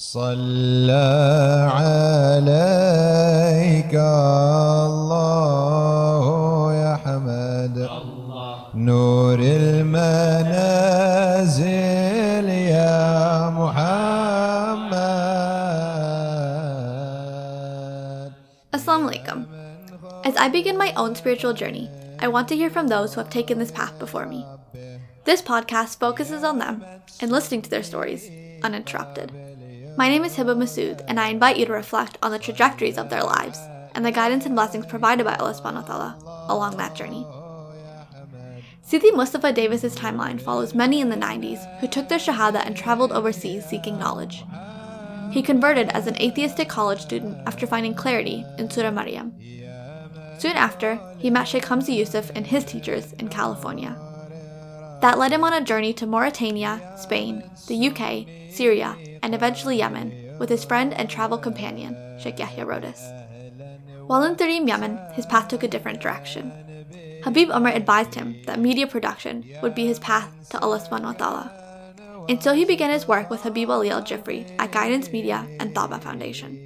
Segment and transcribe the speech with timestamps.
[0.00, 3.94] صلى عليك
[4.86, 6.24] الله
[6.74, 7.88] يا حمد
[8.74, 10.06] نور المنازل
[12.48, 14.06] يا محمد
[18.76, 19.38] Assalamu alaikum.
[20.24, 21.88] As I begin my own spiritual journey,
[22.20, 24.44] I want to hear from those who have taken this path before me.
[25.24, 26.84] This podcast focuses on them
[27.20, 28.28] and listening to their stories
[28.62, 29.32] uninterrupted.
[29.97, 33.09] My name is Hebah Masood, and I invite you to reflect on the trajectories of
[33.09, 33.59] their lives
[33.93, 37.25] and the guidance and blessings provided by Allah subhanahu wa ta'ala along that journey.
[38.81, 43.11] Sidi Mustafa Davis's timeline follows many in the 90s who took their shahada and traveled
[43.11, 44.43] overseas seeking knowledge.
[45.31, 49.33] He converted as an atheistic college student after finding clarity in Surah Maryam.
[50.39, 53.97] Soon after, he met Sheikh Hamza Yusuf and his teachers in California.
[55.01, 60.37] That led him on a journey to Mauritania, Spain, the UK, Syria, and eventually Yemen
[60.39, 62.99] with his friend and travel companion, Sheikh Yahya Rhodus.
[64.07, 66.51] While in Tarim, Yemen, his path took a different direction.
[67.23, 71.13] Habib Umar advised him that media production would be his path to Allah subhanahu wa
[71.13, 72.25] ta'ala.
[72.27, 75.73] And so he began his work with Habib Ali al Jifri at Guidance Media and
[75.75, 76.57] Tabah Foundation.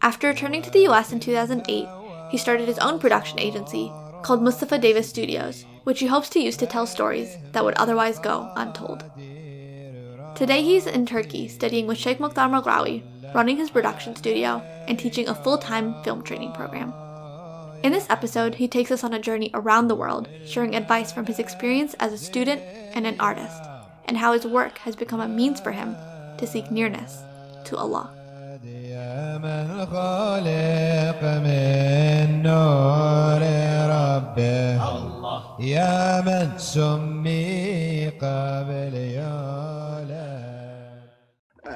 [0.00, 1.88] After returning to the US in 2008,
[2.30, 6.56] he started his own production agency called Mustafa Davis Studios, which he hopes to use
[6.56, 9.04] to tell stories that would otherwise go untold.
[10.34, 13.04] Today he's in Turkey studying with Sheikh Mokhtar Maghraoui,
[13.36, 16.92] running his production studio, and teaching a full time film training program.
[17.84, 21.26] In this episode, he takes us on a journey around the world, sharing advice from
[21.26, 22.60] his experience as a student
[22.94, 23.62] and an artist,
[24.06, 25.94] and how his work has become a means for him
[26.38, 27.22] to seek nearness
[27.66, 28.10] to Allah.
[39.04, 39.83] يا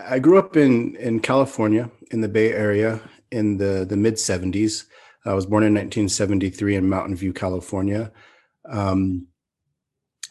[0.09, 4.85] I grew up in in California, in the Bay Area, in the the mid '70s.
[5.25, 8.11] I was born in 1973 in Mountain View, California.
[8.69, 9.27] Um,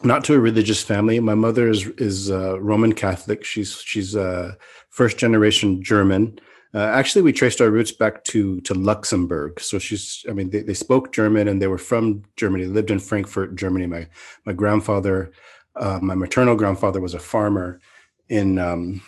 [0.02, 1.20] not to a religious family.
[1.20, 3.44] My mother is is uh, Roman Catholic.
[3.44, 4.54] She's she's uh,
[4.90, 6.38] first generation German.
[6.74, 9.60] Uh, actually, we traced our roots back to to Luxembourg.
[9.60, 12.64] So she's, I mean, they, they spoke German and they were from Germany.
[12.64, 13.86] They lived in Frankfurt, Germany.
[13.86, 14.08] My
[14.44, 15.32] my grandfather,
[15.76, 17.80] uh, my maternal grandfather, was a farmer
[18.28, 19.00] in um,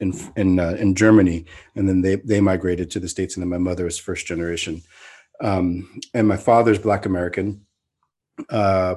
[0.00, 1.44] in in uh, in Germany,
[1.74, 3.36] and then they they migrated to the states.
[3.36, 4.82] And then my mother is first generation,
[5.40, 7.64] um, and my father's Black American.
[8.50, 8.94] Uh,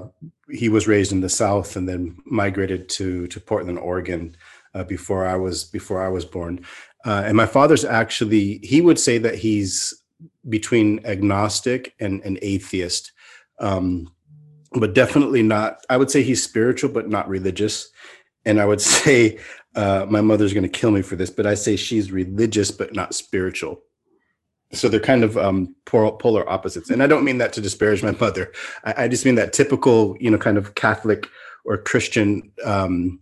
[0.51, 4.35] he was raised in the South and then migrated to to Portland, Oregon,
[4.73, 6.65] uh, before I was before I was born.
[7.05, 10.03] Uh, and my father's actually he would say that he's
[10.49, 13.11] between agnostic and and atheist,
[13.59, 14.11] um,
[14.73, 15.83] but definitely not.
[15.89, 17.89] I would say he's spiritual, but not religious.
[18.45, 19.39] And I would say
[19.75, 22.93] uh, my mother's going to kill me for this, but I say she's religious but
[22.93, 23.81] not spiritual.
[24.73, 26.89] So they're kind of um, polar, opposites.
[26.89, 28.51] And I don't mean that to disparage my mother.
[28.85, 31.27] I, I just mean that typical, you know, kind of Catholic
[31.65, 33.19] or Christian, um,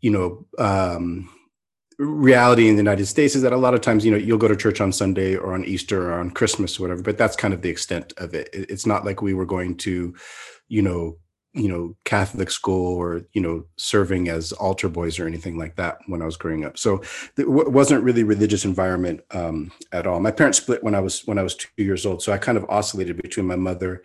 [0.00, 1.30] you know, um,
[1.98, 4.48] reality in the United States is that a lot of times, you know, you'll go
[4.48, 7.54] to church on Sunday or on Easter or on Christmas or whatever, but that's kind
[7.54, 8.48] of the extent of it.
[8.52, 10.14] It's not like we were going to,
[10.68, 11.16] you know,
[11.54, 15.98] you know catholic school or you know serving as altar boys or anything like that
[16.08, 16.76] when i was growing up.
[16.76, 17.02] So
[17.36, 20.20] it wasn't really religious environment um, at all.
[20.20, 22.58] My parents split when i was when i was two years old so i kind
[22.58, 24.02] of oscillated between my mother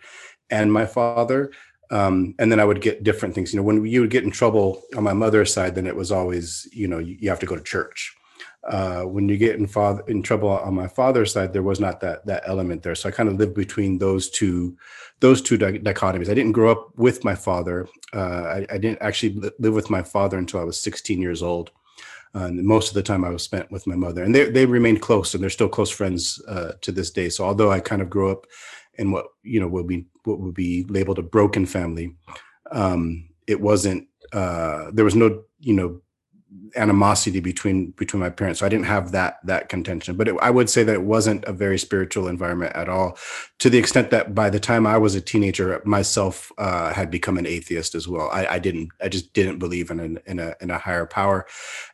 [0.50, 1.50] and my father
[1.90, 3.52] um, and then i would get different things.
[3.52, 6.12] You know when you would get in trouble on my mother's side then it was
[6.12, 8.14] always you know you, you have to go to church
[8.64, 12.00] uh, when you get in father in trouble on my father's side, there was not
[12.00, 12.94] that that element there.
[12.94, 14.76] So I kind of lived between those two
[15.20, 16.28] those two dichotomies.
[16.28, 17.88] I didn't grow up with my father.
[18.14, 21.70] Uh, I, I, didn't actually live with my father until I was 16 years old.
[22.34, 24.66] Uh, and most of the time I was spent with my mother, and they they
[24.66, 27.28] remained close, and they're still close friends uh, to this day.
[27.28, 28.46] So although I kind of grew up
[28.94, 32.14] in what you know will be what would be labeled a broken family,
[32.70, 34.06] um, it wasn't.
[34.32, 36.00] Uh, there was no you know
[36.76, 38.60] animosity between between my parents.
[38.60, 41.44] So i didn't have that that contention but it, i would say that it wasn't
[41.44, 43.18] a very spiritual environment at all.
[43.60, 47.38] To the extent that by the time i was a teenager myself uh, had become
[47.38, 48.28] an atheist as well.
[48.32, 51.46] I, I, didn't i just didn't believe in, an, in a in a higher power.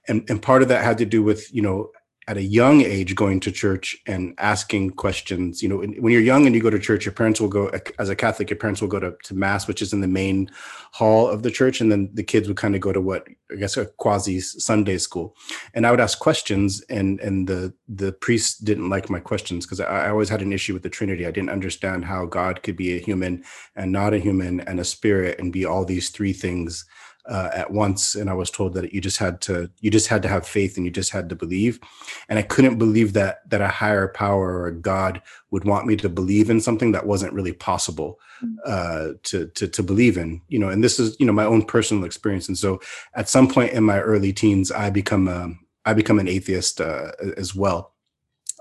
[0.09, 1.91] And and part of that had to do with you know
[2.29, 5.63] at a young age going to church and asking questions.
[5.63, 8.09] You know when you're young and you go to church your parents will go as
[8.09, 10.51] a catholic your parents will go to, to mass which is in the main
[10.93, 13.55] hall of the church and then the kids would kind of go to what i
[13.55, 15.37] guess a quasi sunday school.
[15.75, 19.81] And i would ask questions and and the the priest didn't like my questions because
[19.81, 21.27] I, I always had an issue with the trinity.
[21.27, 23.45] I didn't understand how god could be a human
[23.77, 26.85] and not a human and a spirit and be all these three things
[27.29, 30.23] uh, at once and i was told that you just had to you just had
[30.23, 31.81] to have faith and you just had to believe.
[32.29, 35.97] And i couldn't believe that that a higher power or a god would want me
[35.97, 38.55] to believe in something that wasn't really possible mm.
[38.65, 41.65] uh, to, to to believe in you know and this is you know my own
[41.65, 42.49] personal experience.
[42.49, 42.81] And so
[43.15, 45.51] at some point in my early teens i become a,
[45.85, 47.93] i become an atheist uh, as well.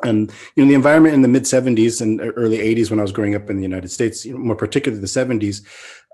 [0.04, 3.14] And you know the environment in the mid 70s and early 80s when i was
[3.14, 5.66] growing up in the united states you know, more particularly the 70s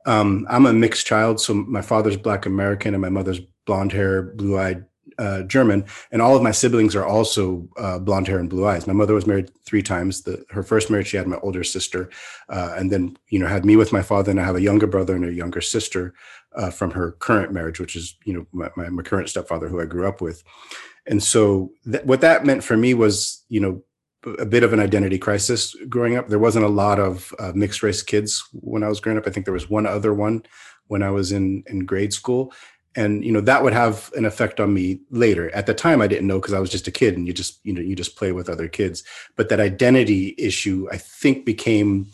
[0.06, 4.24] um, I'm a mixed child, so my father's Black American and my mother's blonde hair,
[4.24, 4.86] blue eyed
[5.18, 8.88] uh, German, and all of my siblings are also uh, blonde hair and blue eyes.
[8.88, 10.24] My mother was married three times.
[10.24, 12.10] The, her first marriage, she had my older sister,
[12.50, 14.88] uh, and then you know had me with my father, and I have a younger
[14.88, 16.14] brother and a younger sister
[16.56, 19.80] uh, from her current marriage, which is you know my, my, my current stepfather who
[19.80, 20.44] I grew up with.
[21.06, 23.84] And so th- what that meant for me was you know
[24.40, 26.28] a bit of an identity crisis growing up.
[26.28, 29.28] There wasn't a lot of uh, mixed race kids when I was growing up.
[29.28, 30.44] I think there was one other one
[30.88, 32.54] when I was in in grade school,
[32.96, 35.54] and you know that would have an effect on me later.
[35.56, 37.60] At the time, I didn't know because I was just a kid, and you just
[37.64, 39.04] you know you just play with other kids.
[39.36, 42.12] But that identity issue, I think, became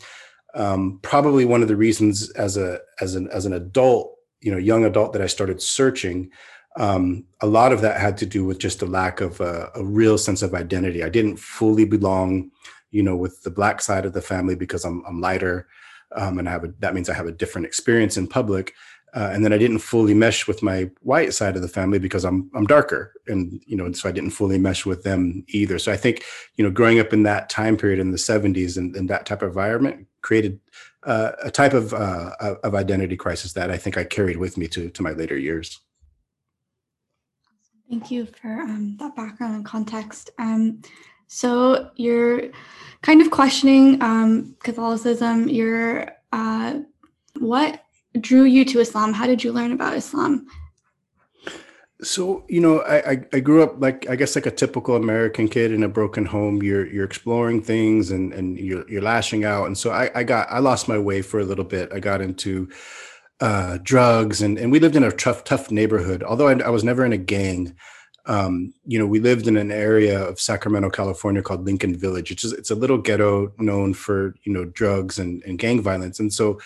[0.54, 4.58] um, probably one of the reasons as a as an as an adult, you know,
[4.58, 6.30] young adult, that I started searching
[6.78, 9.84] um, a lot of that had to do with just a lack of a, a,
[9.84, 11.02] real sense of identity.
[11.02, 12.52] I didn't fully belong,
[12.92, 15.66] you know, with the black side of the family because I'm, I'm lighter,
[16.14, 18.74] um, and I have a, that means I have a different experience in public.
[19.14, 22.24] Uh, and then I didn't fully mesh with my white side of the family because
[22.24, 25.78] I'm I'm darker, and you know, so I didn't fully mesh with them either.
[25.78, 26.24] So I think
[26.56, 29.40] you know, growing up in that time period in the '70s and, and that type
[29.40, 30.60] of environment created
[31.04, 32.32] uh, a type of uh,
[32.62, 35.80] of identity crisis that I think I carried with me to to my later years.
[37.88, 40.30] Thank you for um, that background and context.
[40.38, 40.82] Um,
[41.26, 42.50] so you're
[43.02, 45.48] kind of questioning um, Catholicism.
[45.48, 46.80] You're uh,
[47.38, 47.82] what
[48.20, 49.12] drew you to Islam?
[49.14, 50.46] How did you learn about Islam?
[52.02, 55.72] So you know, I, I, grew up like I guess like a typical American kid
[55.72, 56.62] in a broken home.
[56.62, 59.66] You're you're exploring things and and you're you're lashing out.
[59.66, 61.92] And so I, I got I lost my way for a little bit.
[61.92, 62.68] I got into
[63.40, 66.22] uh, drugs, and and we lived in a tough tough neighborhood.
[66.22, 67.76] Although I, I was never in a gang,
[68.28, 72.30] um, you know, we lived in an area of Sacramento, California called Lincoln Village.
[72.30, 76.20] It's just, it's a little ghetto known for you know drugs and, and gang violence,
[76.20, 76.60] and so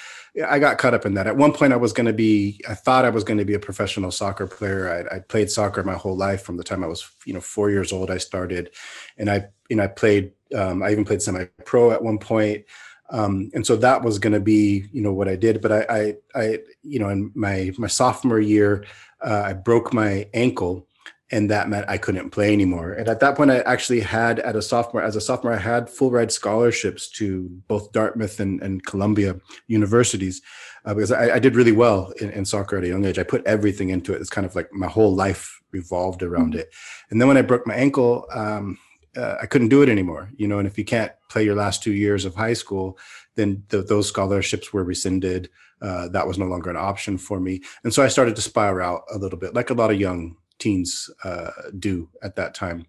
[0.49, 1.29] I got caught up in that.
[1.29, 3.55] At one point, I was going to be, I thought I was going to be
[3.55, 5.07] a professional soccer player.
[5.13, 7.71] I, I played soccer my whole life from the time I was you know four
[7.71, 8.11] years old.
[8.11, 8.71] I started,
[9.17, 10.33] and I you know I played.
[10.53, 12.65] Um, I even played semi-pro at one point.
[13.13, 15.61] Um, and so that was going to be you know what I did.
[15.61, 18.85] But I, I, I you know in my my sophomore year,
[19.25, 20.89] uh, I broke my ankle,
[21.31, 22.93] and that meant I couldn't play anymore.
[22.93, 25.91] And at that point, I actually had at a sophomore as a sophomore, I had
[25.91, 29.37] full ride scholarships to both Dartmouth and, and Columbia
[29.67, 30.41] universities
[30.85, 33.19] uh, because I, I, did really well in, in, soccer at a young age.
[33.19, 34.21] I put everything into it.
[34.21, 36.61] It's kind of like my whole life revolved around mm-hmm.
[36.61, 36.75] it.
[37.11, 38.79] And then when I broke my ankle, um,
[39.17, 40.59] uh, I couldn't do it anymore, you know.
[40.59, 42.99] And if you can't play your last two years of high school,
[43.35, 45.51] then those scholarships were rescinded.
[45.81, 48.87] Uh, that was no longer an option for me, and so I started to spiral
[48.87, 52.87] out a little bit, like a lot of young teens uh, do at that time.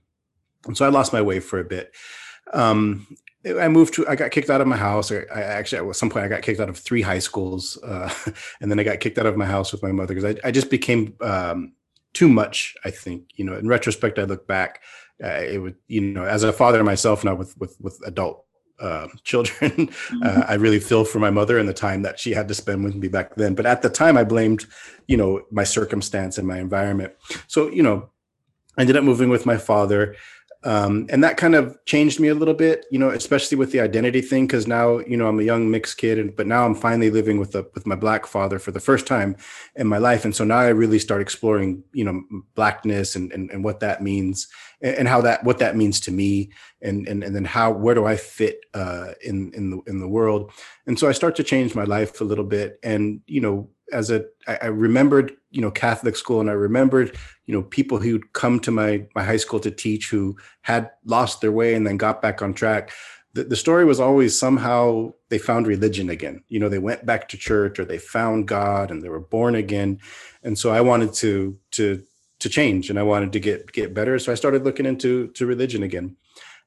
[0.66, 1.94] And so I lost my way for a bit.
[2.54, 3.08] Um,
[3.46, 5.12] I moved to, I got kicked out of my house.
[5.12, 7.78] I, I actually, at some point, I got kicked out of three high schools.
[7.84, 8.14] Uh,
[8.62, 10.52] and then I got kicked out of my house with my mother because I, I
[10.52, 11.74] just became um,
[12.14, 13.32] too much, I think.
[13.36, 14.82] You know, in retrospect, I look back,
[15.24, 18.46] uh, it would, you know, as a father myself now with, with, with adult
[18.80, 19.72] uh, children.
[19.72, 20.24] Mm-hmm.
[20.24, 22.84] Uh, I really feel for my mother and the time that she had to spend
[22.84, 23.56] with me back then.
[23.56, 24.66] But at the time, I blamed,
[25.08, 27.14] you know, my circumstance and my environment.
[27.48, 28.10] So, you know,
[28.78, 30.16] I ended up moving with my father.
[30.66, 33.82] Um, and that kind of changed me a little bit, you know, especially with the
[33.82, 36.76] identity thing, because now, you know, I'm a young mixed kid, and but now I'm
[36.76, 39.36] finally living with a with my black father for the first time
[39.76, 42.22] in my life, and so now I really start exploring, you know,
[42.56, 44.48] blackness and and, and what that means,
[44.82, 46.50] and, and how that what that means to me,
[46.82, 50.08] and and and then how where do I fit uh, in in the in the
[50.08, 50.52] world,
[50.88, 54.12] and so I start to change my life a little bit, and you know, as
[54.12, 58.34] a I, I remembered you know Catholic school, and I remembered you know people who'd
[58.34, 61.98] come to my my high school to teach who had lost their way and then
[61.98, 62.92] got back on track.
[63.34, 66.44] The, the story was always somehow they found religion again.
[66.50, 69.56] You know, they went back to church or they found God and they were born
[69.56, 70.00] again.
[70.44, 72.04] And so I wanted to to
[72.40, 74.20] to change and I wanted to get get better.
[74.20, 76.18] So I started looking into to religion again.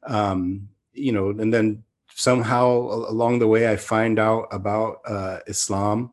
[0.05, 2.69] Um, you know, and then somehow
[3.13, 6.13] along the way I find out about uh, Islam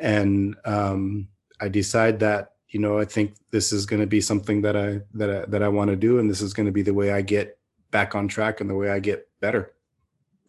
[0.00, 1.28] and um,
[1.60, 5.00] I decide that you know I think this is going to be something that I
[5.14, 7.12] that I, that I want to do, and this is going to be the way
[7.12, 7.58] I get
[7.90, 9.72] back on track and the way I get better.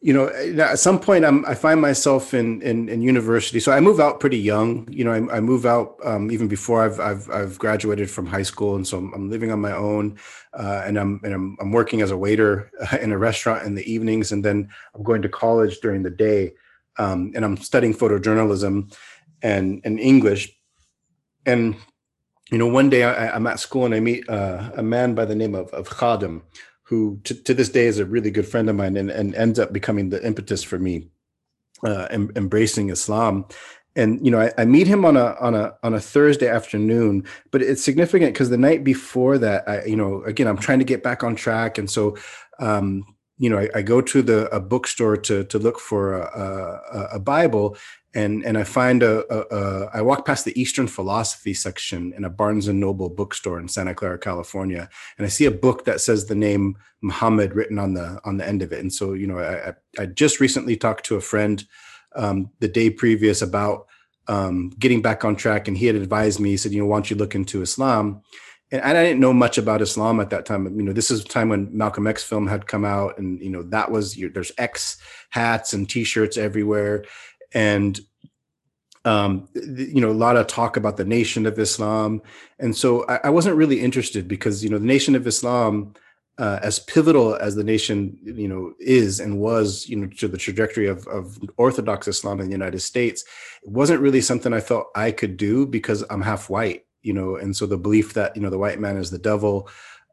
[0.02, 3.60] you know, at some point, I'm, I find myself in, in, in university.
[3.60, 4.88] So I move out pretty young.
[4.90, 8.44] You know, I, I move out um, even before I've, I've I've graduated from high
[8.44, 10.18] school, and so I'm, living on my own,
[10.54, 13.92] uh, and I'm and I'm, I'm working as a waiter in a restaurant in the
[13.92, 16.54] evenings, and then I'm going to college during the day,
[16.98, 18.96] um, and I'm studying photojournalism
[19.42, 20.58] and and English,
[21.46, 21.76] and
[22.52, 25.26] you know, one day I, am at school and I meet uh, a man by
[25.26, 26.42] the name of of Khadim
[26.90, 29.60] who to, to this day is a really good friend of mine and, and ends
[29.60, 31.08] up becoming the impetus for me
[31.84, 33.46] uh, em, embracing Islam.
[33.96, 37.26] And you know, I, I, meet him on a on a on a Thursday afternoon,
[37.52, 40.86] but it's significant because the night before that, I you know, again, I'm trying to
[40.86, 42.18] get back on track, and so
[42.60, 43.06] um,
[43.38, 47.16] you know, I, I, go to the a bookstore to to look for a, a,
[47.16, 47.78] a Bible,
[48.14, 52.26] and and I find a, a, a I walk past the Eastern philosophy section in
[52.26, 56.02] a Barnes and Noble bookstore in Santa Clara, California, and I see a book that
[56.02, 58.80] says the name Muhammad written on the on the end of it.
[58.80, 61.64] And so you know, I I just recently talked to a friend
[62.16, 63.88] um, the day previous about
[64.28, 66.52] um, getting back on track, and he had advised me.
[66.52, 68.22] He said, you know, why don't you look into Islam?
[68.72, 70.66] And I didn't know much about Islam at that time.
[70.80, 73.50] You know, this is a time when Malcolm X film had come out, and you
[73.50, 74.98] know that was there's X
[75.32, 77.04] hats and T-shirts everywhere
[77.54, 78.00] and
[79.06, 82.22] um, you know, a lot of talk about the Nation of Islam,
[82.60, 85.94] and so I, I wasn't really interested because you know the Nation of Islam,
[86.38, 90.38] uh, as pivotal as the nation you know is and was, you know, to the
[90.38, 93.24] trajectory of of Orthodox Islam in the United States,
[93.64, 97.38] it wasn't really something I felt I could do because I'm half white, you know,
[97.38, 99.70] and so the belief that you know the white man is the devil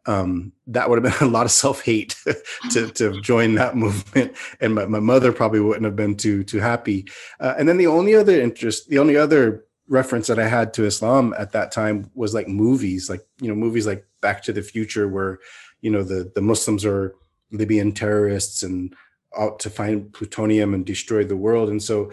[0.06, 2.16] um, that would have been a lot of self-hate
[2.70, 4.36] to, to join that movement.
[4.60, 7.06] And my, my mother probably wouldn't have been too too happy.
[7.40, 10.84] Uh, and then the only other interest the only other reference that i had to
[10.84, 14.60] islam at that time was like movies like you know movies like back to the
[14.60, 15.38] future where
[15.80, 17.14] you know the the muslims are
[17.52, 18.96] libyan terrorists and
[19.36, 21.68] out to find plutonium and destroy the world.
[21.68, 22.10] And so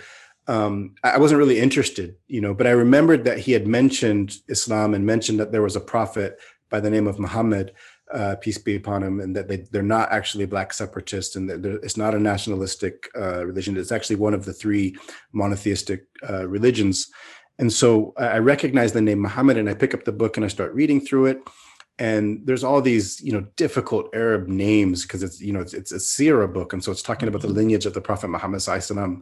[0.48, 4.94] um, I wasn't really interested, you know, but I remembered that he had mentioned Islam
[4.94, 6.38] and mentioned that there was a prophet
[6.74, 7.72] by the name of Muhammad,
[8.12, 11.64] uh, peace be upon him, and that they, they're not actually black separatists and that
[11.84, 13.78] it's not a nationalistic uh, religion.
[13.78, 14.96] It's actually one of the three
[15.34, 17.12] monotheistic uh, religions.
[17.60, 20.50] And so I recognize the name Muhammad and I pick up the book and I
[20.50, 21.48] start reading through it.
[22.00, 25.92] And there's all these, you know, difficult Arab names because it's, you know, it's, it's
[25.92, 26.74] a Sirah book.
[26.74, 29.22] And so it's talking about the lineage of the Prophet Muhammad sallam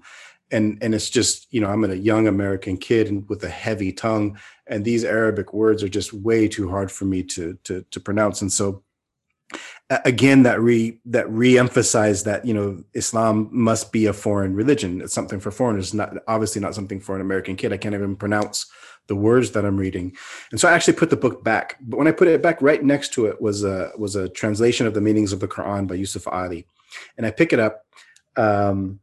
[0.52, 3.92] and and it's just you know i'm a young american kid and with a heavy
[3.92, 4.38] tongue
[4.72, 8.42] and these arabic words are just way too hard for me to to, to pronounce.
[8.42, 8.84] And so
[10.06, 15.02] again that re that re-emphasized that you know islam must be a foreign religion.
[15.02, 17.74] It's something for foreigners not obviously not something for an american kid.
[17.74, 18.66] I can't even pronounce
[19.08, 20.16] the words that i'm reading.
[20.52, 21.78] And so i actually put the book back.
[21.82, 24.88] But when i put it back right next to it was a was a translation
[24.88, 26.66] of the meanings of the quran by yusuf ali.
[27.18, 27.86] And i pick it up
[28.38, 29.02] um,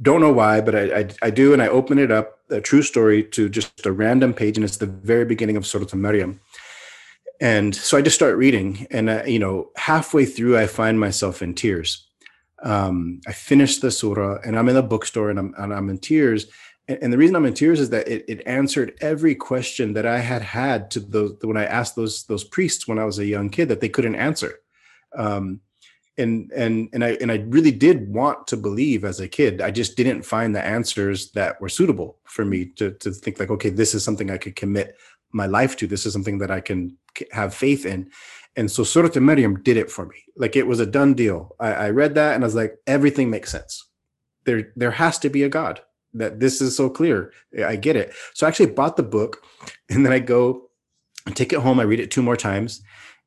[0.00, 2.82] don't know why, but I, I, I do, and I open it up, a true
[2.82, 6.40] story, to just a random page, and it's the very beginning of Surah Maryam.
[7.40, 11.42] And so I just start reading, and uh, you know, halfway through, I find myself
[11.42, 12.06] in tears.
[12.62, 15.98] Um, I finish the surah, and I'm in the bookstore, and I'm and I'm in
[15.98, 16.46] tears.
[16.88, 20.06] And, and the reason I'm in tears is that it, it answered every question that
[20.06, 23.26] I had had to those when I asked those those priests when I was a
[23.26, 24.60] young kid that they couldn't answer.
[25.16, 25.60] Um,
[26.16, 29.60] and and and I and I really did want to believe as a kid.
[29.60, 33.50] I just didn't find the answers that were suitable for me to to think like,
[33.50, 34.96] okay, this is something I could commit
[35.32, 35.86] my life to.
[35.86, 36.96] This is something that I can
[37.32, 38.10] have faith in.
[38.56, 40.16] And so Surah Al Maryam did it for me.
[40.36, 41.56] Like it was a done deal.
[41.58, 43.84] I, I read that and I was like, everything makes sense.
[44.44, 45.80] There there has to be a God.
[46.16, 47.32] That this is so clear.
[47.66, 48.14] I get it.
[48.34, 49.44] So I actually bought the book
[49.90, 50.70] and then I go
[51.26, 51.80] and take it home.
[51.80, 52.82] I read it two more times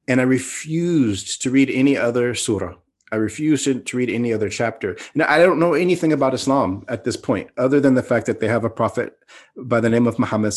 [0.07, 2.75] and I refused to read any other surah.
[3.11, 4.97] I refused to read any other chapter.
[5.15, 8.41] Now, I don't know anything about Islam at this point, other than the fact that
[8.41, 9.17] they have a prophet
[9.55, 10.53] by the name of Muhammad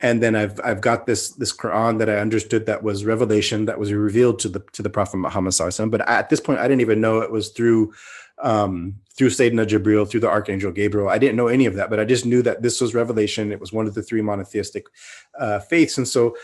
[0.00, 3.78] and then I've I've got this this Quran that I understood that was revelation that
[3.78, 5.54] was revealed to the to the Prophet Muhammad
[5.90, 7.92] But at this point, I didn't even know it was through
[8.40, 11.08] um, through Sayyidina Jibril, through the Archangel Gabriel.
[11.08, 13.50] I didn't know any of that, but I just knew that this was revelation.
[13.50, 14.86] It was one of the three monotheistic
[15.38, 16.36] uh, faiths, and so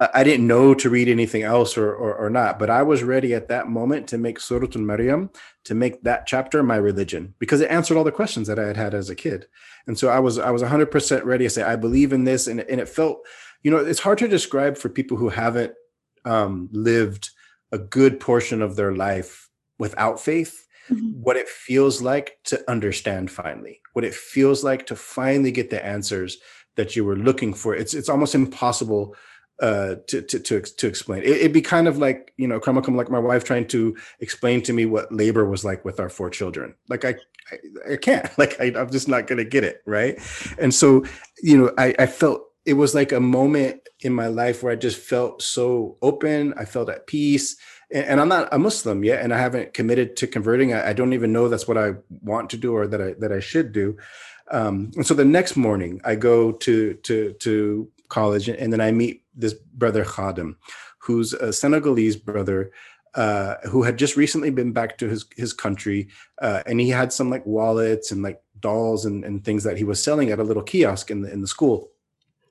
[0.00, 3.34] I didn't know to read anything else or, or, or, not, but I was ready
[3.34, 5.30] at that moment to make Surah Al-Maryam,
[5.64, 8.76] to make that chapter my religion because it answered all the questions that I had
[8.76, 9.46] had as a kid.
[9.88, 12.46] And so I was, I was 100% ready to say, I believe in this.
[12.46, 13.26] And, and it felt,
[13.62, 15.72] you know, it's hard to describe for people who haven't
[16.24, 17.30] um, lived
[17.72, 19.48] a good portion of their life
[19.80, 21.08] without faith, mm-hmm.
[21.20, 25.84] what it feels like to understand finally, what it feels like to finally get the
[25.84, 26.38] answers
[26.76, 27.74] that you were looking for.
[27.74, 29.16] It's, it's almost impossible
[29.60, 31.22] uh, to, to, to, to explain.
[31.22, 34.62] It, would be kind of like, you know, come like my wife trying to explain
[34.62, 36.74] to me what labor was like with our four children.
[36.88, 37.16] Like I,
[37.50, 39.82] I, I can't, like, I, am just not going to get it.
[39.86, 40.18] Right.
[40.58, 41.04] And so,
[41.42, 44.76] you know, I, I felt it was like a moment in my life where I
[44.76, 46.54] just felt so open.
[46.56, 47.56] I felt at peace
[47.90, 50.72] and, and I'm not a Muslim yet, and I haven't committed to converting.
[50.74, 53.32] I, I, don't even know that's what I want to do or that I, that
[53.32, 53.96] I should do.
[54.50, 58.90] Um, and so the next morning I go to, to, to college and then I
[58.92, 60.56] meet this brother Khadim,
[60.98, 62.72] who's a Senegalese brother
[63.14, 66.08] uh, who had just recently been back to his his country,
[66.42, 69.84] uh, and he had some like wallets and like dolls and, and things that he
[69.84, 71.90] was selling at a little kiosk in the in the school.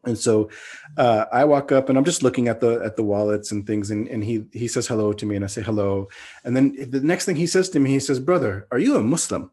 [0.06, 0.50] And so
[0.98, 3.92] uh, I walk up and I'm just looking at the at the wallets and things,
[3.92, 6.08] and, and he he says hello to me, and I say hello,
[6.44, 9.04] and then the next thing he says to me, he says, "Brother, are you a
[9.04, 9.52] Muslim?"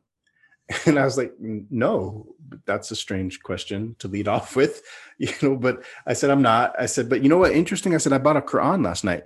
[0.87, 4.83] And I was like, "No, that's a strange question to lead off with,
[5.19, 7.53] you know." But I said, "I'm not." I said, "But you know what?
[7.53, 9.25] Interesting." I said, "I bought a Quran last night."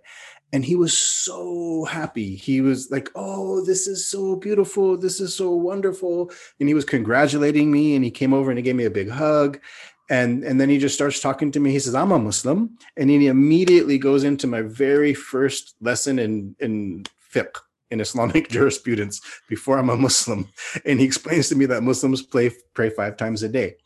[0.50, 2.35] And he was so happy.
[2.35, 4.97] He was like, Oh, this is so beautiful.
[4.97, 6.30] This is so wonderful.
[6.59, 7.95] And he was congratulating me.
[7.95, 9.61] And he came over and he gave me a big hug
[10.09, 13.11] and and then he just starts talking to me he says i'm a muslim and
[13.11, 19.21] then he immediately goes into my very first lesson in in fiqh in islamic jurisprudence
[19.49, 20.49] before i'm a muslim.
[20.85, 23.76] And he explains to me that muslims pray pray five times a day.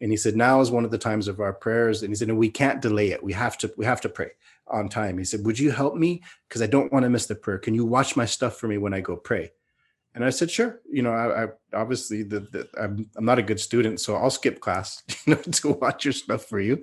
[0.00, 2.02] And he said now is one of the times of our prayers.
[2.02, 3.22] And he said and we can't delay it.
[3.22, 4.30] We have to we have to pray
[4.66, 5.18] on time.
[5.18, 6.22] He said would you help me?
[6.48, 7.58] Because i don't want to miss the prayer.
[7.58, 9.52] Can you watch my stuff for me when i go pray?
[10.14, 10.80] And I said, sure.
[10.90, 14.30] You know, I, I obviously the, the, I'm I'm not a good student, so I'll
[14.30, 16.82] skip class, you know, to watch your stuff for you.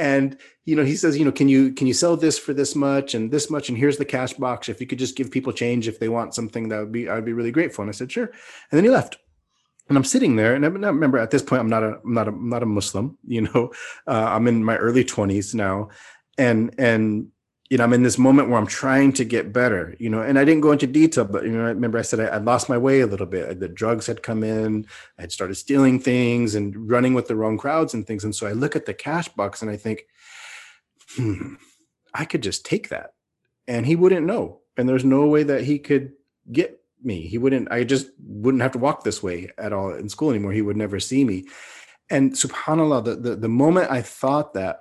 [0.00, 2.74] And you know, he says, you know, can you can you sell this for this
[2.74, 3.68] much and this much?
[3.68, 4.70] And here's the cash box.
[4.70, 7.26] If you could just give people change if they want something, that would be I'd
[7.26, 7.82] be really grateful.
[7.82, 8.24] And I said, sure.
[8.24, 9.18] And then he left.
[9.90, 12.28] And I'm sitting there, and I remember at this point, I'm not a I'm not
[12.28, 13.18] a I'm not a Muslim.
[13.26, 13.72] You know,
[14.06, 15.90] uh, I'm in my early 20s now,
[16.38, 17.26] and and
[17.70, 20.40] you know, I'm in this moment where I'm trying to get better, you know, and
[20.40, 22.68] I didn't go into detail, but, you know, I remember I said I, I lost
[22.68, 23.60] my way a little bit.
[23.60, 24.86] The drugs had come in,
[25.16, 28.24] I had started stealing things and running with the wrong crowds and things.
[28.24, 30.02] And so I look at the cash box and I think,
[31.10, 31.54] hmm,
[32.12, 33.14] I could just take that
[33.68, 34.62] and he wouldn't know.
[34.76, 36.12] And there's no way that he could
[36.50, 37.28] get me.
[37.28, 40.52] He wouldn't, I just wouldn't have to walk this way at all in school anymore.
[40.52, 41.46] He would never see me.
[42.10, 44.80] And subhanAllah, the, the, the moment I thought that,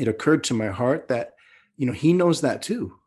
[0.00, 1.34] it occurred to my heart that
[1.78, 2.98] you know, he knows that too.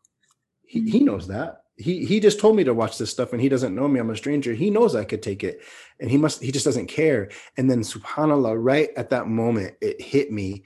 [0.66, 1.06] He, he mm-hmm.
[1.06, 1.66] knows that.
[1.78, 4.00] He he just told me to watch this stuff and he doesn't know me.
[4.00, 4.54] I'm a stranger.
[4.54, 5.62] He knows I could take it.
[6.00, 7.30] And he must, he just doesn't care.
[7.58, 10.64] And then subhanAllah, right at that moment, it hit me.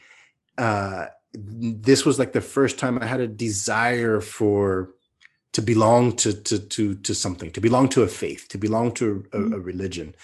[0.58, 4.91] Uh this was like the first time I had a desire for
[5.54, 9.26] to belong to to to to something, to belong to a faith, to belong to
[9.34, 9.62] a, a mm-hmm.
[9.62, 10.15] religion.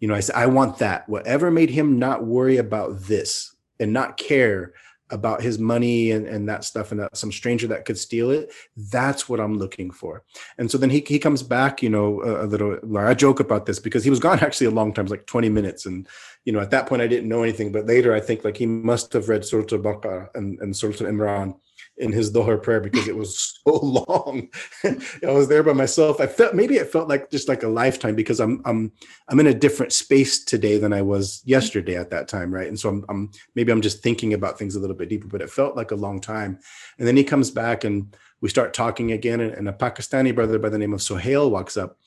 [0.00, 1.08] You know, I said, I want that.
[1.08, 4.72] Whatever made him not worry about this and not care
[5.10, 8.52] about his money and, and that stuff and that some stranger that could steal it
[8.76, 10.22] that's what i'm looking for.
[10.58, 13.66] And so then he, he comes back you know a, a little i joke about
[13.66, 15.86] this because he was gone actually a long time like 20 minutes.
[15.86, 16.08] And
[16.44, 17.72] you know at that point i didn't know anything.
[17.72, 21.54] But later i think like he must have read surah al-baqarah and, and surah al-imran
[22.00, 24.48] in his Dhuhr prayer because it was so long.
[24.84, 26.20] I was there by myself.
[26.20, 28.92] I felt maybe it felt like just like a lifetime because I'm I'm
[29.28, 32.68] I'm in a different space today than I was yesterday at that time, right?
[32.68, 35.42] And so I'm, I'm maybe I'm just thinking about things a little bit deeper, but
[35.42, 36.58] it felt like a long time.
[36.98, 40.58] And then he comes back and we start talking again, and, and a Pakistani brother
[40.58, 41.98] by the name of Sohail walks up.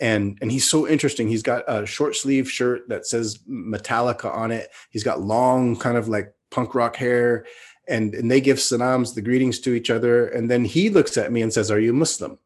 [0.00, 1.28] And, and he's so interesting.
[1.28, 4.70] He's got a short sleeve shirt that says Metallica on it.
[4.90, 7.46] He's got long, kind of like punk rock hair
[7.88, 10.28] and, and they give salams, the greetings to each other.
[10.28, 12.38] And then he looks at me and says, Are you Muslim?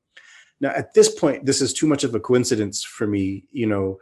[0.60, 3.98] Now, at this point, this is too much of a coincidence for me, you know.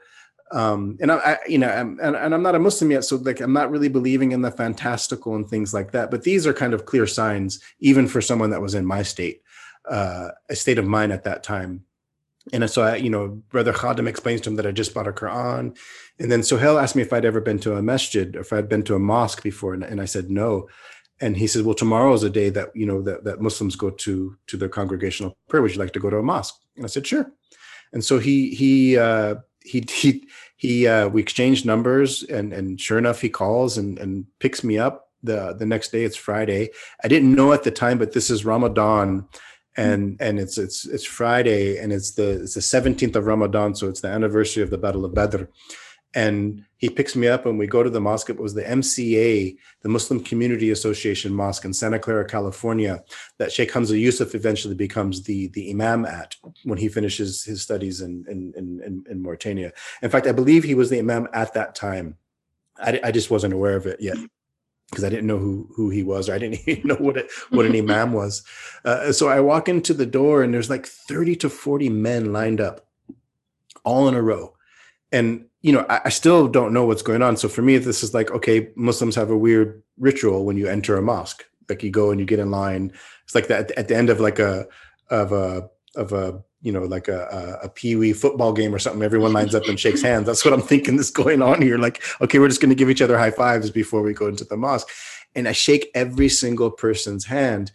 [0.53, 3.17] Um, and I, I you know, I'm, and, and I'm not a Muslim yet, so
[3.17, 6.11] like I'm not really believing in the fantastical and things like that.
[6.11, 9.43] But these are kind of clear signs, even for someone that was in my state,
[9.91, 11.85] uh, a state of mind at that time.
[12.53, 15.13] And so, I, you know, Brother Khadim explains to him that I just bought a
[15.13, 15.77] Quran.
[16.19, 18.69] And then Sohail asked me if I'd ever been to a masjid or if I'd
[18.69, 19.73] been to a mosque before.
[19.73, 20.69] And, and I said no
[21.21, 23.91] and he says, "Well, tomorrow is a day that you know that, that Muslims go
[23.91, 25.63] to to their congregational prayer.
[25.63, 27.31] Would you like to go to a mosque?" And I said, "Sure."
[27.93, 30.25] And so he he uh, he he
[30.57, 34.79] he uh, we exchanged numbers, and and sure enough, he calls and and picks me
[34.79, 36.05] up the the next day.
[36.05, 36.71] It's Friday.
[37.03, 39.29] I didn't know at the time, but this is Ramadan,
[39.77, 43.89] and and it's it's it's Friday, and it's the it's the seventeenth of Ramadan, so
[43.89, 45.45] it's the anniversary of the Battle of Badr
[46.15, 48.31] and he picks me up and we go to the mosque.
[48.31, 53.03] It was the MCA, the Muslim Community Association Mosque in Santa Clara, California,
[53.39, 58.01] that Sheikh Hamza Yusuf eventually becomes the, the imam at when he finishes his studies
[58.01, 59.73] in, in, in, in Mauritania.
[60.03, 62.17] In fact, I believe he was the imam at that time.
[62.77, 64.17] I, I just wasn't aware of it yet.
[64.91, 67.31] because I didn't know who who he was, or I didn't even know what it,
[67.51, 68.43] what an imam was.
[68.85, 72.61] Uh, so I walk into the door, and there's like 30 to 40 men lined
[72.61, 72.87] up,
[73.85, 74.54] all in a row,
[75.15, 77.37] and you know I, I still don't know what's going on.
[77.37, 80.97] So for me, this is like okay, Muslims have a weird ritual when you enter
[80.97, 82.93] a mosque, like you go and you get in line.
[83.25, 84.67] It's like that at the end of like a
[85.09, 89.03] of a of a you know like a, a, a pee-wee football game or something
[89.03, 90.27] everyone lines up and shakes hands.
[90.27, 91.79] That's what i'm thinking is going on here.
[91.79, 94.45] Like okay we're just going to give each other high fives before we go into
[94.45, 94.89] the mosque.
[95.37, 97.71] And i shake every single person's hand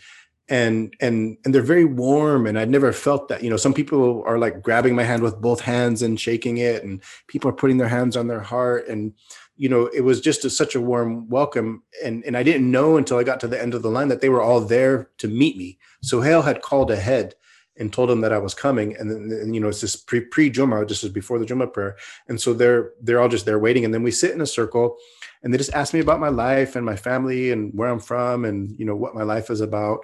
[0.50, 4.24] and and and they're very warm and i'd never felt that you know some people
[4.26, 7.78] are like grabbing my hand with both hands and shaking it and people are putting
[7.78, 9.14] their hands on their heart and
[9.58, 12.98] you know it was just a, such a warm welcome and and i didn't know
[12.98, 15.28] until i got to the end of the line that they were all there to
[15.28, 17.36] meet me Sohail had called ahead
[17.80, 18.96] and told them that I was coming.
[18.98, 21.66] And then, and, you know, it's just pre pre Juma, just as before the Juma
[21.66, 21.96] prayer.
[22.28, 23.86] And so they're they're all just there waiting.
[23.86, 24.98] And then we sit in a circle,
[25.42, 28.46] and they just ask me about my life and my family and where I'm from
[28.46, 30.00] and you know what my life is about.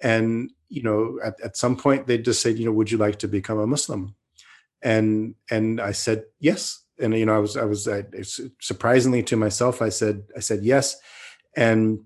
[0.00, 3.18] And you know, at, at some point they just said, you know, would you like
[3.20, 4.14] to become a Muslim?
[4.82, 6.82] And and I said yes.
[7.00, 8.04] And you know, I was I was I,
[8.60, 10.96] surprisingly to myself, I said I said yes.
[11.56, 12.00] And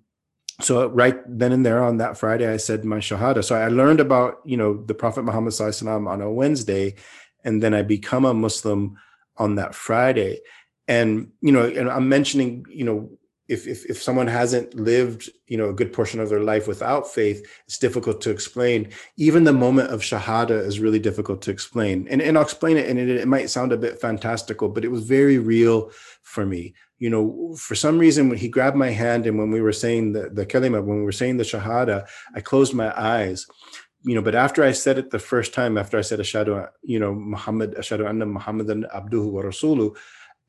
[0.60, 3.44] so right then and there on that Friday, I said my shahada.
[3.44, 6.94] So I learned about you know the Prophet Muhammad on a Wednesday,
[7.44, 8.96] and then I become a Muslim
[9.36, 10.40] on that Friday.
[10.88, 13.10] And you know, and I'm mentioning you know
[13.48, 17.12] if, if if someone hasn't lived you know a good portion of their life without
[17.12, 18.90] faith, it's difficult to explain.
[19.16, 22.06] Even the moment of shahada is really difficult to explain.
[22.08, 24.90] And and I'll explain it, and it, it might sound a bit fantastical, but it
[24.90, 25.90] was very real
[26.22, 29.60] for me you know, for some reason, when he grabbed my hand and when we
[29.60, 33.48] were saying the, the kalima, when we were saying the shahada, I closed my eyes,
[34.04, 37.00] you know, but after I said it the first time, after I said ashadu, you
[37.00, 39.96] know, Muhammad, ashadu anna Muhammadan abduhu wa rasulu,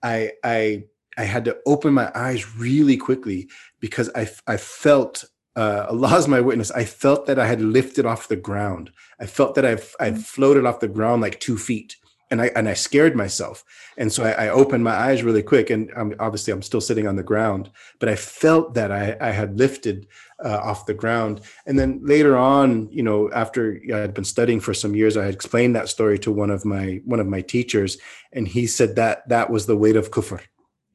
[0.04, 0.84] I, I,
[1.18, 3.50] I had to open my eyes really quickly
[3.80, 6.72] because I, I felt uh, Allah is my witness.
[6.72, 8.92] I felt that I had lifted off the ground.
[9.20, 11.96] I felt that I've, I floated off the ground like two feet
[12.34, 13.64] and I and I scared myself.
[13.96, 17.08] And so I, I opened my eyes really quick, and I'm, obviously I'm still sitting
[17.08, 20.08] on the ground, but I felt that I, I had lifted
[20.44, 21.42] uh, off the ground.
[21.68, 25.26] And then later on, you know, after I had been studying for some years, I
[25.26, 28.00] had explained that story to one of my one of my teachers,
[28.32, 30.40] and he said that that was the weight of kufr.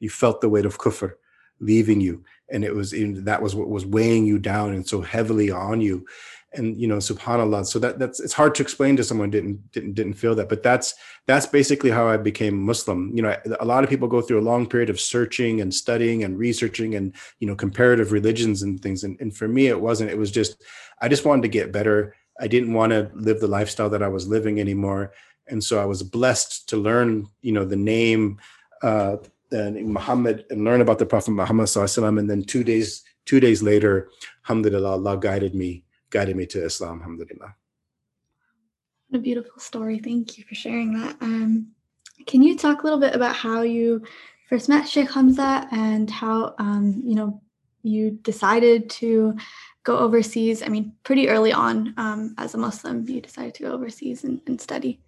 [0.00, 1.12] You felt the weight of kufr
[1.61, 5.00] leaving you, and it was in, that was what was weighing you down and so
[5.00, 6.06] heavily on you.
[6.54, 7.66] And you know subhanallah.
[7.66, 10.48] So that that's it's hard to explain to someone didn't didn't didn't feel that.
[10.48, 10.94] But that's
[11.26, 13.12] that's basically how i became muslim.
[13.14, 16.24] You know a lot of people go through a long period of searching and studying
[16.24, 19.04] and researching and you know comparative religions and things.
[19.04, 20.11] And, and for me it wasn't.
[20.11, 20.64] It was just
[21.02, 22.14] i just wanted to get better.
[22.40, 25.12] I didn't want to live the lifestyle that i was living anymore.
[25.48, 28.38] And so i was blessed to learn you know the name
[28.80, 29.18] uh
[29.50, 34.08] and Muhammad and learn about the Prophet Muhammad and then two days two days later,
[34.44, 37.54] alhamdulillah, Allah guided me guided me to Islam, alhamdulillah.
[39.08, 39.98] What a beautiful story.
[39.98, 41.16] Thank you for sharing that.
[41.20, 41.68] Um,
[42.26, 44.02] can you talk a little bit about how you
[44.48, 47.40] first met Sheikh Hamza and how um, you know
[47.82, 49.37] you decided to
[49.84, 50.62] go overseas?
[50.62, 54.40] I mean, pretty early on um, as a Muslim, you decided to go overseas and,
[54.46, 55.00] and study.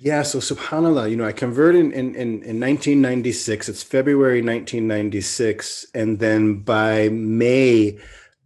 [0.00, 3.68] Yeah, so subhanAllah, you know, I converted in, in, in 1996.
[3.68, 5.86] It's February 1996.
[5.94, 7.98] And then by May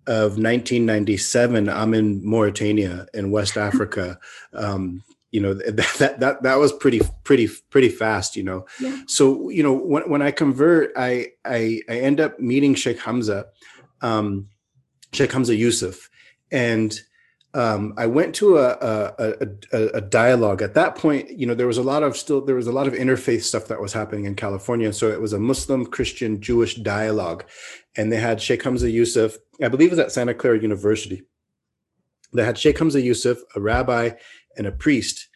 [0.06, 4.18] of 1997, I'm in Mauritania in West Africa.
[4.52, 9.02] Um, you know that, that that that was pretty pretty pretty fast you know yeah.
[9.06, 13.44] so you know when, when i convert i i i end up meeting sheikh hamza
[14.00, 14.48] um
[15.12, 16.08] sheikh hamza yusuf
[16.50, 17.02] and
[17.58, 18.68] um, I went to a,
[19.18, 20.62] a, a, a, dialogue.
[20.62, 22.86] At that point, you know, there was a lot of still there was a lot
[22.86, 24.92] of interfaith stuff that was happening in California.
[24.92, 27.44] So it was a Muslim, Christian, Jewish dialogue,
[27.96, 29.38] and they had Sheikh Hamza Yusuf.
[29.60, 31.24] I believe it was at Santa Clara University.
[32.32, 34.10] They had Sheikh Hamza Yusuf, a rabbi,
[34.56, 35.26] and a priest.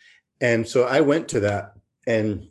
[0.41, 1.75] And so I went to that,
[2.07, 2.47] and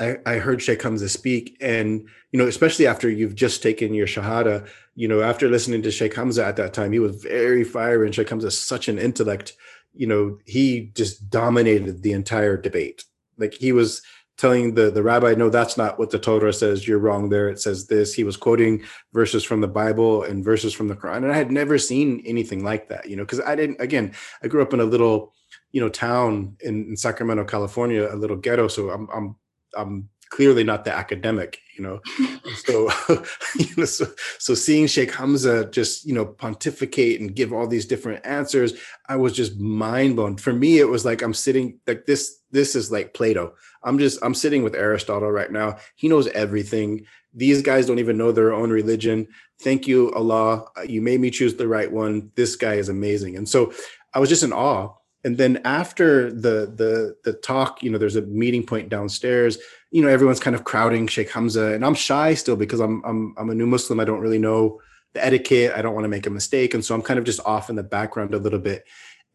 [0.00, 4.06] I, I heard Sheikh Hamza speak, and you know, especially after you've just taken your
[4.06, 8.06] shahada, you know, after listening to Sheikh Hamza at that time, he was very fiery,
[8.06, 9.54] and Sheikh Hamza is such an intellect.
[9.94, 13.04] You know, he just dominated the entire debate.
[13.36, 14.02] Like he was
[14.38, 16.88] telling the the rabbi, "No, that's not what the Torah says.
[16.88, 17.50] You're wrong there.
[17.50, 18.82] It says this." He was quoting
[19.12, 22.64] verses from the Bible and verses from the Quran, and I had never seen anything
[22.64, 23.08] like that.
[23.08, 23.80] You know, because I didn't.
[23.82, 25.34] Again, I grew up in a little,
[25.72, 28.68] you know, town in, in Sacramento, California, a little ghetto.
[28.68, 29.36] So I'm I'm
[29.76, 32.00] I'm clearly not the academic, you know.
[32.64, 32.90] so,
[33.58, 34.06] you know, so,
[34.38, 38.74] so seeing Sheikh Hamza just, you know, pontificate and give all these different answers,
[39.08, 40.36] I was just mind blown.
[40.36, 42.38] For me, it was like I'm sitting like this.
[42.52, 43.54] This is like Plato.
[43.82, 45.78] I'm just I'm sitting with Aristotle right now.
[45.94, 49.28] He knows everything, these guys don't even know their own religion.
[49.60, 50.64] Thank you, Allah.
[50.86, 52.30] You made me choose the right one.
[52.34, 53.36] This guy is amazing.
[53.36, 53.72] And so
[54.14, 54.94] I was just in awe.
[55.24, 59.58] And then after the the the talk, you know, there's a meeting point downstairs.
[59.90, 63.34] You know, everyone's kind of crowding Sheikh Hamza, and I'm shy still because I'm I'm
[63.36, 64.00] I'm a new Muslim.
[64.00, 64.80] I don't really know
[65.12, 65.72] the etiquette.
[65.74, 67.76] I don't want to make a mistake, and so I'm kind of just off in
[67.76, 68.84] the background a little bit.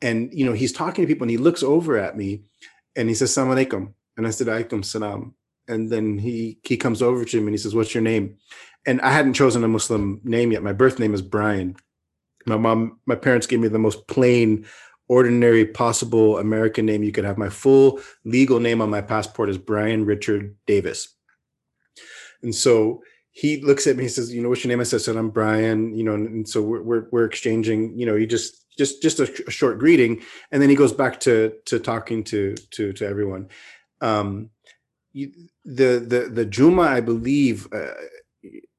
[0.02, 2.43] And you know, he's talking to people, and he looks over at me,
[2.95, 5.36] and he says, "Salam alaikum," and I said, "Alaikum salam."
[5.67, 8.38] and then he he comes over to him and he says, "What's your name?"
[8.86, 10.63] And I hadn't chosen a Muslim name yet.
[10.63, 11.76] My birth name is Brian.
[12.45, 14.65] My mom, my parents gave me the most plain,
[15.08, 17.38] ordinary possible American name you could have.
[17.38, 21.13] My full legal name on my passport is Brian Richard Davis.
[22.41, 24.04] And so he looks at me.
[24.04, 26.62] He says, "You know what's your name?" I said, "I'm Brian." You know, and so
[26.62, 27.98] we're we're, we're exchanging.
[28.00, 31.20] You know, he just just just a, a, short greeting, and then he goes back
[31.22, 33.50] to to talking to to to everyone.
[34.00, 34.52] Um,
[35.12, 35.34] you,
[35.65, 37.68] the the the Juma, I believe.
[37.74, 37.91] Uh,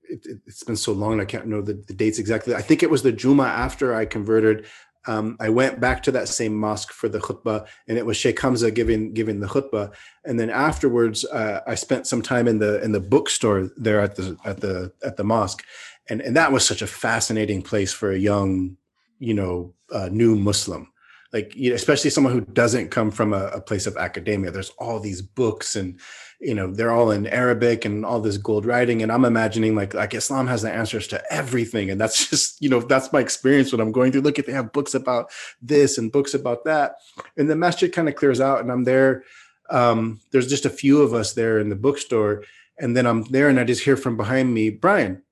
[0.08, 2.54] it, has been so long, I can't know the, the, dates exactly.
[2.54, 4.66] I think it was the Juma after I converted.
[5.06, 8.40] Um, I went back to that same mosque for the khutbah, and it was Sheikh
[8.40, 9.92] Hamza giving giving the khutbah.
[10.24, 14.16] And then afterwards, uh, I spent some time in the in the bookstore there at
[14.16, 15.64] the at the at the mosque,
[16.08, 18.76] and and that was such a fascinating place for a young,
[19.18, 20.92] you know, uh, new Muslim.
[21.32, 24.50] Like you know, especially someone who doesn't come from a, a, place of academia.
[24.50, 26.00] There's all these books and
[26.40, 29.94] you know they're all in arabic and all this gold writing and i'm imagining like
[29.94, 33.72] like islam has the answers to everything and that's just you know that's my experience
[33.72, 34.20] when i'm going through.
[34.20, 35.30] Look at they have books about
[35.62, 36.96] this and books about that
[37.36, 39.24] and the masjid kind of clears out and i'm there
[39.68, 42.44] um, there's just a few of us there in the bookstore
[42.78, 45.22] and then i'm there and i just hear from behind me brian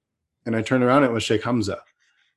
[0.47, 1.81] and i turn around and it was sheikh hamza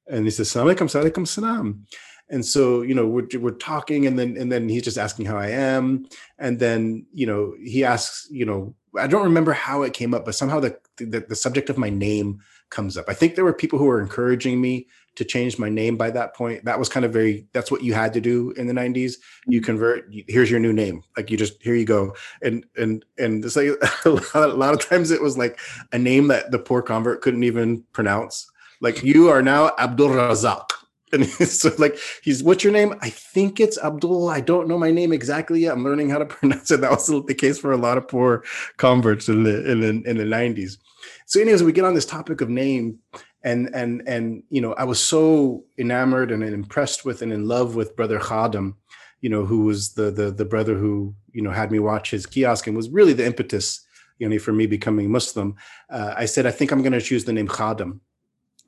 [0.08, 1.86] and he says salam alaikum salam salam
[2.30, 5.38] and so you know we're, we're talking and then and then he's just asking how
[5.38, 6.08] i am.
[6.40, 10.26] And then you know he asks you know i don't remember how it came up
[10.26, 13.06] but somehow the, the, the subject of my name comes up.
[13.08, 16.36] I think there were people who were encouraging me to change my name by that
[16.36, 16.64] point.
[16.66, 19.16] That was kind of very that's what you had to do in the 90s
[19.48, 19.66] you mm-hmm.
[19.66, 21.04] convert here's your new name.
[21.16, 22.16] Like you just here you go.
[22.42, 23.70] And and and it's like
[24.06, 25.60] a lot, a lot of times it was like
[25.92, 28.50] a name that the poor convert couldn't even pronounce.
[28.80, 30.70] Like you are now abdul razak
[31.12, 31.26] and
[31.60, 32.96] so like he's what's your name?
[33.02, 35.74] I think it's abdul i don't know my name exactly yet.
[35.74, 36.82] I'm learning how to pronounce it.
[36.82, 38.44] That was the case for a lot of poor
[38.78, 40.78] converts in the in the, in the 90s
[41.26, 43.00] so anyways we get on this topic of name
[43.44, 47.76] and and and you know i was so enamored and impressed with and in love
[47.76, 48.76] with brother khadim
[49.22, 52.26] you know who was the the the brother who you know had me watch his
[52.26, 53.86] kiosk and was really the impetus
[54.20, 55.56] you know for me becoming muslim.
[55.90, 58.00] Uh, i said i think i'm going to choose the name khadim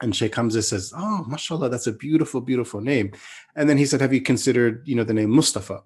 [0.02, 3.12] and Sheikh Hamza says, "Oh, mashallah, that's a beautiful, beautiful name."
[3.56, 5.84] And then he said, "Have you considered, you know, the name Mustafa?"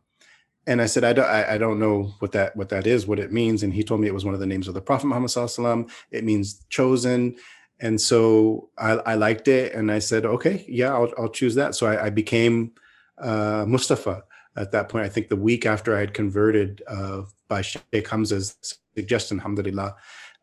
[0.66, 3.20] And I said, I don't, I, I don't know what that what that is, what
[3.20, 3.64] it means.
[3.64, 6.24] And he told me it was one of the names of the Prophet Muhammad It
[6.24, 7.36] means chosen.
[7.80, 11.76] And so I, I, liked it, and I said, okay, yeah, I'll, I'll choose that.
[11.76, 12.72] So I, I became
[13.18, 14.24] uh, Mustafa
[14.56, 15.06] at that point.
[15.06, 18.56] I think the week after I had converted uh, by Sheikh Hamza's
[18.96, 19.96] suggestion, alhamdulillah.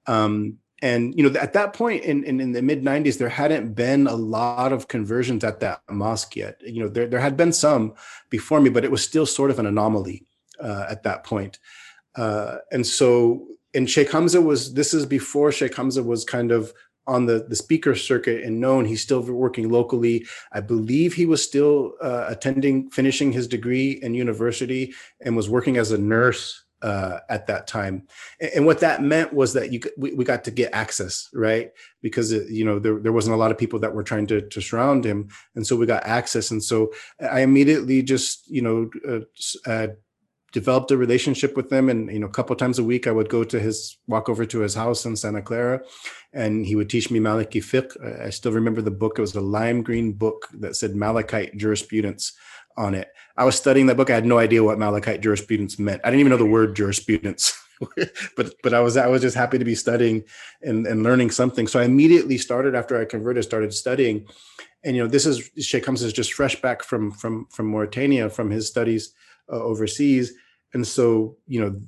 [0.06, 3.74] Um, and you know at that point in, in, in, the mid 90s there hadn't
[3.74, 6.60] been a lot of conversions at that mosque yet.
[6.64, 7.94] You know there, there had been some
[8.30, 10.26] before me but it was still sort of an anomaly
[10.60, 11.58] uh, at that point.
[12.16, 16.72] Uh, and so and sheikh hamza was this is before sheikh hamza was kind of
[17.06, 18.84] on the, the speaker circuit and known.
[18.84, 20.26] He's still working locally.
[20.52, 25.76] I believe he was still uh, attending finishing his degree in university and was working
[25.76, 28.06] as a nurse uh, at that time.
[28.54, 31.70] And, what that meant was that you we, we got to get access, right?
[32.02, 34.40] Because it, you know there, there wasn't a lot of people that were trying to
[34.40, 36.50] to surround him, and so we got access.
[36.50, 39.88] And so I immediately just you know uh, uh,
[40.52, 43.28] developed a relationship with him, and you know a couple times a week I would
[43.28, 45.82] go to his walk over to his house in Santa Clara,
[46.32, 48.24] and he would teach me Maliki fiqh.
[48.24, 52.32] I still remember the book; it was a lime green book that said Malikite jurisprudence
[52.76, 53.08] on it.
[53.36, 54.10] I was studying that book.
[54.10, 56.00] I had no idea what Malikite jurisprudence meant.
[56.04, 57.52] I didn't even know the word jurisprudence,
[58.36, 60.24] but but I was I was just happy to be studying
[60.62, 61.66] and, and learning something.
[61.66, 64.26] So I immediately started after I converted, started studying.
[64.84, 68.30] And you know, this is Sheikh Hamza is just fresh back from from from Mauritania
[68.30, 69.12] from his studies
[69.50, 70.32] uh, overseas,
[70.74, 71.80] and so you know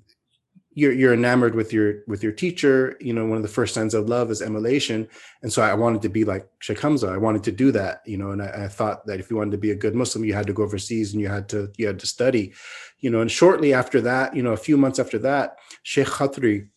[0.74, 2.96] you're you're enamored with your with your teacher.
[3.00, 5.08] You know one of the first signs of love is emulation.
[5.42, 8.16] And so i wanted to be like sheikh hamza i wanted to do that you
[8.16, 10.34] know and I, I, thought that if you wanted to be a good muslim you
[10.34, 12.52] had to go overseas and you had to you had to study
[13.00, 13.20] you know.
[13.20, 16.68] And shortly after that you know a few months after that sheikh khatri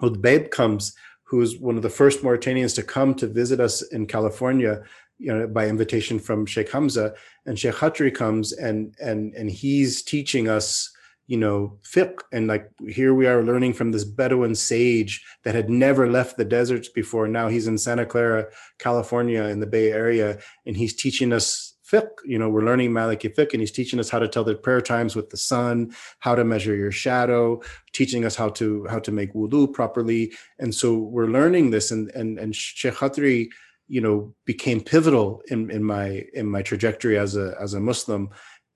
[0.00, 4.82] Udbaib comes who's one of the first mauritanians to come to visit us in california
[5.18, 7.14] you know by invitation from sheikh hamza.
[7.46, 10.93] And sheikh khatri comes and and and he's teaching us
[11.26, 12.18] you know, fiqh.
[12.32, 16.44] And like here we are learning from this Bedouin sage that had never left the
[16.44, 17.28] deserts before.
[17.28, 18.46] Now he's in Santa Clara,
[18.78, 22.08] California, in the Bay Area, and he's teaching us fiqh.
[22.24, 24.80] You know, we're learning Maliki fiqh, and he's teaching us how to tell the prayer
[24.80, 27.60] times with the sun, how to measure your shadow,
[27.92, 30.32] teaching us how to how to make wudu properly.
[30.58, 33.48] And so we're learning this, and and and Sheikh Khatri,
[33.88, 38.30] you know, became pivotal in in my in my trajectory as a as a Muslim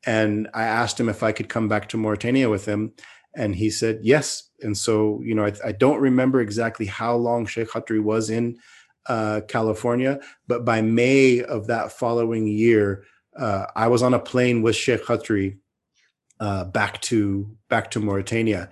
[0.06, 2.92] and I asked him if I could come back to Mauritania with him,
[3.34, 4.44] and he said yes.
[4.62, 8.58] And so, you know, I, I don't remember exactly how long Sheikh Khatri was in
[9.06, 13.04] uh, California, but by May of that following year,
[13.38, 15.58] uh, I was on a plane with Sheikh Khatri
[16.40, 18.70] uh, back to back to Mauritania,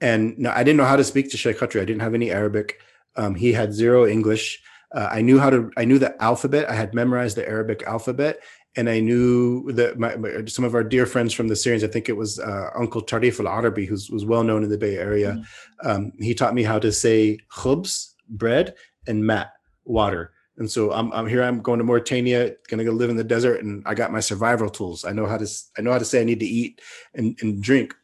[0.00, 1.80] and I didn't know how to speak to Sheikh Khatri.
[1.80, 2.80] I didn't have any Arabic.
[3.16, 4.62] Um, he had zero English.
[4.94, 5.70] Uh, I knew how to.
[5.76, 6.70] I knew the alphabet.
[6.70, 8.40] I had memorized the Arabic alphabet,
[8.76, 11.88] and I knew that my, my, some of our dear friends from the Syrians, I
[11.88, 14.96] think it was uh, Uncle Tarif Al Arabi, who was well known in the Bay
[14.96, 15.32] Area.
[15.32, 15.88] Mm-hmm.
[15.88, 18.74] Um, he taught me how to say khubs, bread,
[19.06, 19.52] and mat,
[19.84, 20.32] water.
[20.58, 21.42] And so I'm, I'm here.
[21.42, 24.20] I'm going to Mauritania, going to go live in the desert, and I got my
[24.20, 25.04] survival tools.
[25.04, 26.80] I know how to I know how to say I need to eat
[27.14, 27.94] and, and drink.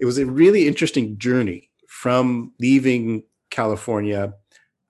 [0.00, 4.34] It was a really interesting journey from leaving California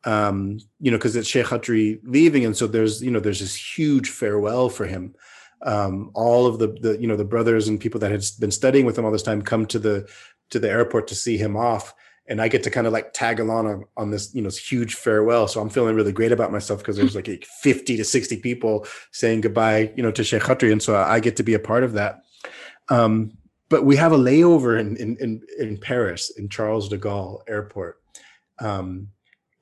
[0.04, 3.56] um, you know, because it's Sheikh Khatri leaving, and so there's you know there's this
[3.56, 5.14] huge farewell for him.
[5.62, 8.84] Um, all of the the you know the brothers and people that had been studying
[8.84, 10.08] with him all this time come to the
[10.50, 11.94] to the airport to see him off,
[12.26, 14.58] and I get to kind of like tag along on, on this you know this
[14.58, 15.48] huge farewell.
[15.48, 19.40] So I'm feeling really great about myself because there's like 50 to 60 people saying
[19.40, 21.94] goodbye, you know, to Sheikh Khatri, and so I get to be a part of
[21.94, 22.24] that.
[22.90, 23.38] Um,
[23.70, 28.02] but we have a layover in in in, in Paris in Charles de Gaulle Airport.
[28.58, 29.08] Um,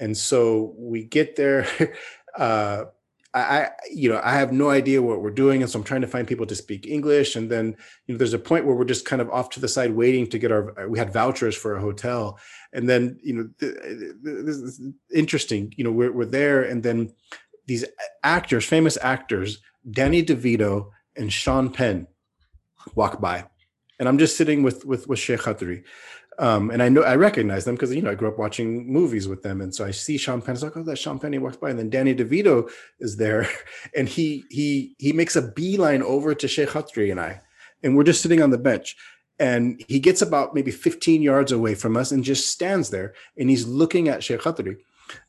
[0.03, 1.67] and so we get there.
[2.39, 2.87] Uh,
[3.35, 6.07] I, you know, I have no idea what we're doing, and so I'm trying to
[6.07, 7.37] find people to speak English.
[7.37, 9.69] And then, you know, there's a point where we're just kind of off to the
[9.69, 10.89] side waiting to get our.
[10.89, 12.39] We had vouchers for a hotel,
[12.73, 14.81] and then, you know, this is
[15.15, 15.75] interesting.
[15.77, 17.13] You know, we're we're there, and then
[17.67, 17.85] these
[18.23, 19.61] actors, famous actors,
[19.91, 22.07] Danny DeVito and Sean Penn,
[22.95, 23.45] walk by,
[23.99, 25.85] and I'm just sitting with with with Sheikh Khatri,
[26.39, 29.29] um, and I know I recognize them because you know I grew up watching movies
[29.29, 30.55] with them, and so I see Sean Penn.
[30.55, 31.33] It's like, oh, that Sean Penn.
[31.33, 33.47] He walks by, and then Danny DeVito is there,
[33.97, 37.41] and he he he makes a beeline over to Sheikh Khatri and I,
[37.83, 38.97] and we're just sitting on the bench,
[39.39, 43.51] and he gets about maybe 15 yards away from us and just stands there, and
[43.51, 44.79] he's looking at Sheikh Khatri.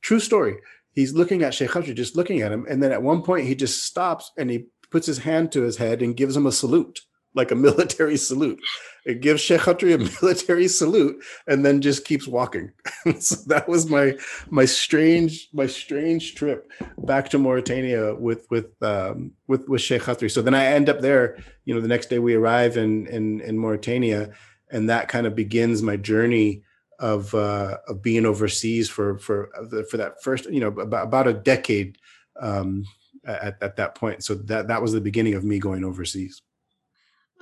[0.01, 0.57] True story.
[0.93, 3.55] He's looking at Sheikh Khatri, just looking at him, and then at one point he
[3.55, 7.01] just stops and he puts his hand to his head and gives him a salute
[7.35, 8.59] like a military salute.
[9.05, 12.71] It gives Sheikh Khatri a military salute and then just keeps walking.
[13.19, 14.17] so that was my
[14.49, 20.31] my strange my strange trip back to Mauritania with with um, with with Sheikh Khatri.
[20.31, 21.37] So then I end up there.
[21.65, 24.33] You know, the next day we arrive in in, in Mauritania,
[24.71, 26.63] and that kind of begins my journey
[26.99, 29.49] of uh, of being overseas for for
[29.89, 31.97] for that first you know about, about a decade
[32.39, 32.85] um,
[33.25, 34.23] at at that point.
[34.23, 36.41] So that that was the beginning of me going overseas.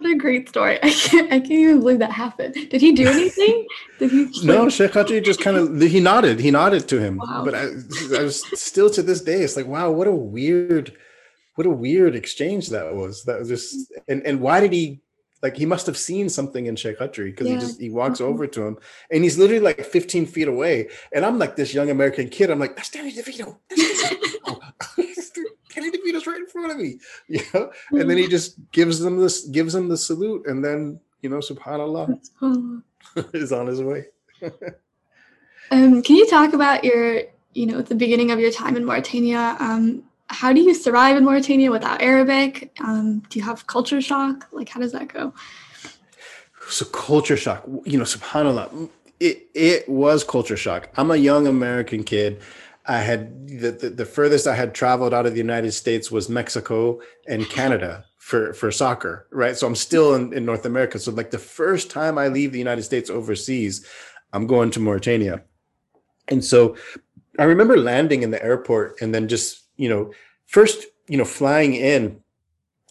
[0.01, 0.79] What a great story.
[0.83, 2.55] I can't, I can't even believe that happened.
[2.55, 3.67] Did he do anything?
[3.99, 4.31] Did he?
[4.43, 6.39] no, Sheikh Khatri just kind of, he nodded.
[6.39, 7.17] He nodded to him.
[7.17, 7.43] Wow.
[7.45, 7.65] But I,
[8.17, 10.97] I was still to this day, it's like, wow, what a weird,
[11.53, 13.25] what a weird exchange that was.
[13.25, 15.01] That was just, and, and why did he,
[15.43, 17.53] like, he must have seen something in Sheikh Khatri because yeah.
[17.53, 18.33] he just, he walks mm-hmm.
[18.33, 18.77] over to him
[19.11, 20.89] and he's literally like 15 feet away.
[21.13, 22.49] And I'm like this young American kid.
[22.49, 23.55] I'm like, that's Danny DeVito.
[23.69, 24.30] That's Danny DeVito.
[25.73, 27.71] Danny DeVito's right in front of me, you know.
[27.91, 28.31] And then he mm-hmm.
[28.31, 32.19] just gives them this, gives them the salute, and then you know, Subhanallah,
[33.33, 34.05] is on his way.
[35.71, 37.21] um, can you talk about your,
[37.53, 39.55] you know, the beginning of your time in Mauritania?
[39.59, 42.71] Um, how do you survive in Mauritania without Arabic?
[42.79, 44.47] Um, do you have culture shock?
[44.51, 45.33] Like, how does that go?
[46.69, 50.89] So culture shock, you know, Subhanallah, it it was culture shock.
[50.95, 52.39] I'm a young American kid.
[52.85, 56.29] I had the, the, the, furthest I had traveled out of the United States was
[56.29, 59.55] Mexico and Canada for, for soccer, right?
[59.55, 60.97] So I'm still in, in North America.
[60.97, 63.85] So like the first time I leave the United States overseas,
[64.33, 65.43] I'm going to Mauritania.
[66.29, 66.75] And so
[67.37, 70.11] I remember landing in the airport and then just, you know,
[70.47, 72.21] first, you know, flying in,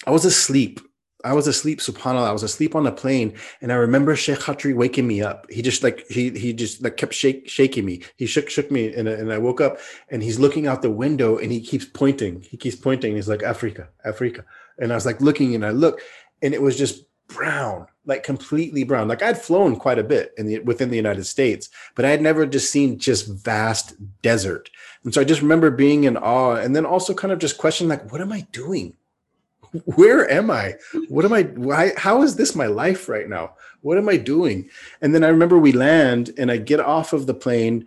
[0.06, 0.80] I was asleep
[1.24, 2.28] I was asleep, subhanAllah.
[2.28, 5.46] I was asleep on the plane, and I remember Sheikh Khatri waking me up.
[5.50, 8.02] He just like he he just like kept shake, shaking me.
[8.16, 9.78] He shook shook me, and, and I woke up,
[10.08, 12.42] and he's looking out the window, and he keeps pointing.
[12.42, 13.16] He keeps pointing.
[13.16, 14.44] He's like Africa, Africa,
[14.78, 16.00] and I was like looking, and I look,
[16.42, 19.08] and it was just brown, like completely brown.
[19.08, 22.22] Like I'd flown quite a bit in the within the United States, but I had
[22.22, 24.70] never just seen just vast desert.
[25.04, 27.88] And so I just remember being in awe, and then also kind of just questioning
[27.88, 28.96] like, what am I doing?
[29.84, 30.74] Where am I?
[31.08, 31.42] What am I?
[31.42, 31.92] Why?
[31.96, 33.54] How is this my life right now?
[33.82, 34.68] What am I doing?
[35.00, 37.86] And then I remember we land and I get off of the plane.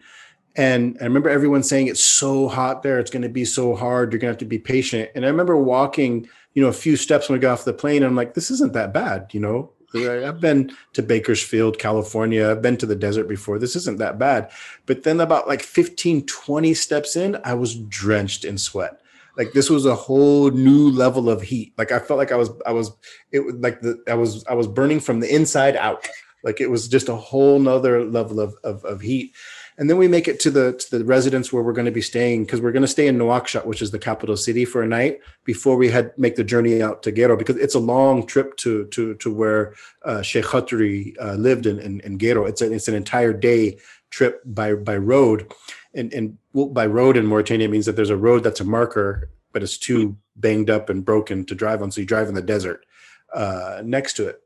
[0.56, 3.00] And I remember everyone saying it's so hot there.
[3.00, 4.12] It's going to be so hard.
[4.12, 5.10] You're going to have to be patient.
[5.16, 7.98] And I remember walking, you know, a few steps when we got off the plane.
[7.98, 9.30] And I'm like, this isn't that bad.
[9.34, 12.50] You know, I've been to Bakersfield, California.
[12.50, 13.60] I've been to the desert before.
[13.60, 14.52] This isn't that bad.
[14.86, 19.00] But then about like 15, 20 steps in, I was drenched in sweat
[19.38, 21.74] like this was a whole new level of heat.
[21.78, 22.92] Like i felt like i was i was
[23.32, 26.08] it was like the i was i was burning from the inside out.
[26.44, 29.34] Like it was just a whole nother level of of, of heat.
[29.78, 32.02] And then we make it to the to the residence where we're going to be
[32.02, 34.88] staying because we're going to stay in Nouakchott, which is the capital city, for a
[34.88, 38.56] night before we had make the journey out to Gero because it's a long trip
[38.58, 39.74] to to to where
[40.06, 42.46] uh, Sheikh Khatri uh, lived in, in in Gero.
[42.46, 43.80] It's a, it's an entire day
[44.12, 45.52] trip by by road,
[45.94, 49.64] and and by road in Mauritania means that there's a road that's a marker, but
[49.64, 51.92] it's too banged up and broken to drive on.
[51.92, 52.86] So you drive in the desert
[53.34, 54.42] uh, next to it.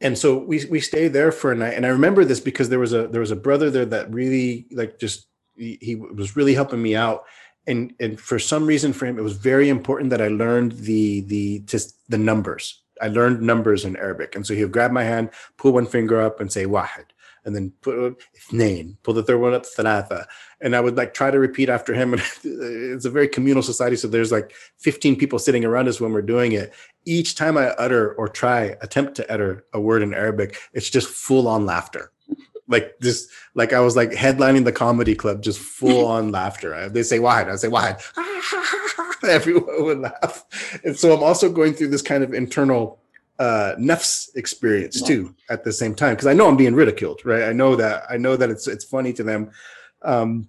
[0.00, 1.74] And so we we stayed there for a night.
[1.74, 4.66] And I remember this because there was a there was a brother there that really
[4.70, 5.26] like just
[5.56, 7.24] he, he was really helping me out.
[7.66, 11.22] And and for some reason for him, it was very important that I learned the
[11.22, 12.82] the just the numbers.
[13.00, 14.34] I learned numbers in Arabic.
[14.34, 17.06] And so he would grab my hand, pull one finger up and say wahid
[17.44, 20.26] and then put uh, ithnain, pull the third one up, thalatha.
[20.60, 22.12] And I would like try to repeat after him.
[22.12, 23.96] And it's a very communal society.
[23.96, 26.72] So there's like 15 people sitting around us when we're doing it.
[27.04, 31.08] Each time I utter or try, attempt to utter a word in Arabic, it's just
[31.08, 32.12] full on laughter.
[32.70, 36.88] Like this, like I was like headlining the comedy club, just full on laughter.
[36.90, 37.50] They say why?
[37.50, 37.96] I say why?
[39.26, 40.44] Everyone would laugh.
[40.84, 43.00] And so I'm also going through this kind of internal
[43.38, 47.44] uh nefs experience too at the same time because i know i'm being ridiculed right?
[47.44, 49.50] I know that i know that it's it's funny to them.
[50.02, 50.48] Um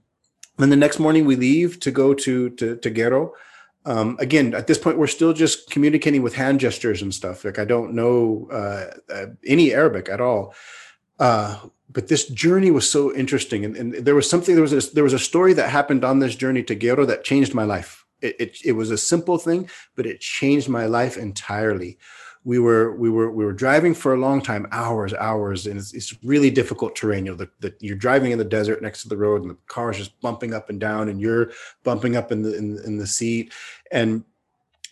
[0.58, 3.34] then the next morning we leave to go to to, to gero
[3.86, 7.46] um again at this point we're still just communicating with hand gestures and stuff.
[7.46, 10.56] Like i don't know uh, uh any arabic at all.
[11.20, 11.60] Uh
[11.92, 15.04] but this journey was so interesting and, and there was something there was a, there
[15.04, 18.06] was a story that happened on this journey to gero that changed my life.
[18.22, 22.00] It, it, it was a simple thing but it changed my life entirely
[22.44, 25.94] we were we were we were driving for a long time, hours, hours, and it's,
[25.94, 27.26] it's really difficult terrain.
[27.26, 29.92] You know, the, you're driving in the desert next to the road, and the car
[29.92, 31.52] is just bumping up and down, and you're
[31.84, 33.54] bumping up in the in, in the seat,
[33.92, 34.24] and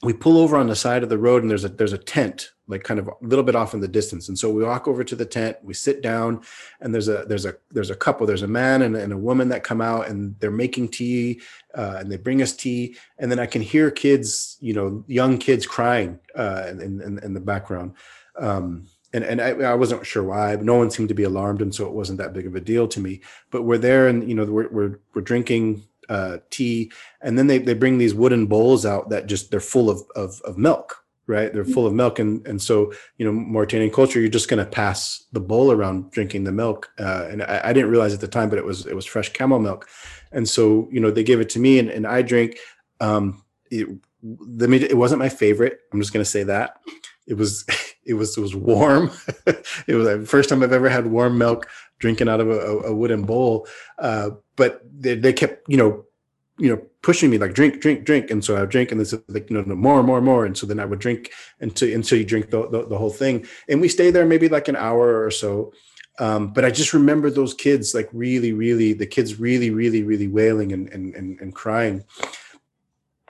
[0.04, 2.52] we pull over on the side of the road, and there's a there's a tent
[2.68, 4.28] like kind of a little bit off in the distance.
[4.28, 6.42] And so we walk over to the tent, we sit down,
[6.82, 9.50] and there's a there's a there's a couple, there's a man and, and a woman
[9.50, 11.42] that come out and they're making tea,
[11.76, 15.38] uh, and they bring us tea, and then I can hear kids, you know, young
[15.38, 17.94] kids crying uh, in, in, in the background.
[18.38, 20.56] Um, and and I, I, wasn't sure why.
[20.58, 22.88] No one seemed to be alarmed, and so it wasn't that big of a deal
[22.90, 23.22] to me.
[23.52, 26.92] But we're there, and you know, we're we're, we're drinking uh, tea,
[27.22, 30.42] and then they they bring these wooden bowls out that just they're full of of,
[30.42, 31.54] of milk, right?
[31.54, 34.70] They're full of milk, and and so you know, Mauritanian culture, you're just going to
[34.70, 36.90] pass the bowl around drinking the milk.
[36.98, 39.32] Uh, and I, I, didn't realize at the time, but it was it was fresh
[39.34, 39.88] camel milk,
[40.32, 42.58] and so you know they gave it to me, and, and I drink.
[43.00, 43.88] Um, it,
[44.24, 45.80] the it wasn't my favorite.
[45.94, 46.78] I'm just going to say that
[47.28, 47.66] it was
[48.06, 49.12] it was it was warm.
[49.88, 51.68] it was the first time I've ever had warm milk
[52.00, 53.68] drinking out of a, a wooden bowl.
[54.00, 56.06] Uh, but they, they kept you know
[56.60, 58.32] you know, pushing me like drink, drink, drink.
[58.32, 60.46] And so I would drink and this is like, you know, more, more, more.
[60.46, 63.46] And so then I would drink until, until you drink the, the, the whole thing.
[63.70, 65.74] And we stay there maybe like an hour or so.
[66.20, 70.28] Um, but I just remember those kids like really, really, the kids really, really, really
[70.28, 72.04] wailing and, and, and, and crying.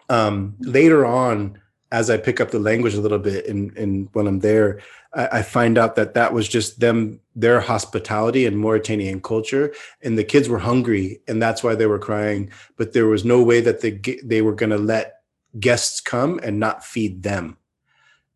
[0.10, 1.60] Um, later on,
[1.92, 4.82] as I pick up the language a little bit and, and when I'm there,
[5.14, 9.74] I, I, find out that that was just them, their hospitality and Mauritanian culture.
[10.02, 12.52] And the kids were hungry and that's why they were crying.
[12.76, 15.22] But there was no way that they, they were going to let
[15.60, 17.58] guests come and not feed them.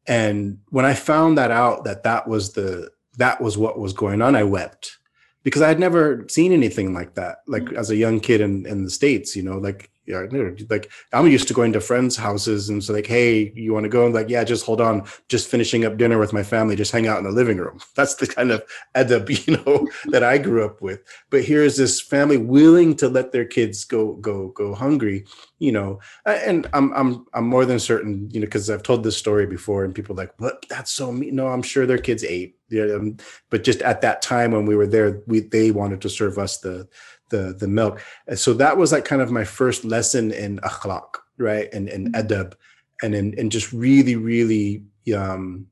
[0.08, 4.22] And when I found that out, that that was the, that was what was going
[4.22, 4.98] on, I wept
[5.44, 7.40] because I had never seen anything like that.
[7.48, 7.78] Like mm-hmm.
[7.78, 10.26] as a young kid in, in the States, you know, like yeah,
[10.70, 13.90] like I'm used to going to friends' houses and so like, hey, you want to
[13.90, 14.06] go?
[14.06, 17.08] And like, yeah, just hold on, just finishing up dinner with my family, just hang
[17.08, 17.80] out in the living room.
[17.96, 18.64] That's the kind of
[18.96, 21.02] adab, you know, that I grew up with.
[21.30, 25.26] But here's this family willing to let their kids go go go hungry,
[25.60, 26.00] you know.
[26.26, 29.84] And I'm I'm I'm more than certain, you know, because I've told this story before,
[29.84, 30.66] and people like, what?
[30.68, 31.36] That's so mean.
[31.36, 32.58] No, I'm sure their kids ate.
[32.70, 33.18] Yeah, um,
[33.50, 36.60] but just at that time when we were there, we they wanted to serve us
[36.60, 36.88] the
[37.32, 38.02] the the milk.
[38.28, 41.68] And so that was like kind of my first lesson in akhlaq, right?
[41.74, 42.22] And and mm-hmm.
[42.22, 42.54] adab,
[43.02, 44.84] and in and just really really
[45.16, 45.68] um,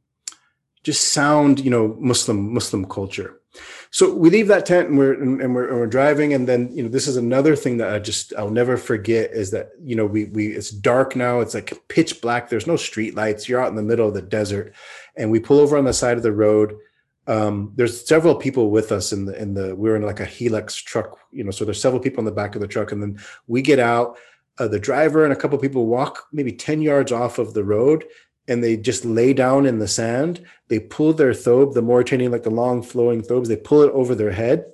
[0.83, 3.39] just sound, you know, Muslim Muslim culture.
[3.91, 6.69] so we leave that tent and we're and, and we're, and we're driving and then
[6.75, 9.95] you know this is another thing that i just i'll never forget is that you
[9.95, 13.61] know we we it's dark now it's like pitch black there's no street lights you're
[13.61, 14.73] out in the middle of the desert
[15.15, 16.75] and we pull over on the side of the road
[17.29, 20.83] um, there's several people with us in the in the we're in like a Hilux
[20.83, 23.19] truck you know so there's several people in the back of the truck and then
[23.47, 24.17] we get out
[24.57, 28.03] uh, the driver and a couple people walk maybe 10 yards off of the road
[28.49, 30.43] and they just lay down in the sand.
[30.69, 34.15] They pull their thobe, the Mauritanian, like the long flowing thobes, they pull it over
[34.15, 34.65] their head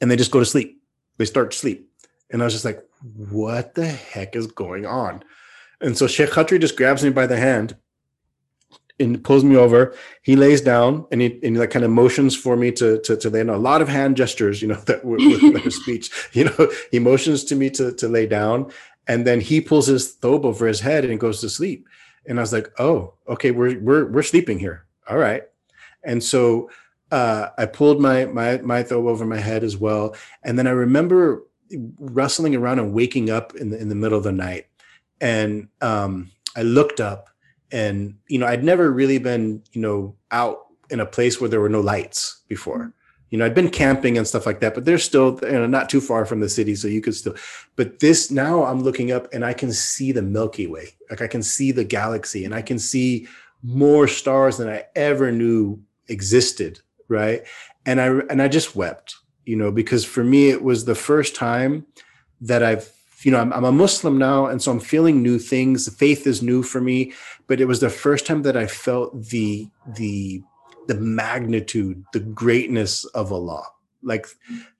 [0.00, 0.82] and they just go to sleep.
[1.16, 1.88] They start to sleep.
[2.30, 2.84] And I was just like,
[3.14, 5.22] what the heck is going on?
[5.80, 7.76] And so Sheikh Khatri just grabs me by the hand
[9.02, 9.94] and pulls me over.
[10.22, 13.16] He lays down and he, and he like kind of motions for me to to
[13.16, 13.50] to lay down.
[13.54, 16.10] A lot of hand gestures, you know, that with, with speech.
[16.32, 18.72] You know, he motions to me to to lay down,
[19.06, 21.86] and then he pulls his thobe over his head and goes to sleep
[22.26, 24.86] and I was like, oh, okay, we're we're we're sleeping here.
[25.08, 25.42] All right.
[26.04, 26.70] And so
[27.10, 30.14] uh, I pulled my my my thobe over my head as well.
[30.42, 31.44] And then I remember
[31.98, 34.66] rustling around and waking up in the in the middle of the night.
[35.20, 37.28] And um, I looked up
[37.72, 41.60] and you know, I'd never really been, you know, out in a place where there
[41.60, 42.92] were no lights before
[43.32, 45.88] you know, I'd been camping and stuff like that, but they're still you know, not
[45.88, 47.34] too far from the city, so you could still.
[47.76, 51.26] But this now, I'm looking up and I can see the Milky Way, like I
[51.26, 53.26] can see the galaxy, and I can see
[53.62, 57.42] more stars than I ever knew existed, right?
[57.86, 59.16] And I and I just wept,
[59.46, 61.86] you know, because for me it was the first time
[62.42, 62.92] that I've
[63.24, 65.84] you know, I'm, I'm, a Muslim now, and so I'm feeling new things.
[65.84, 67.12] The Faith is new for me,
[67.46, 70.42] but it was the first time that I felt the the
[70.88, 73.64] the magnitude, the greatness of Allah.
[74.04, 74.26] Like,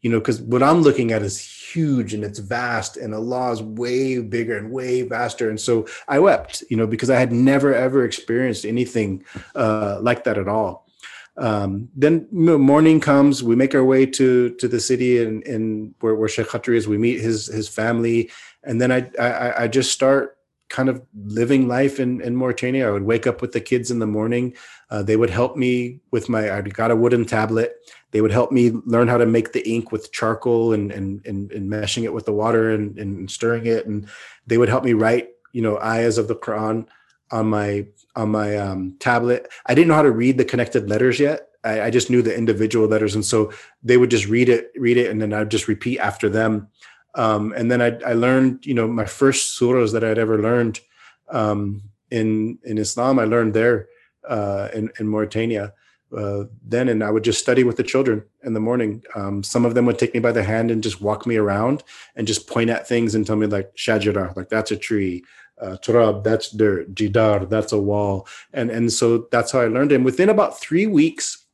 [0.00, 3.62] you know, because what I'm looking at is huge and it's vast, and Allah is
[3.62, 5.48] way bigger and way vaster.
[5.48, 9.24] And so I wept, you know, because I had never ever experienced anything
[9.54, 10.88] uh, like that at all.
[11.36, 16.14] Um, then morning comes, we make our way to to the city and, and where,
[16.14, 16.86] where Sheikh Khatri is.
[16.86, 18.30] We meet his his family,
[18.62, 20.36] and then I I, I just start
[20.72, 22.88] kind of living life in, in Mauritania.
[22.88, 24.54] I would wake up with the kids in the morning.
[24.90, 27.74] Uh, they would help me with my, I got a wooden tablet.
[28.10, 31.52] They would help me learn how to make the ink with charcoal and, and, and,
[31.52, 33.86] and meshing it with the water and, and stirring it.
[33.86, 34.08] And
[34.46, 36.86] they would help me write, you know, ayahs of the Quran
[37.32, 39.48] on my, on my um, tablet.
[39.66, 41.48] I didn't know how to read the connected letters yet.
[41.64, 43.14] I, I just knew the individual letters.
[43.14, 43.52] And so
[43.82, 45.10] they would just read it, read it.
[45.10, 46.68] And then I'd just repeat after them
[47.14, 50.80] um, and then I, I, learned, you know, my first surahs that I'd ever learned
[51.28, 53.18] um, in in Islam.
[53.18, 53.88] I learned there
[54.28, 55.74] uh, in, in Mauritania.
[56.16, 59.02] Uh, then, and I would just study with the children in the morning.
[59.14, 61.82] Um, some of them would take me by the hand and just walk me around
[62.16, 65.24] and just point at things and tell me like shajara, like that's a tree.
[65.62, 66.92] Uh, turab, that's dirt.
[66.92, 68.26] Jidar, that's a wall.
[68.52, 69.92] And and so that's how I learned.
[69.92, 71.46] And within about three weeks,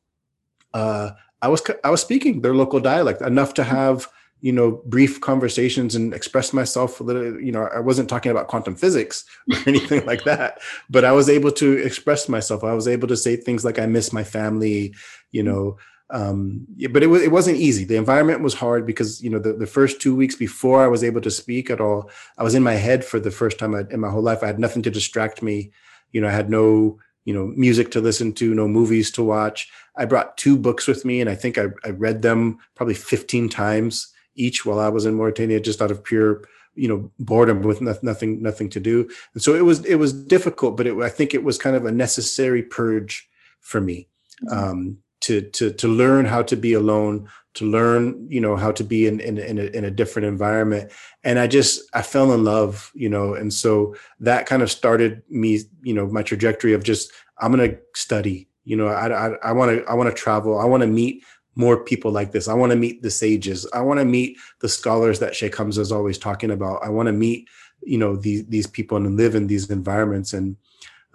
[0.73, 4.09] uh, I was I was speaking their local dialect enough to have
[4.41, 8.47] you know brief conversations and express myself a little you know i wasn't talking about
[8.47, 12.87] quantum physics or anything like that but i was able to express myself i was
[12.87, 14.93] able to say things like i miss my family
[15.31, 15.77] you know
[16.11, 17.83] um, but it was it wasn't easy.
[17.83, 21.03] The environment was hard because you know the, the first two weeks before i was
[21.03, 23.99] able to speak at all i was in my head for the first time in
[23.99, 24.41] my whole life.
[24.41, 25.71] I had nothing to distract me.
[26.11, 29.69] You know i had no you know music to listen to no movies to watch.
[29.95, 33.49] I brought two books with me and i think i, I read them probably 15
[33.49, 36.43] times each while I was in Mauritania, just out of pure
[36.75, 39.09] you know boredom with nothing nothing to do.
[39.33, 41.85] And so it was it was difficult but it, i think it was kind of
[41.85, 43.29] a necessary purge
[43.59, 44.07] for me.
[44.45, 44.57] Mm-hmm.
[44.57, 48.83] um, to to to learn how to be alone to learn you know how to
[48.83, 50.91] be in in, in, a, in a different environment
[51.23, 55.21] and i just i fell in love you know and so that kind of started
[55.29, 59.07] me you know my trajectory of just i'm gonna study you know i
[59.43, 61.23] i want to i want to travel i want to meet
[61.59, 62.47] more people like this.
[62.47, 63.67] I want to meet the sages.
[63.73, 66.83] I want to meet the scholars that Sheikh Hamza is always talking about.
[66.83, 67.49] I want to meet,
[67.83, 70.31] you know, these these people and live in these environments.
[70.31, 70.55] And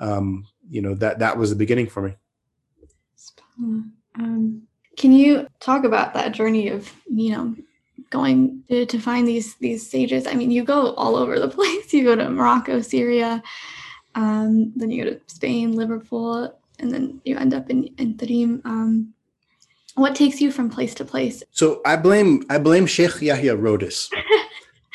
[0.01, 2.15] um, you know, that that was the beginning for me.
[4.17, 4.63] Um,
[4.97, 7.55] can you talk about that journey of, you know,
[8.11, 10.27] going to, to find these these sages?
[10.27, 11.93] I mean, you go all over the place.
[11.93, 13.43] You go to Morocco, Syria,
[14.15, 18.65] um, then you go to Spain, Liverpool, and then you end up in, in Tarim.
[18.65, 19.15] Um,
[19.95, 21.43] what takes you from place to place?
[21.53, 24.09] So I blame I blame Sheikh Yahya Rhodus.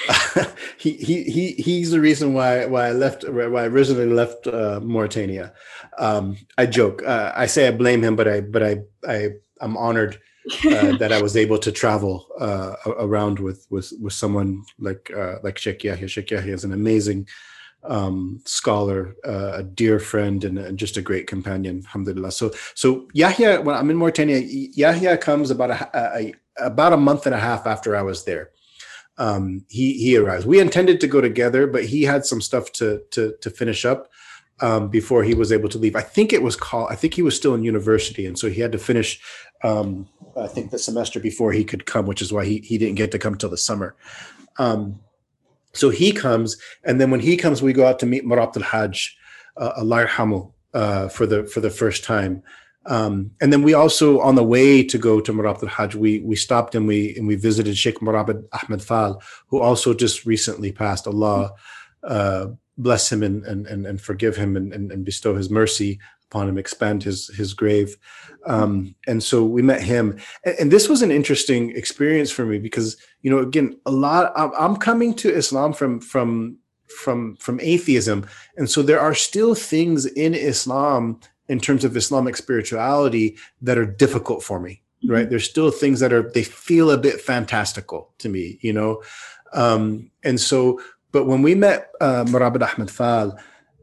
[0.77, 4.79] he, he he he's the reason why why I left why I originally left uh,
[4.81, 5.53] Mauritania.
[5.97, 7.03] Um, I joke.
[7.03, 8.77] Uh, I say I blame him, but I but I
[9.07, 9.29] I
[9.59, 10.19] I'm honored
[10.65, 15.35] uh, that I was able to travel uh, around with with with someone like uh,
[15.43, 16.07] like Sheikh Yahya.
[16.07, 17.27] Sheikh Yahya is an amazing
[17.83, 21.81] um, scholar, uh, a dear friend, and, and, just a great companion.
[21.85, 22.31] Alhamdulillah.
[22.31, 27.25] So, so Yahya, when I'm in Mauritania, Yahya comes about a, a, about a month
[27.25, 28.51] and a half after I was there.
[29.19, 30.45] Um, he he arrives.
[30.45, 34.09] We intended to go together, but he had some stuff to to to finish up
[34.61, 35.95] um, before he was able to leave.
[35.95, 36.87] I think it was called.
[36.89, 39.21] I think he was still in university, and so he had to finish.
[39.63, 40.07] Um,
[40.37, 43.11] I think the semester before he could come, which is why he he didn't get
[43.11, 43.95] to come till the summer.
[44.57, 44.99] Um,
[45.73, 48.63] so he comes, and then when he comes, we go out to meet Murabit al
[48.63, 49.17] Hajj,
[49.57, 50.07] uh, Allah
[50.73, 52.41] uh, for the for the first time.
[52.85, 56.19] Um, and then we also, on the way to go to Murabit al Hajj, we
[56.19, 60.71] we stopped and we and we visited Sheikh Murabit Ahmed Fal, who also just recently
[60.71, 61.05] passed.
[61.05, 61.53] Allah
[62.03, 65.99] uh, bless him and and and, forgive him and, and, and bestow His mercy
[66.29, 67.97] upon him, expand his his grave.
[68.45, 72.57] Um, and so we met him, and, and, this was an interesting experience for me
[72.59, 74.31] because you know, again, a lot.
[74.35, 76.57] I'm, I'm coming to Islam from from
[76.87, 78.25] from from atheism,
[78.55, 81.19] and so there are still things in Islam
[81.49, 84.81] in terms of Islamic spirituality that are difficult for me.
[85.03, 85.11] Mm-hmm.
[85.11, 85.29] Right?
[85.29, 89.01] There's still things that are they feel a bit fantastical to me, you know.
[89.51, 90.79] Um, and so,
[91.11, 93.37] but when we met uh, Murabit Ahmed Fal,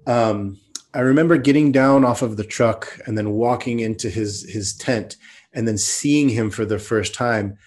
[0.07, 0.59] um,
[0.95, 5.17] I remember getting down off of the truck and then walking into his his tent
[5.53, 7.59] and then seeing him for the first time.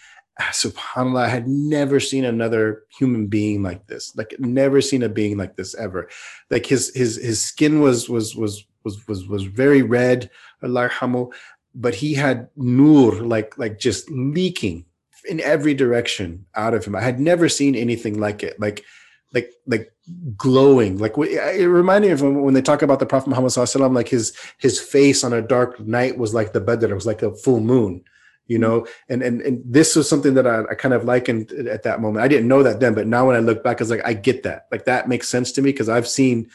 [0.42, 4.16] Ah, subhanallah, I had never seen another human being like this.
[4.16, 6.10] Like never seen a being like this ever.
[6.50, 10.30] Like his his his skin was was was was was was very red,
[10.64, 11.30] Allah
[11.76, 14.86] but he had nur like like just leaking
[15.30, 16.96] in every direction out of him.
[16.96, 18.60] I had never seen anything like it.
[18.60, 18.86] Like
[19.34, 19.92] like like
[20.38, 24.08] glowing like it reminded me of when they talk about the prophet muhammad sallallahu like
[24.08, 27.36] his his face on a dark night was like the badr it was like a
[27.36, 28.04] full moon
[28.48, 28.64] you mm-hmm.
[28.64, 32.02] know and and, and this was something that I, I kind of likened at that
[32.02, 34.14] moment i didn't know that then but now when i look back it's like i
[34.14, 36.50] get that like that makes sense to me because i've seen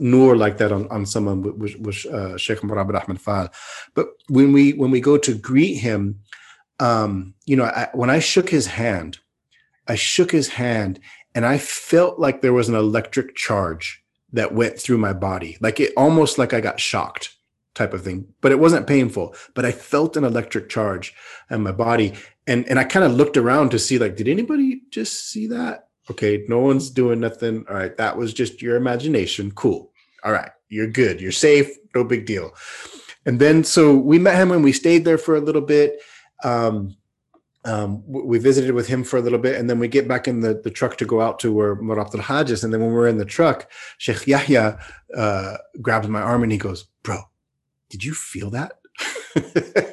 [0.00, 3.48] nur like that on, on someone with, with uh, sheikh murabit ahmed fal
[3.94, 6.20] but when we when we go to greet him
[6.78, 9.18] um you know I, when i shook his hand
[9.88, 11.00] i shook his hand
[11.36, 14.02] and I felt like there was an electric charge
[14.32, 17.36] that went through my body, like it almost like I got shocked
[17.74, 19.34] type of thing, but it wasn't painful.
[19.54, 21.14] But I felt an electric charge
[21.50, 22.14] in my body,
[22.46, 25.85] and and I kind of looked around to see like, did anybody just see that?
[26.10, 27.64] Okay, no one's doing nothing.
[27.68, 29.50] All right, that was just your imagination.
[29.52, 29.90] Cool.
[30.24, 31.20] All right, you're good.
[31.20, 31.70] You're safe.
[31.94, 32.52] No big deal.
[33.24, 36.00] And then so we met him and we stayed there for a little bit.
[36.44, 36.96] Um,
[37.64, 40.40] um, we visited with him for a little bit, and then we get back in
[40.40, 42.62] the, the truck to go out to where Murabit al Hajj is.
[42.62, 44.78] And then when we're in the truck, Sheikh Yahya
[45.16, 47.22] uh, grabs my arm and he goes, Bro,
[47.90, 48.74] did you feel that?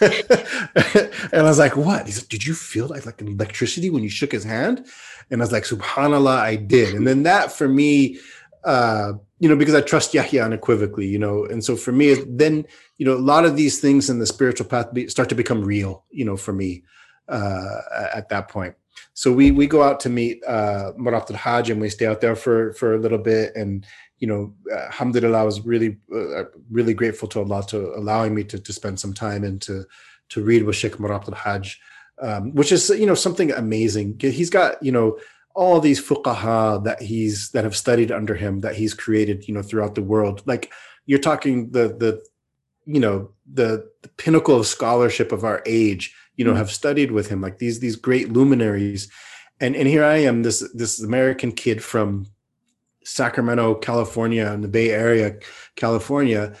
[0.00, 2.06] and I was like, What?
[2.06, 4.86] He's like, Did you feel like, like electricity when you shook his hand?
[5.30, 6.94] And I was like, SubhanAllah, I did.
[6.94, 8.18] And then that for me,
[8.64, 12.66] uh, you know, because I trust Yahya unequivocally, you know, and so for me, then
[12.98, 16.04] you know, a lot of these things in the spiritual path start to become real,
[16.10, 16.84] you know, for me
[17.28, 17.80] uh,
[18.14, 18.74] at that point.
[19.14, 22.20] So we we go out to meet uh, Murabit al Hajj and we stay out
[22.20, 23.86] there for for a little bit, and
[24.20, 28.44] you know, uh, alhamdulillah, I was really uh, really grateful to Allah to allowing me
[28.44, 29.84] to to spend some time and to
[30.30, 31.80] to read with Sheikh Murabit al Hajj,
[32.20, 34.18] um, which is you know something amazing.
[34.20, 35.18] He's got you know
[35.54, 39.62] all these fuqaha that he's that have studied under him that he's created you know
[39.62, 40.72] throughout the world like
[41.06, 42.22] you're talking the the
[42.86, 46.58] you know the, the pinnacle of scholarship of our age you know mm-hmm.
[46.58, 49.10] have studied with him like these these great luminaries
[49.60, 52.26] and and here i am this this american kid from
[53.10, 55.36] sacramento california in the bay area
[55.76, 56.54] california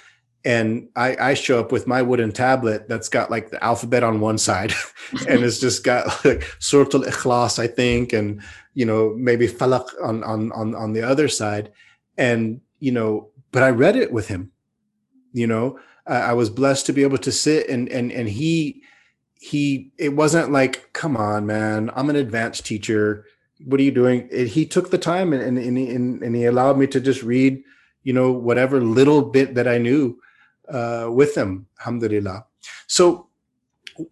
[0.44, 4.20] and I, I show up with my wooden tablet that's got like the alphabet on
[4.20, 4.72] one side
[5.28, 8.40] and it's just got like Surah Al-Ikhlas, I think, and
[8.72, 11.72] you know, maybe Falak on on on on the other side.
[12.16, 14.52] And, you know, but I read it with him.
[15.32, 18.82] You know, I was blessed to be able to sit and and and he
[19.34, 23.26] he it wasn't like, come on, man, I'm an advanced teacher.
[23.64, 24.28] What are you doing?
[24.30, 27.62] It, he took the time and, and and and he allowed me to just read,
[28.02, 30.18] you know, whatever little bit that I knew
[30.68, 32.46] uh, with him, alhamdulillah.
[32.86, 33.30] So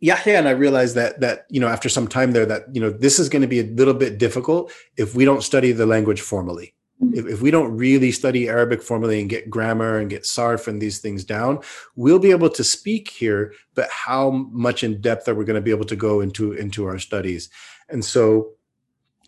[0.00, 2.90] Yahya and I realized that that you know after some time there that you know
[2.90, 6.20] this is going to be a little bit difficult if we don't study the language
[6.20, 6.74] formally.
[7.02, 7.18] Mm-hmm.
[7.18, 10.82] If, if we don't really study Arabic formally and get grammar and get sarf and
[10.82, 11.60] these things down,
[11.94, 13.52] we'll be able to speak here.
[13.74, 16.86] But how much in depth are we going to be able to go into into
[16.86, 17.50] our studies?
[17.88, 18.50] And so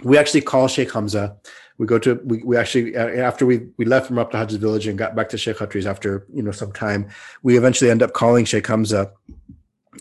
[0.03, 1.37] we actually call Sheikh Hamza
[1.81, 4.87] we go to we, we actually uh, after we we left from up to village
[4.87, 7.09] and got back to Sheikh Khatri's after you know some time
[7.43, 9.11] we eventually end up calling Sheikh Hamza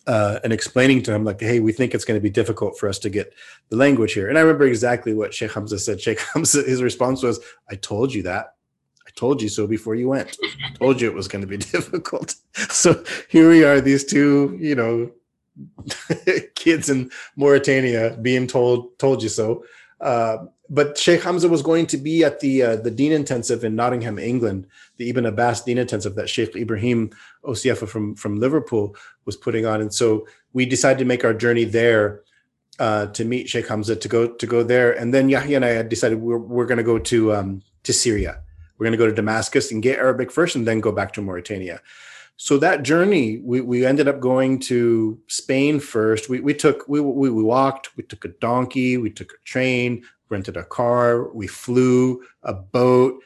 [0.06, 2.90] uh, and explaining to him like, "Hey, we think it's going to be difficult for
[2.90, 3.34] us to get
[3.70, 6.02] the language here." And I remember exactly what Sheikh Hamza said.
[6.06, 7.40] Sheikh Hamza, his response was,
[7.70, 8.56] "I told you that.
[9.08, 10.38] I told you so before you went.
[10.66, 12.36] I told you it was going to be difficult."
[12.70, 15.12] So here we are, these two, you know,
[16.56, 19.64] kids in Mauritania being told, "Told you so."
[20.02, 23.76] Uh, but Sheikh Hamza was going to be at the uh, the Deen Intensive in
[23.76, 27.10] Nottingham, England, the Ibn Abbas Deen Intensive that Sheikh Ibrahim
[27.44, 28.96] Osi-Efa from from Liverpool
[29.26, 32.22] was putting on, and so we decided to make our journey there
[32.80, 35.70] uh, to meet Sheikh Hamza to go to go there, and then Yahya and I
[35.70, 38.42] had decided we're we're going to go to um, to Syria.
[38.78, 41.22] We're going to go to Damascus and get Arabic first, and then go back to
[41.22, 41.82] Mauritania.
[42.42, 46.30] So that journey, we, we ended up going to Spain first.
[46.30, 50.04] We, we took we, we we walked, we took a donkey, we took a train,
[50.30, 53.22] rented a car, we flew, a boat,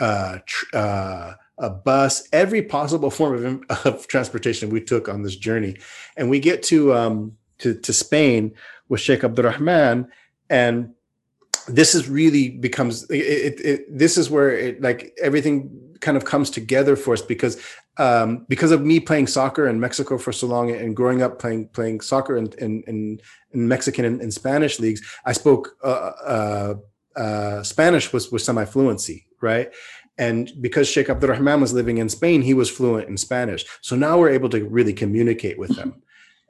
[0.00, 5.36] uh, tr- uh, a bus, every possible form of, of, transportation we took on this
[5.36, 5.76] journey.
[6.16, 8.54] And we get to, um, to, to Spain
[8.88, 10.08] with Sheikh Abdurrahman.
[10.48, 10.94] And
[11.68, 16.24] this is really becomes, it, it, it, this is where it like everything kind of
[16.24, 17.54] comes together for us because
[17.98, 21.62] um, because of me playing soccer in Mexico for so long and growing up playing
[21.76, 23.20] playing soccer in in, in,
[23.54, 25.00] in Mexican and, Spanish leagues,
[25.30, 26.74] I spoke uh, uh,
[27.24, 29.68] uh, Spanish was with semi fluency, right?
[30.18, 33.62] And because Sheikh Abdurrahman was living in Spain, he was fluent in Spanish.
[33.82, 35.90] So now we're able to really communicate with them.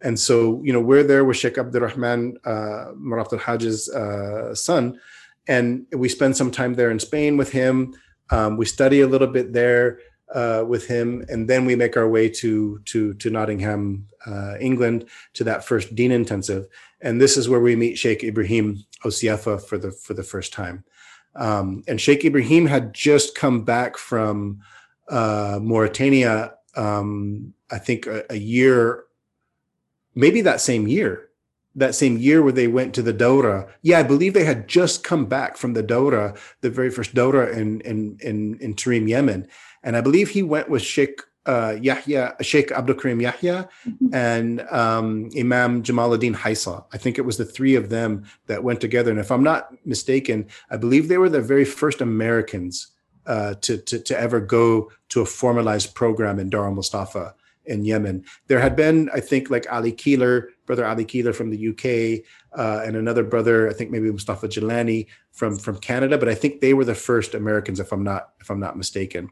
[0.02, 5.00] And so, you know, we're there with Sheikh Abdurrahman, uh, Maraf al Hajj's uh, son,
[5.48, 7.94] and we spend some time there in Spain with him.
[8.30, 10.00] Um, we study a little bit there
[10.34, 15.08] uh, with him, and then we make our way to to to Nottingham, uh, England,
[15.34, 16.66] to that first Deen intensive,
[17.00, 20.84] and this is where we meet Sheikh Ibrahim Osi-Efa for the for the first time.
[21.36, 24.60] Um, and Sheikh Ibrahim had just come back from
[25.08, 29.04] uh, Mauritania, um, I think a, a, year,
[30.14, 31.25] maybe that same year,
[31.76, 33.68] that same year where they went to the Dora.
[33.82, 37.56] Yeah, I believe they had just come back from the Dora, the very first Dora
[37.56, 39.46] in in in, in Tarim, Yemen,
[39.82, 44.14] and I believe he went with Sheikh uh, Yahya, Sheikh Abdul Karim Yahya, mm-hmm.
[44.14, 46.84] and um, Imam Jamaluddin Haisa.
[46.92, 49.10] I think it was the three of them that went together.
[49.10, 52.88] And if I'm not mistaken, I believe they were the very first Americans
[53.26, 58.24] uh, to, to, to ever go to a formalized program in Dar Mustafa in Yemen.
[58.48, 62.24] There had been, I think, like Ali Keeler, brother Ali Keeler from the UK,
[62.58, 66.18] uh, and another brother, I think maybe Mustafa Jalani from from Canada.
[66.18, 69.30] But I think they were the first Americans, if I'm not if I'm not mistaken.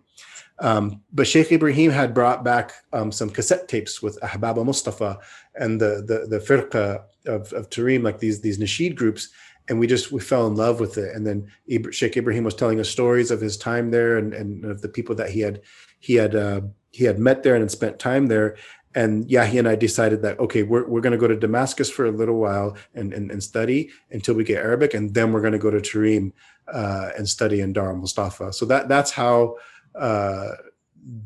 [0.60, 5.18] Um, but Sheikh Ibrahim had brought back um, some cassette tapes with Ahbab Mustafa
[5.56, 9.30] and the the the firqa of, of Tarim, like these these nasheed groups,
[9.68, 11.14] and we just we fell in love with it.
[11.14, 11.50] And then
[11.90, 15.14] Sheikh Ibrahim was telling us stories of his time there and, and of the people
[15.16, 15.62] that he had
[15.98, 16.60] he had uh,
[16.92, 18.56] he had met there and spent time there.
[18.94, 22.06] And Yahya and I decided that okay, we're we're going to go to Damascus for
[22.06, 25.52] a little while and, and and study until we get Arabic, and then we're going
[25.52, 26.32] to go to Tarim
[26.72, 28.52] uh, and study in Dar Mustafa.
[28.52, 29.56] So that that's how
[29.98, 30.50] uh,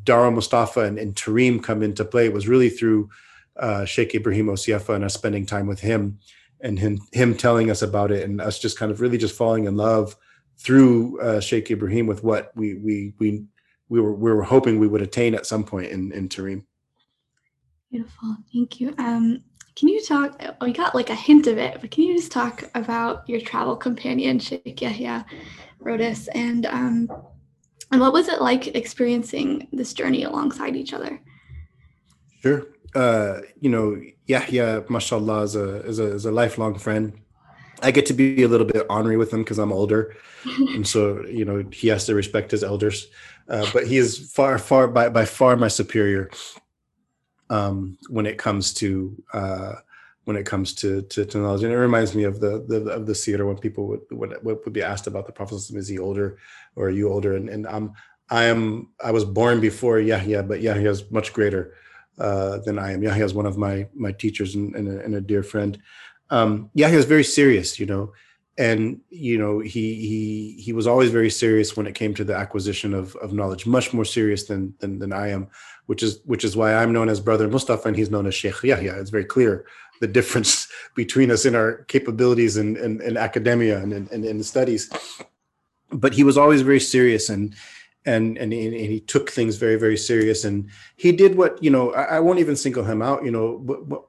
[0.05, 3.11] Dar Mustafa and, and Tarim come into play It was really through
[3.57, 6.19] uh, Sheikh Ibrahim Osi-Efa and us spending time with him
[6.61, 9.65] and him, him telling us about it and us just kind of really just falling
[9.65, 10.17] in love
[10.57, 13.45] through uh, Sheikh Ibrahim with what we we we
[13.89, 16.65] we were we were hoping we would attain at some point in in Tarim.
[17.91, 18.95] Beautiful, thank you.
[18.99, 19.43] Um,
[19.75, 20.43] can you talk?
[20.61, 23.77] We got like a hint of it, but can you just talk about your travel
[23.77, 25.25] companion Sheikh Yahya
[25.81, 27.09] Rhodus and um,
[27.91, 31.21] and what was it like experiencing this journey alongside each other?
[32.43, 32.67] Sure.
[32.95, 37.21] Uh, you know, Yahya, mashallah, is a, is a, is a lifelong friend.
[37.81, 40.17] I get to be a little bit ornery with him because I'm older.
[40.45, 43.09] and so, you know, he has to respect his elders.
[43.49, 46.31] Uh, but he is far, far, by, by far my superior
[47.51, 49.75] um, when it comes to uh,
[50.25, 51.63] when it comes to, to, to knowledge.
[51.63, 54.73] And it reminds me of the, the of the seerah when people would, would would
[54.73, 56.39] be asked about the Prophet is he older
[56.77, 57.37] or are you older?
[57.37, 57.95] And and I'm
[58.29, 61.75] I am I was born before Yahya, but Yahya is much greater
[62.19, 63.03] uh, than I am.
[63.03, 65.79] Yahya is one of my my teachers and, and, a, and a dear friend.
[66.31, 68.13] Um, Yahya is very serious, you know,
[68.59, 72.35] and you know he he he was always very serious when it came to the
[72.35, 75.47] acquisition of of knowledge, much more serious than than, than I am,
[75.87, 78.63] which is which is why I'm known as Brother Mustafa and he's known as Sheikh
[78.65, 79.01] Yahya.
[79.01, 79.65] It's very clear
[80.01, 84.91] the difference between us in our capabilities in, in, in academia and in, in, studies.
[85.91, 87.55] But he was always very serious and
[88.05, 91.71] and and he, and he, took things very very serious and he did what you
[91.71, 93.25] know I, I won't even single him out.
[93.25, 94.03] You know, but, but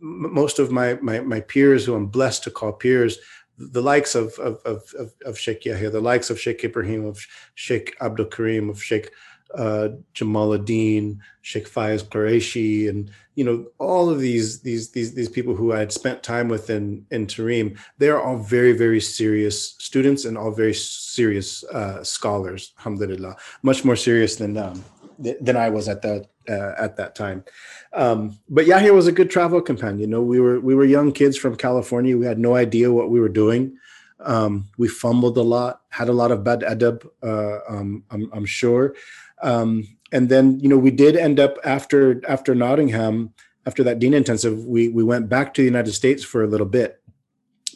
[0.00, 3.18] most of my, my my peers who I'm blessed to call peers
[3.58, 7.24] the likes of of of of, Sheikh Yahya, the likes of Sheikh Ibrahim, of
[7.54, 9.10] Sheikh Abdul Karim, of Sheikh
[9.54, 15.54] uh, Jamaluddin, Sheikh Faiz Qureshi, and you know all of these these these these people
[15.54, 17.78] who I had spent time with in in Tarim.
[17.98, 22.72] They are all very very serious students and all very serious uh, scholars.
[22.78, 24.84] Alhamdulillah, much more serious than um,
[25.18, 27.44] than I was at that uh, at that time.
[27.92, 29.98] Um, but Yahya was a good travel companion.
[29.98, 32.18] You know, we were we were young kids from California.
[32.18, 33.76] We had no idea what we were doing.
[34.20, 38.46] Um, we fumbled a lot, had a lot of bad adab, uh, um, I'm, I'm,
[38.46, 38.94] sure.
[39.42, 43.34] Um, and then, you know, we did end up after after Nottingham,
[43.66, 46.66] after that Deen intensive, we we went back to the United States for a little
[46.66, 47.02] bit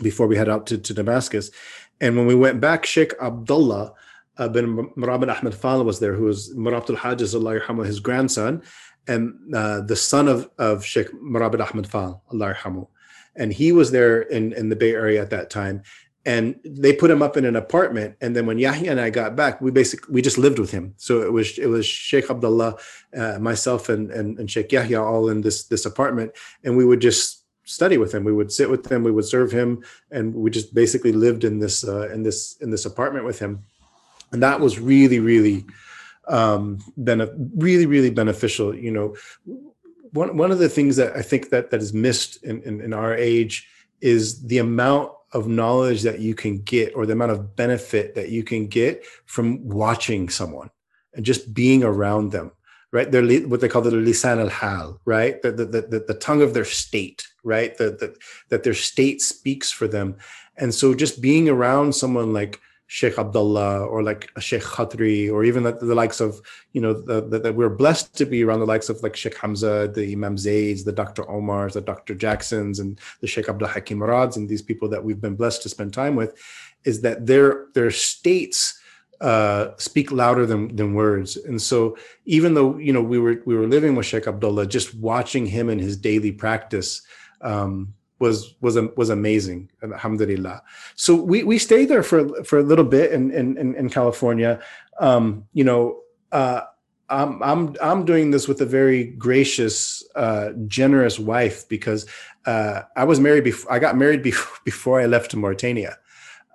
[0.00, 1.50] before we head out to, to Damascus.
[2.00, 3.92] And when we went back, Sheikh Abdullah
[4.38, 8.62] uh, bin Murabit Ahmed Fala was there, who was Murabit al-Hajj, Allah his grandson,
[9.06, 12.86] and uh, the son of, of Sheikh Murabit Ahmed Fal, Allah.
[13.36, 15.82] And he was there in, in the Bay Area at that time
[16.28, 19.34] and they put him up in an apartment and then when yahya and i got
[19.34, 20.94] back we basically we just lived with him.
[20.96, 22.76] So it was it was sheikh abdullah
[23.16, 26.32] uh, myself and, and and sheikh yahya all in this this apartment
[26.64, 28.24] and we would just study with him.
[28.24, 31.58] We would sit with him we would serve him and we just basically lived in
[31.60, 33.64] this uh, in this in this apartment with him
[34.32, 35.64] and that was really really
[36.28, 39.16] um been really really beneficial you know.
[40.12, 42.92] One one of the things that i think that that is missed in, in, in
[42.94, 43.68] our age
[44.00, 48.30] is the amount of knowledge that you can get or the amount of benefit that
[48.30, 50.70] you can get from watching someone
[51.12, 52.52] and just being around them
[52.90, 53.12] right?
[53.12, 56.54] They're what they call the lisan al hal right the, the, the, the tongue of
[56.54, 57.76] their state right?
[57.76, 58.16] The, the,
[58.50, 60.16] that their state speaks for them.
[60.56, 62.60] And so just being around someone like
[62.90, 66.40] Sheikh Abdullah or like a Sheikh Khatri or even the, the likes of,
[66.72, 70.10] you know, that we're blessed to be around the likes of like Sheikh Hamza, the
[70.10, 71.22] Imam Zaids, the Dr.
[71.24, 72.14] Omars, the Dr.
[72.14, 75.68] Jacksons, and the Sheikh Abdul Hakim Murads, and these people that we've been blessed to
[75.68, 76.34] spend time with,
[76.84, 78.80] is that their their states
[79.20, 81.36] uh, speak louder than than words.
[81.36, 84.94] And so even though you know we were we were living with Sheikh Abdullah, just
[84.94, 87.02] watching him in his daily practice
[87.42, 90.62] um, was was was amazing alhamdulillah
[90.96, 94.60] so we we stayed there for for a little bit in in in, california
[95.00, 96.00] um you know
[96.32, 96.62] uh
[97.10, 102.06] I'm I'm I'm doing this with a very gracious, uh, generous wife because
[102.44, 105.96] uh, I was married before I got married before, before I left to Mauritania.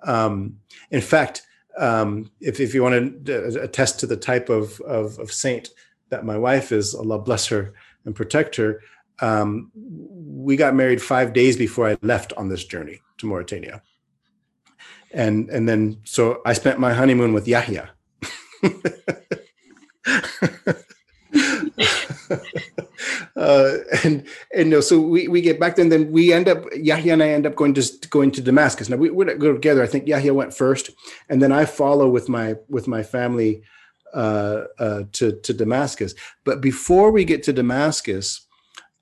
[0.04, 0.58] Um,
[0.90, 1.42] in fact,
[1.78, 5.70] um, if if you want to attest to the type of, of, of saint
[6.10, 8.80] that my wife is, Allah bless her and protect her
[9.20, 13.82] um, we got married five days before I left on this journey to Mauritania.
[15.12, 17.90] And and then so I spent my honeymoon with Yahya.
[23.36, 25.88] uh, and and no, so we, we get back then.
[25.88, 28.88] Then we end up Yahya and I end up going to going to Damascus.
[28.88, 29.82] Now we we go together.
[29.82, 30.90] I think Yahya went first,
[31.28, 33.62] and then I follow with my with my family
[34.14, 36.14] uh, uh, to to Damascus.
[36.44, 38.43] But before we get to Damascus,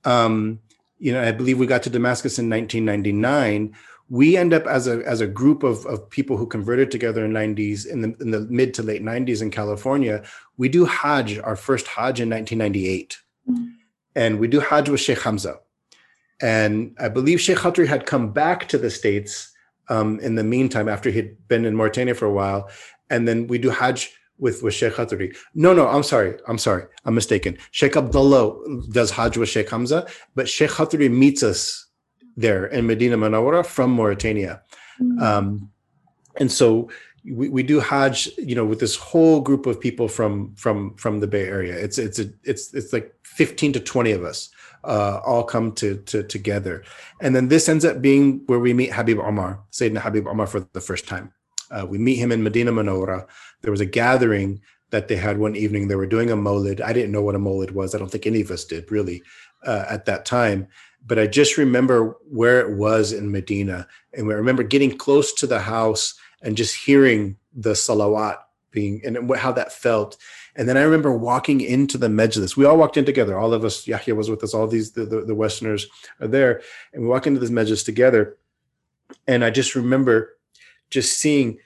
[0.05, 0.61] um,
[0.98, 3.74] you know, I believe we got to Damascus in 1999.
[4.09, 7.32] We end up as a as a group of, of people who converted together in
[7.32, 10.22] 90s in the in the mid to late 90s in California.
[10.59, 13.64] We do Hajj, our first Hajj in 1998, mm-hmm.
[14.14, 15.59] and we do Hajj with Sheikh Hamza.
[16.40, 19.53] And I believe Sheikh Khatri had come back to the states
[19.88, 22.68] um, in the meantime after he'd been in Mauritania for a while,
[23.11, 24.12] and then we do Hajj
[24.43, 25.34] with, with Sheikh Khatri.
[25.55, 26.34] No, no, I'm sorry.
[26.49, 26.84] I'm sorry.
[27.05, 27.57] I'm mistaken.
[27.70, 28.45] Sheikh Abdullah
[28.90, 31.86] does Hajj with Sheikh Hamza, but Sheikh Khatri meets us
[32.36, 34.62] there in Medina Manawara from Mauritania.
[35.01, 35.22] Mm-hmm.
[35.22, 35.70] Um,
[36.36, 36.90] and so
[37.24, 41.20] we, we do Hajj, you know, with this whole group of people from from from
[41.20, 41.76] the Bay Area.
[41.76, 44.51] It's it's a, it's it's like 15 to 20 of us
[44.82, 46.82] uh, all come to, to together.
[47.20, 50.61] And then this ends up being where we meet Habib Omar, Sayyidina Habib Omar for
[50.72, 51.32] the first time.
[51.72, 53.26] Uh, we meet him in Medina Manora.
[53.62, 54.60] There was a gathering
[54.90, 55.88] that they had one evening.
[55.88, 56.80] They were doing a molid.
[56.80, 57.94] I didn't know what a molid was.
[57.94, 59.22] I don't think any of us did really
[59.64, 60.68] uh, at that time.
[61.04, 63.88] But I just remember where it was in Medina.
[64.12, 68.38] And I remember getting close to the house and just hearing the salawat
[68.70, 70.16] being and how that felt.
[70.54, 72.56] And then I remember walking into the majlis.
[72.56, 73.38] We all walked in together.
[73.38, 74.54] All of us, Yahya was with us.
[74.54, 75.86] All these, the, the, the Westerners
[76.20, 76.60] are there.
[76.92, 78.36] And we walk into this majlis together.
[79.26, 80.36] And I just remember
[80.93, 81.59] just seeing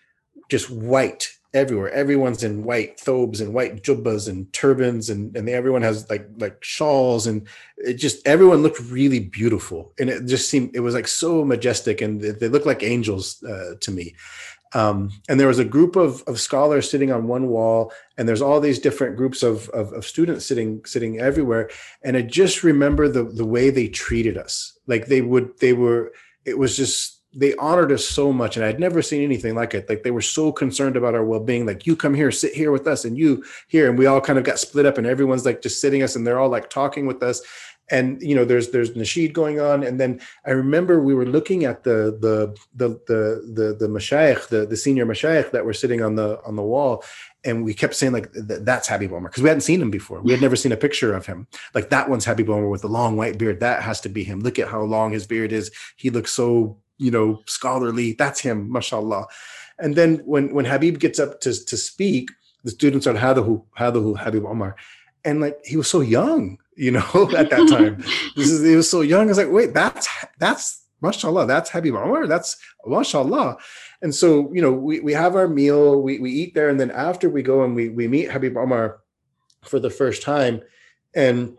[0.49, 1.91] just white everywhere.
[1.91, 6.63] Everyone's in white thobes and white jubbas and turbans, and and everyone has like like
[6.63, 7.47] shawls, and
[7.79, 12.01] it just everyone looked really beautiful, and it just seemed it was like so majestic,
[12.01, 14.15] and they looked like angels uh, to me.
[14.75, 18.43] Um, and there was a group of, of scholars sitting on one wall, and there's
[18.43, 21.71] all these different groups of, of, of students sitting sitting everywhere.
[22.03, 24.79] And I just remember the the way they treated us.
[24.87, 26.13] Like they would, they were.
[26.45, 29.89] It was just they honored us so much and i'd never seen anything like it
[29.89, 32.87] like they were so concerned about our well-being like you come here sit here with
[32.87, 35.63] us and you here and we all kind of got split up and everyone's like
[35.63, 37.43] just sitting us and they're all like talking with us
[37.91, 41.65] and you know there's there's nasheed going on and then i remember we were looking
[41.65, 46.03] at the the the the the, the mashayikh the, the senior mashayikh that were sitting
[46.03, 47.05] on the on the wall
[47.45, 50.21] and we kept saying like that's Habib Omar because we hadn't seen him before.
[50.21, 51.47] We had never seen a picture of him.
[51.75, 53.61] Like that one's Habib Omar with the long white beard.
[53.61, 54.41] That has to be him.
[54.41, 55.71] Look at how long his beard is.
[55.95, 58.13] He looks so you know scholarly.
[58.13, 59.27] That's him, mashallah.
[59.79, 62.31] And then when when Habib gets up to to speak,
[62.65, 64.77] the students are hadahu hadahu Habib Omar,
[65.25, 68.03] and like he was so young, you know, at that time.
[68.37, 69.27] this is he was so young.
[69.27, 71.47] I was like, wait, that's that's mashallah.
[71.47, 72.27] That's Habib Omar.
[72.27, 73.59] That's mashallah
[74.03, 76.91] and so you know we, we have our meal we, we eat there and then
[76.91, 79.01] after we go and we, we meet habib omar
[79.63, 80.61] for the first time
[81.15, 81.57] and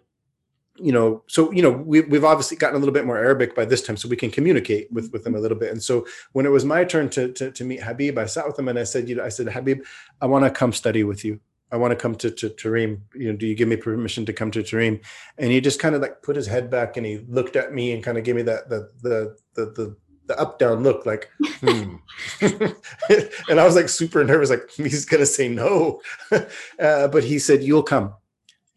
[0.79, 3.65] you know so you know we, we've obviously gotten a little bit more arabic by
[3.65, 6.45] this time so we can communicate with with them a little bit and so when
[6.45, 8.83] it was my turn to to, to meet habib i sat with him and i
[8.83, 9.83] said you know i said habib
[10.21, 13.01] i want to come study with you I want to come to, to Tarim.
[13.13, 15.03] You know, do you give me permission to come to Tarim?
[15.37, 17.91] And he just kind of like put his head back and he looked at me
[17.91, 19.95] and kind of gave me that the the the the
[20.27, 21.29] the up down look like
[21.61, 21.95] hmm.
[22.41, 26.01] and i was like super nervous like he's gonna say no
[26.31, 28.13] uh, but he said you'll come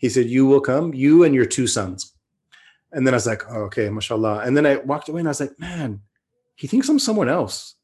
[0.01, 2.13] he said you will come you and your two sons.
[2.93, 4.41] And then i was like oh, okay mashallah.
[4.45, 6.01] And then i walked away and i was like man
[6.57, 7.77] he thinks i'm someone else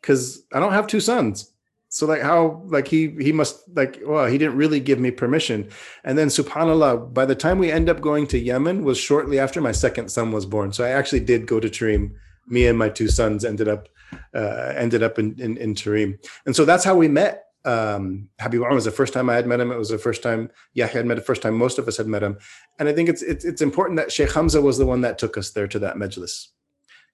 [0.00, 1.48] because i don't have two sons.
[1.88, 5.68] So like how like he he must like well he didn't really give me permission.
[6.04, 9.60] And then subhanallah by the time we end up going to yemen was shortly after
[9.60, 10.72] my second son was born.
[10.72, 12.12] So i actually did go to Tarim
[12.46, 13.88] me and my two sons ended up
[14.34, 16.18] uh, ended up in, in, in Tarim.
[16.46, 17.44] And so that's how we met.
[17.64, 19.70] Um, Habib Omar was the first time I had met him.
[19.70, 22.06] It was the first time Yahya had met the first time most of us had
[22.06, 22.38] met him.
[22.78, 25.36] And I think it's, it's, it's important that Sheikh Hamza was the one that took
[25.36, 26.48] us there to that majlis.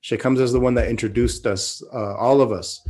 [0.00, 2.80] Sheikh Hamza is the one that introduced us, uh, all of us,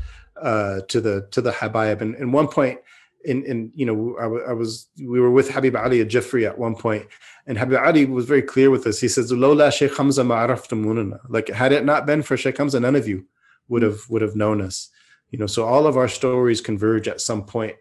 [0.40, 2.00] uh, to the to the Habayib.
[2.00, 2.78] And, and one point,
[3.24, 6.76] in in you know, I, I was we were with Habib Ali Al-Jiffri at one
[6.76, 7.06] point,
[7.46, 9.00] and Habib Ali was very clear with us.
[9.00, 12.94] He says, "Lola Sheikh Hamza ma'araftumunana." Like, had it not been for Sheikh Hamza, none
[12.94, 13.26] of you
[13.68, 14.90] would have would have known us.
[15.30, 17.76] You know, so all of our stories converge at some point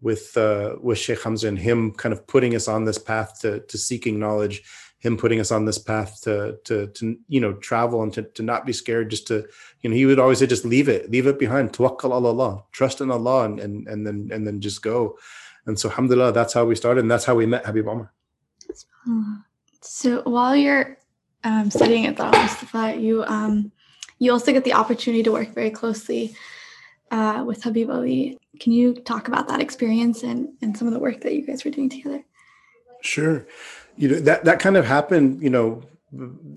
[0.00, 3.60] with uh, with Sheikh Hamza and him kind of putting us on this path to
[3.60, 4.62] to seeking knowledge,
[4.98, 8.42] him putting us on this path to to to you know travel and to, to
[8.42, 9.46] not be scared, just to
[9.80, 13.00] you know he would always say just leave it, leave it behind, tawakkal Allah, trust
[13.00, 15.16] in Allah, and and and then and then just go.
[15.66, 18.12] And so, alhamdulillah, that's how we started, and that's how we met Habib Omar.
[19.80, 20.98] So while you're
[21.44, 23.70] um, studying at the Mustafa, you um,
[24.18, 26.34] you also get the opportunity to work very closely
[27.12, 28.38] uh, with Habib Ali.
[28.58, 31.64] Can you talk about that experience and, and some of the work that you guys
[31.64, 32.24] were doing together?
[33.02, 33.46] Sure.
[33.96, 35.42] You know that that kind of happened.
[35.42, 35.82] You know,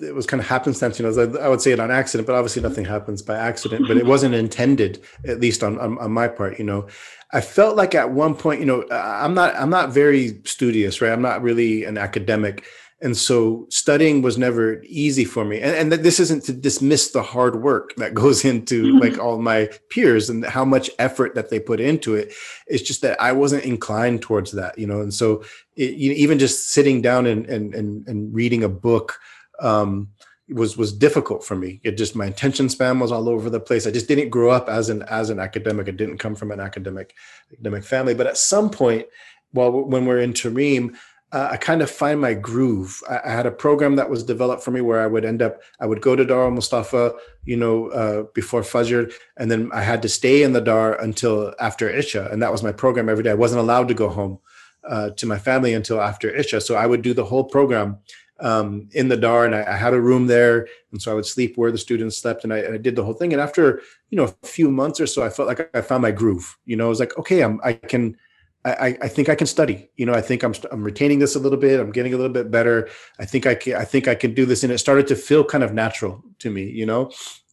[0.01, 0.97] it was kind of happenstance.
[0.97, 3.87] You know, I would say it on accident, but obviously nothing happens by accident.
[3.87, 6.57] But it wasn't intended, at least on, on on my part.
[6.57, 6.87] You know,
[7.33, 11.11] I felt like at one point, you know, I'm not I'm not very studious, right?
[11.11, 12.63] I'm not really an academic.
[13.05, 15.61] And so studying was never easy for me.
[15.61, 18.97] And, and this isn't to dismiss the hard work that goes into mm-hmm.
[18.97, 22.33] like all my peers and how much effort that they put into it.
[22.65, 25.01] It's just that I wasn't inclined towards that, you know.
[25.01, 25.43] And so
[25.75, 29.19] it, you know, even just sitting down and and and, and reading a book,
[29.59, 30.09] um,
[30.49, 31.81] was was difficult for me.
[31.83, 33.85] It just my attention span was all over the place.
[33.85, 35.87] I just didn't grow up as an as an academic.
[35.87, 37.13] I didn't come from an academic
[37.53, 38.15] academic family.
[38.15, 39.05] But at some point,
[39.51, 40.95] while when we're in Tarim,
[41.31, 43.01] uh, I kind of find my groove.
[43.09, 45.61] I, I, had a program that was developed for me where I would end up.
[45.79, 47.13] I would go to Dar Mustafa,
[47.43, 51.53] you know, uh, before Fajr, and then I had to stay in the Dar until
[51.59, 53.31] after Isha, and that was my program every day.
[53.31, 54.39] I wasn't allowed to go home
[54.87, 57.97] uh, to my family until after Isha, so I would do the whole program
[58.39, 61.25] um, in the Dar, and I, I, had a room there, and so I would
[61.25, 63.31] sleep where the students slept, and I, and I, did the whole thing.
[63.31, 66.11] And after you know a few months or so, I felt like I found my
[66.11, 66.57] groove.
[66.65, 68.17] You know, I was like, okay, I'm I can.
[68.65, 69.89] I, I think I can study.
[69.95, 71.79] You know, I think I'm I'm retaining this a little bit.
[71.79, 72.89] I'm getting a little bit better.
[73.19, 75.43] I think I can I think I can do this, and it started to feel
[75.43, 76.63] kind of natural to me.
[76.63, 77.11] You know,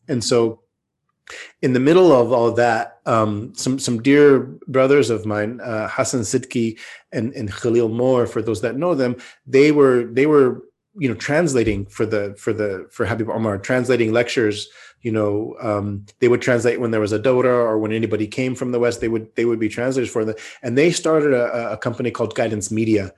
[0.09, 0.63] and so
[1.61, 5.89] in the middle of all of that, um, some some dear brothers of mine, uh,
[5.89, 6.79] Hassan Sidki
[7.13, 10.63] and, and Khalil Moore, for those that know them, they were they were
[10.99, 14.69] you know translating for the for the for Habib Omar, translating lectures.
[15.03, 18.55] You know, um, they would translate when there was a Dora or when anybody came
[18.55, 19.01] from the West.
[19.01, 22.35] They would they would be translators for them, and they started a, a company called
[22.35, 23.13] Guidance Media,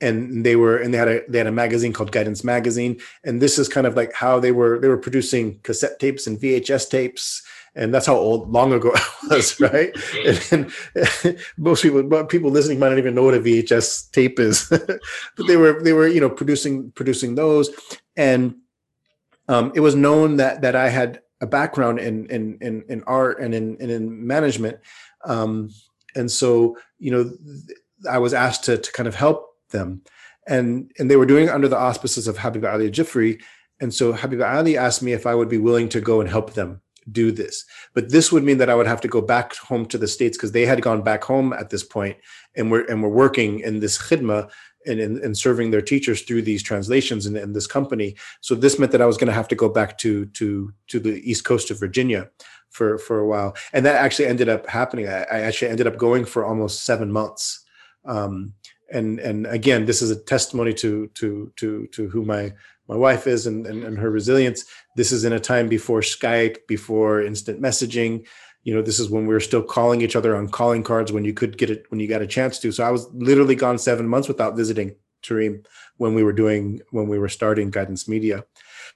[0.00, 3.40] and they were and they had a they had a magazine called Guidance Magazine, and
[3.40, 6.88] this is kind of like how they were they were producing cassette tapes and VHS
[6.90, 7.42] tapes
[7.74, 9.94] and that's how old long ago it was, right?
[10.50, 10.72] and,
[11.24, 14.66] and, most people, but people listening might not even know what a VHS tape is,
[14.68, 17.70] but they were they were you know producing producing those,
[18.16, 18.56] and
[19.48, 23.40] um, it was known that that I had a background in in in, in art
[23.40, 24.78] and in and in management,
[25.24, 25.70] um,
[26.14, 27.30] and so you know
[28.08, 30.02] I was asked to to kind of help them,
[30.46, 33.40] and and they were doing it under the auspices of Habib Ali Jiffri,
[33.80, 36.54] and so Habib Ali asked me if I would be willing to go and help
[36.54, 36.80] them
[37.10, 37.64] do this.
[37.94, 40.36] But this would mean that I would have to go back home to the states
[40.36, 42.16] because they had gone back home at this point,
[42.56, 44.50] and we're and we're working in this khidma
[44.86, 48.16] and, and, and serving their teachers through these translations in, in this company.
[48.40, 51.00] So this meant that I was going to have to go back to to to
[51.00, 52.30] the east coast of Virginia
[52.70, 55.08] for for a while, and that actually ended up happening.
[55.08, 57.64] I, I actually ended up going for almost seven months.
[58.04, 58.54] Um,
[58.92, 62.52] and and again, this is a testimony to to to to who my
[62.88, 64.64] my wife is and, and, and her resilience.
[64.96, 68.26] This is in a time before Skype, before instant messaging.
[68.62, 71.24] You know, this is when we were still calling each other on calling cards when
[71.24, 72.72] you could get it when you got a chance to.
[72.72, 75.64] So I was literally gone seven months without visiting Tarim
[75.96, 78.44] when we were doing when we were starting guidance media.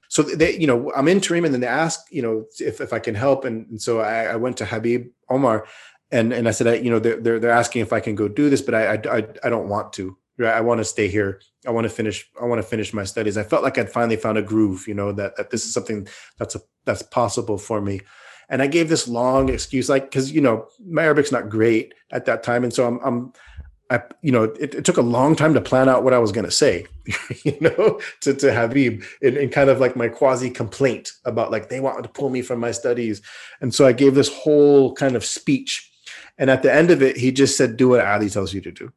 [0.09, 2.93] So they, you know, I'm in Tarim and then they ask, you know, if, if
[2.93, 3.45] I can help.
[3.45, 5.67] And, and so I, I went to Habib Omar
[6.11, 8.29] and, and I said, I, you know, they're, they're, they're asking if I can go
[8.29, 10.17] do this, but I, I, I don't want to.
[10.39, 10.55] Right?
[10.55, 11.41] I want to stay here.
[11.67, 12.29] I want to finish.
[12.41, 13.37] I want to finish my studies.
[13.37, 14.89] I felt like I'd finally found a groove.
[14.89, 16.09] You know that that this is something
[16.39, 18.01] that's a that's possible for me.
[18.49, 22.27] And I gave this long excuse, like because you know my Arabic's not great at
[22.27, 23.33] that time, and so I'm I'm
[23.91, 26.33] I, you know, it, it, took a long time to plan out what I was
[26.33, 26.87] going to say,
[27.45, 31.69] you know, to, to Habib in, in kind of like my quasi complaint about like
[31.69, 33.21] they wanted to pull me from my studies.
[33.61, 35.91] And so I gave this whole kind of speech.
[36.39, 38.73] And at the end of it, he just said, do what Ali tells you to
[38.73, 38.91] do.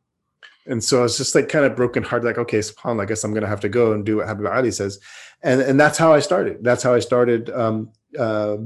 [0.65, 3.23] And so I was just like kind of broken heart, like, okay, subhanAllah, I guess
[3.23, 4.99] I'm gonna have to go and do what Habib Ali says.
[5.43, 6.63] And and that's how I started.
[6.63, 8.57] That's how I started um, uh,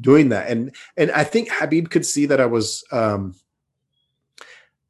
[0.00, 0.48] doing that.
[0.48, 3.34] And and I think Habib could see that I was um,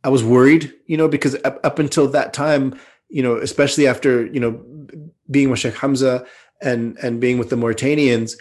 [0.03, 2.79] I was worried, you know, because up, up until that time,
[3.09, 4.63] you know, especially after, you know,
[5.31, 6.27] being with Sheikh Hamza
[6.61, 8.37] and and being with the Mauritanians,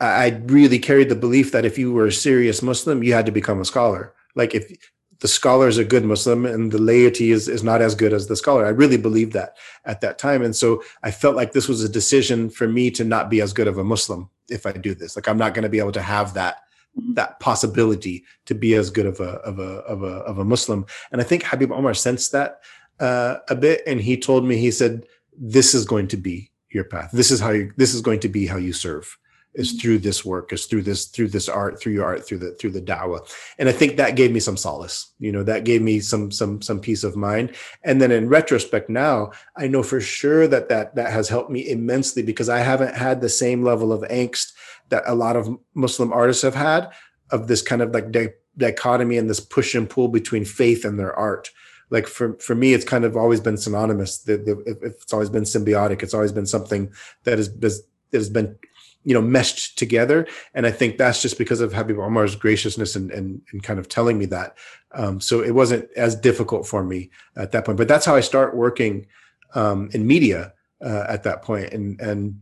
[0.00, 3.26] I, I really carried the belief that if you were a serious Muslim, you had
[3.26, 4.14] to become a scholar.
[4.34, 4.72] Like if
[5.20, 8.26] the scholar is a good Muslim and the laity is, is not as good as
[8.26, 8.66] the scholar.
[8.66, 10.42] I really believed that at that time.
[10.42, 13.52] And so I felt like this was a decision for me to not be as
[13.52, 15.16] good of a Muslim if I do this.
[15.16, 16.56] Like I'm not going to be able to have that
[16.98, 17.14] mm-hmm.
[17.14, 20.86] that possibility to be as good of a of a of a of a Muslim.
[21.10, 22.60] And I think Habib Omar sensed that
[23.00, 26.84] uh, a bit, and he told me he said, "This is going to be your
[26.84, 27.10] path.
[27.12, 27.72] This is how you.
[27.76, 29.16] This is going to be how you serve."
[29.54, 32.52] Is through this work is through this through this art through your art through the
[32.52, 33.20] through the dawah
[33.58, 36.62] and i think that gave me some solace you know that gave me some some
[36.62, 37.54] some peace of mind.
[37.84, 41.68] And then in retrospect now i know for sure that that that has helped me
[41.68, 44.52] immensely because i haven't had the same level of angst
[44.88, 46.90] that a lot of muslim artists have had
[47.30, 50.98] of this kind of like di- dichotomy and this push and pull between faith and
[50.98, 51.50] their art.
[51.90, 54.18] Like for for me it's kind of always been synonymous.
[54.18, 54.46] That
[54.82, 56.92] it's always been symbiotic it's always been something
[57.24, 57.82] that has, that
[58.12, 58.56] has been
[59.04, 60.26] you know meshed together.
[60.54, 63.88] And i think that's just because of habib omar's graciousness and and, and kind of
[63.88, 64.56] telling me that.
[64.92, 67.78] Um, so it wasn't as difficult for me at that point.
[67.78, 69.06] But that's how i start working
[69.54, 70.52] um, in media
[70.84, 71.72] uh, at that point.
[71.72, 72.40] And and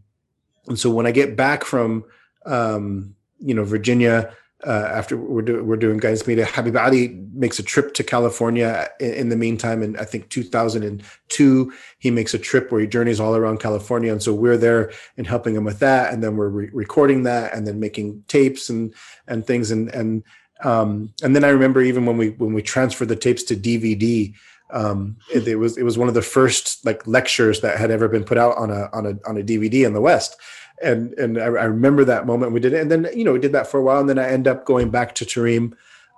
[0.66, 2.04] and so when i get back from
[2.46, 4.34] um, you know virginia
[4.66, 8.88] uh, after we're, do, we're doing guidance media, Habib Ali makes a trip to California
[9.00, 9.82] in, in, the meantime.
[9.82, 14.12] And I think 2002, he makes a trip where he journeys all around California.
[14.12, 16.12] And so we're there and helping him with that.
[16.12, 18.94] And then we're re- recording that and then making tapes and,
[19.26, 19.70] and things.
[19.70, 20.22] And, and,
[20.62, 24.34] um, and then I remember even when we, when we transferred the tapes to DVD,
[24.72, 28.08] um, it, it was, it was one of the first like lectures that had ever
[28.08, 30.36] been put out on a, on a, on a DVD in the West
[30.82, 33.38] and and I, I, remember that moment we did it, and then you know we
[33.38, 35.74] did that for a while, and then I end up going back to Tarim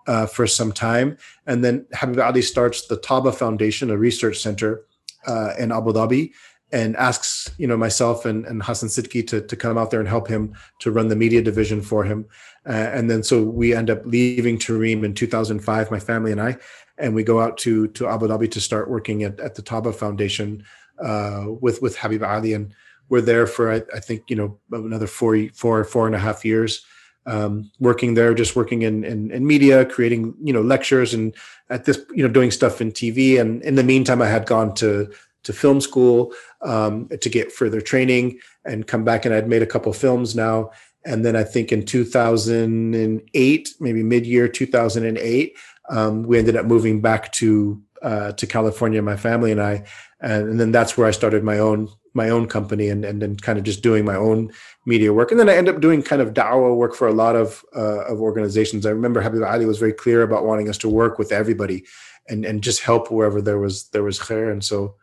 [0.07, 4.85] uh, for some time, and then Habib Ali starts the Tabah Foundation, a research center
[5.27, 6.33] uh, in Abu Dhabi,
[6.71, 10.09] and asks you know myself and, and Hassan Sidki to, to come out there and
[10.09, 12.27] help him to run the media division for him,
[12.67, 16.57] uh, and then so we end up leaving Tarim in 2005, my family and I,
[16.99, 19.95] and we go out to to Abu Dhabi to start working at, at the Tabah
[19.95, 20.65] Foundation
[21.01, 22.73] uh, with with Habib Ali and
[23.13, 26.47] were there for I, I think you know another four four four and a half
[26.47, 26.83] years
[27.27, 31.35] um, working there, just working in, in, in media, creating you know lectures, and
[31.69, 33.39] at this you know doing stuff in TV.
[33.39, 35.13] And in the meantime, I had gone to
[35.45, 36.33] to film school
[36.63, 40.71] um, to get further training and come back, and I'd made a couple films now.
[41.05, 45.57] And then I think in 2008, maybe mid year 2008,
[45.91, 49.85] um, we ended up moving back to uh, to California, my family and I,
[50.19, 53.37] and, and then that's where I started my own my own company and and then
[53.37, 54.53] kind of just doing my own
[54.87, 55.31] media work.
[55.31, 58.05] And then I end up doing kind of da'wah work for a lot of uh,
[58.05, 58.87] of organizations.
[58.87, 61.85] I remember Habib Ali was very clear about wanting us to work with everybody
[62.29, 64.51] and and just help wherever there was there was khair.
[64.51, 64.97] And so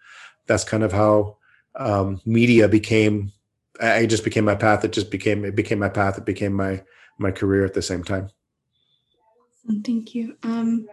[0.48, 1.38] that's kind of how
[1.76, 3.32] um, media became
[3.82, 4.84] I, just became my path.
[4.84, 6.18] It just became it became my path.
[6.18, 6.84] It became my
[7.18, 8.30] my career at the same time.
[9.86, 10.36] Thank you.
[10.44, 10.88] Um,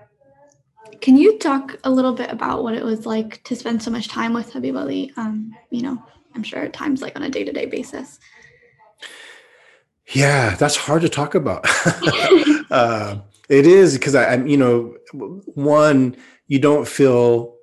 [1.01, 4.09] can you talk a little bit about what it was like to spend so much
[4.09, 5.13] time with Habib Ali?
[5.17, 6.03] Um, you know,
[6.35, 8.19] I'm sure at times like on a day to day basis.
[10.09, 11.67] Yeah, that's hard to talk about.
[12.71, 13.19] uh,
[13.49, 17.57] it is because I, I'm, you know, one, you don't feel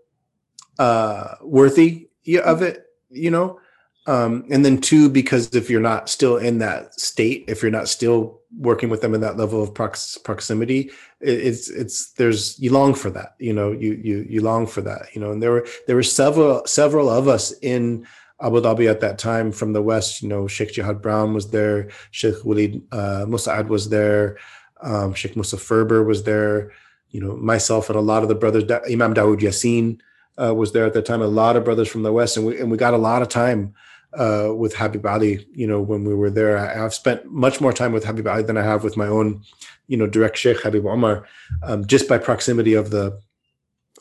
[0.79, 2.09] uh, worthy
[2.43, 3.59] of it, you know,
[4.05, 7.87] um, and then two, because if you're not still in that state, if you're not
[7.87, 12.93] still working with them in that level of prox- proximity, it's it's there's you long
[12.93, 15.65] for that, you know, you you you long for that, you know, and there were
[15.87, 18.05] there were several several of us in
[18.41, 21.89] Abu Dhabi at that time from the West, you know, Sheikh Jihad Brown was there,
[22.11, 24.37] Sheikh Walid uh, Mosaad was there,
[24.81, 26.73] um, Sheikh Musa Furber was there,
[27.11, 29.99] you know, myself and a lot of the brothers, Imam Dawood Yassin
[30.37, 32.59] uh, was there at that time, a lot of brothers from the West, and we,
[32.59, 33.73] and we got a lot of time
[34.17, 36.57] uh, with Habib Ali, you know, when we were there.
[36.57, 39.43] I, have spent much more time with Habib Ali than I have with my own,
[39.87, 41.27] you know, direct Sheikh Habib Omar,
[41.63, 43.19] um, just by proximity of the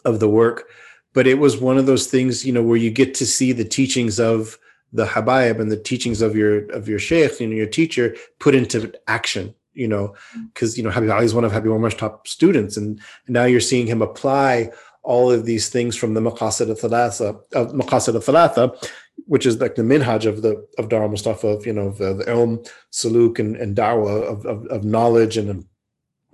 [0.04, 0.68] of the work
[1.12, 3.64] but it was one of those things you know where you get to see the
[3.64, 4.58] teachings of
[4.92, 8.92] the habaib and the teachings of your of your sheikh and your teacher put into
[9.06, 10.14] action you know
[10.52, 13.60] because you know habib ali is one of habib omar's top students and, now you're
[13.60, 14.70] seeing him apply
[15.02, 18.90] all of these things from the maqasid al-thalatha of maqasid al-thalatha
[19.32, 22.24] which is like the minhaj of the of Dar Mustafa of you know the, the
[22.24, 25.64] ilm saluk and, and da'wah of, of, of knowledge and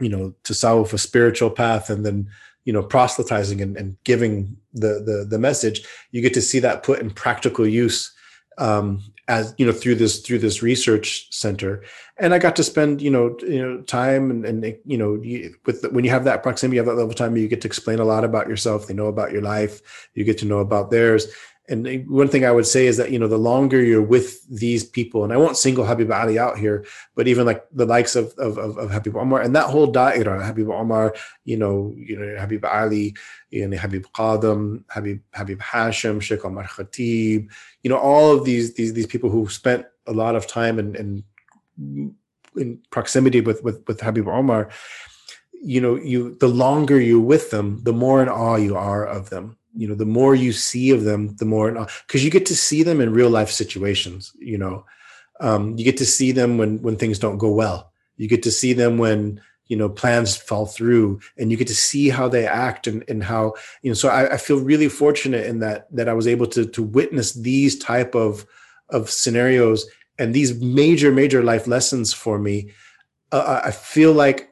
[0.01, 2.29] you know tasawwuf a spiritual path and then
[2.65, 6.83] you know proselytizing and, and giving the, the the message you get to see that
[6.83, 8.13] put in practical use
[8.59, 11.85] um, as you know through this through this research center.
[12.21, 15.55] And i got to spend you know you know time and, and you know you,
[15.67, 17.61] with the, when you have that proximity you have that level of time you get
[17.61, 18.89] to explain a lot about yourself.
[18.89, 20.09] They know about your life.
[20.15, 21.29] You get to know about theirs
[21.69, 24.85] and one thing I would say is that you know the longer you're with these
[24.85, 28.33] people, and I won't single Habib Ali out here, but even like the likes of
[28.39, 31.15] of, of, of Habib Omar and that whole da'ira, Habib Omar,
[31.45, 33.15] you know, you know Habib Ali,
[33.51, 37.51] you know Habib Qadim, Habib Habib Hashim, Sheikh Omar Khatib,
[37.83, 40.97] you know all of these these these people who spent a lot of time in
[40.97, 42.15] in,
[42.57, 44.71] in proximity with with with Habib Omar,
[45.53, 49.29] you know, you the longer you're with them, the more in awe you are of
[49.29, 51.71] them you know the more you see of them the more
[52.07, 54.85] because you get to see them in real life situations you know.
[55.41, 57.93] Um, you get to see them when when things don't go well.
[58.17, 61.75] You get to see them when you know plans fall through and you get to
[61.75, 65.47] see how they act and, and how you know so I, I feel really fortunate
[65.47, 68.47] in that that i was able to to witness these type of
[68.89, 69.87] of scenarios
[70.19, 72.71] and these major major life lessons for me.
[73.31, 74.48] Uh, i feel like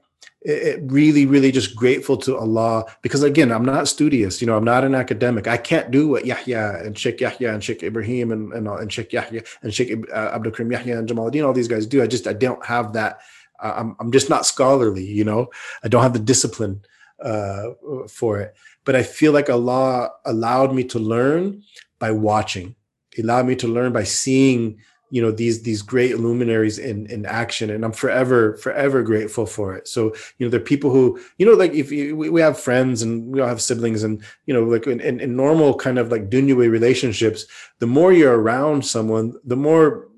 [0.47, 4.41] it really, really just grateful to Allah because again, I'm not studious.
[4.41, 5.49] You know, I'm not an academic.
[5.49, 9.13] I can't do what Yahya and Sheikh Yahya and Sheikh Ibrahim and and, and Sheikh
[9.13, 12.01] Yahya and Sheikh uh, Abdul Karim Yahya and Jamaluddin, all these guys do.
[12.01, 13.19] I just I don't have that.
[13.61, 15.05] Uh, I'm I'm just not scholarly.
[15.05, 15.49] You know,
[15.83, 16.83] I don't have the discipline
[17.21, 17.71] uh,
[18.09, 18.55] for it.
[18.85, 21.63] But I feel like Allah allowed me to learn
[21.99, 22.77] by watching.
[23.13, 24.79] He allowed me to learn by seeing
[25.11, 29.75] you know these these great luminaries in in action and i'm forever forever grateful for
[29.75, 29.89] it.
[29.89, 33.03] So you know there are people who you know like if you, we have friends
[33.03, 36.11] and we all have siblings and you know like in, in, in normal kind of
[36.11, 37.47] like dunya relationships
[37.79, 40.09] the more you're around someone the more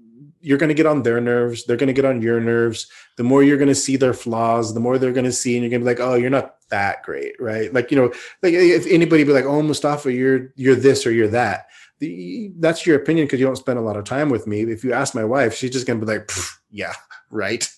[0.41, 3.25] you're going to get on their nerves they're going to get on your nerves the
[3.25, 5.71] more you're going to see their flaws the more they're going to see and you're
[5.71, 7.73] going to be like oh you're not that great right?
[7.73, 8.13] Like you know
[8.43, 11.67] like if anybody be like oh mustafa you're you're this or you're that
[11.99, 14.63] the, that's your opinion because you don't spend a lot of time with me.
[14.63, 16.31] If you ask my wife, she's just going to be like,
[16.71, 16.93] yeah,
[17.31, 17.69] right.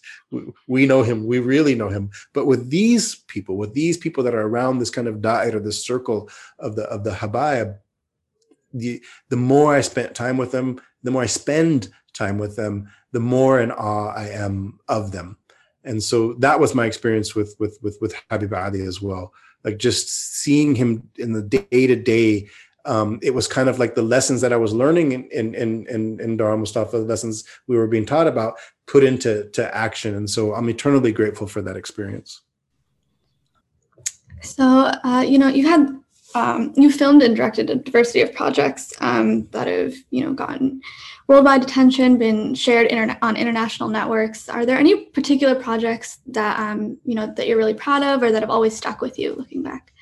[0.66, 1.26] We, know him.
[1.26, 2.10] We really know him.
[2.32, 5.60] But with these people, with these people that are around this kind of da'ir, or
[5.60, 7.78] this circle of the of the habaib,
[8.72, 12.88] the the more I spent time with them, the more I spend time with them,
[13.10, 15.36] the more in awe I am of them.
[15.82, 19.32] And so that was my experience with with with with Habib Ali as well.
[19.64, 20.08] Like just
[20.40, 22.48] seeing him in the day to day
[22.90, 25.86] um, it was kind of like the lessons that I was learning in in in
[25.86, 28.54] in, in Dar Mustafa, the lessons we were being taught about,
[28.88, 32.42] put into to action, and so I'm eternally grateful for that experience.
[34.42, 35.82] So uh, you know, you had
[36.34, 40.80] um, you filmed and directed a diversity of projects um, that have you know gotten
[41.28, 44.48] worldwide attention, been shared interna- on international networks.
[44.48, 48.32] Are there any particular projects that um, you know that you're really proud of, or
[48.32, 49.92] that have always stuck with you looking back?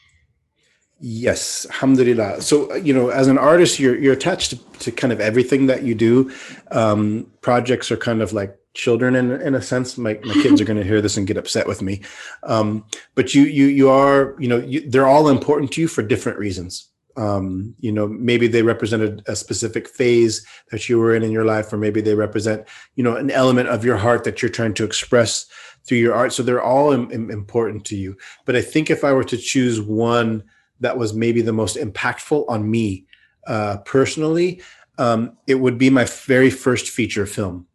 [1.00, 2.42] Yes, alhamdulillah.
[2.42, 5.84] So, you know, as an artist, you're you're attached to, to kind of everything that
[5.84, 6.32] you do.
[6.72, 9.96] Um, projects are kind of like children in in a sense.
[9.96, 12.00] My my kids are going to hear this and get upset with me.
[12.42, 12.84] Um,
[13.14, 16.38] but you you you are you know you, they're all important to you for different
[16.38, 16.88] reasons.
[17.16, 21.44] Um, you know, maybe they represented a specific phase that you were in in your
[21.44, 22.66] life, or maybe they represent,
[22.96, 25.46] you know, an element of your heart that you're trying to express
[25.84, 26.32] through your art.
[26.32, 28.16] So they're all Im- important to you.
[28.44, 30.44] But I think if I were to choose one
[30.80, 33.06] that was maybe the most impactful on me
[33.46, 34.60] uh, personally,
[34.98, 37.66] um, it would be my very first feature film.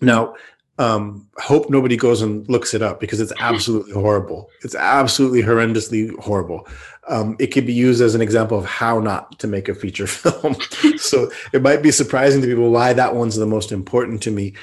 [0.00, 0.34] Now,
[0.78, 4.50] um, hope nobody goes and looks it up because it's absolutely horrible.
[4.62, 6.66] It's absolutely horrendously horrible.
[7.08, 10.06] Um, it could be used as an example of how not to make a feature
[10.08, 10.56] film.
[10.96, 14.54] so it might be surprising to people why that one's the most important to me.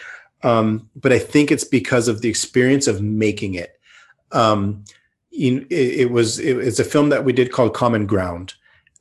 [0.44, 3.80] Um, but I think it's because of the experience of making it.
[4.32, 4.84] Um,
[5.32, 8.54] it, it, was it, it's a film that we did called Common Ground,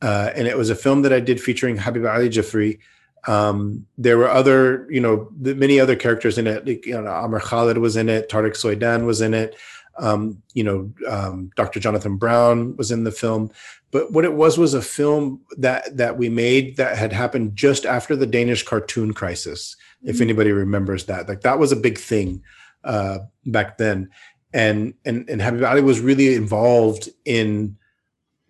[0.02, 2.78] uh, and it was a film that I did featuring Habib Ali Jiffri,
[3.26, 6.66] um, there were other, you know, many other characters in it.
[6.66, 8.28] Like, you know, Amr Khalid was in it.
[8.30, 9.56] Tariq Suwaidan was in it.
[9.98, 11.80] Um, you know, um, Dr.
[11.80, 13.50] Jonathan Brown was in the film.
[13.90, 17.84] But what it was was a film that that we made that had happened just
[17.84, 19.76] after the Danish cartoon crisis.
[19.98, 20.10] Mm-hmm.
[20.10, 22.42] If anybody remembers that, like that was a big thing
[22.84, 24.08] uh, back then.
[24.52, 27.76] And and and Habib Ali was really involved in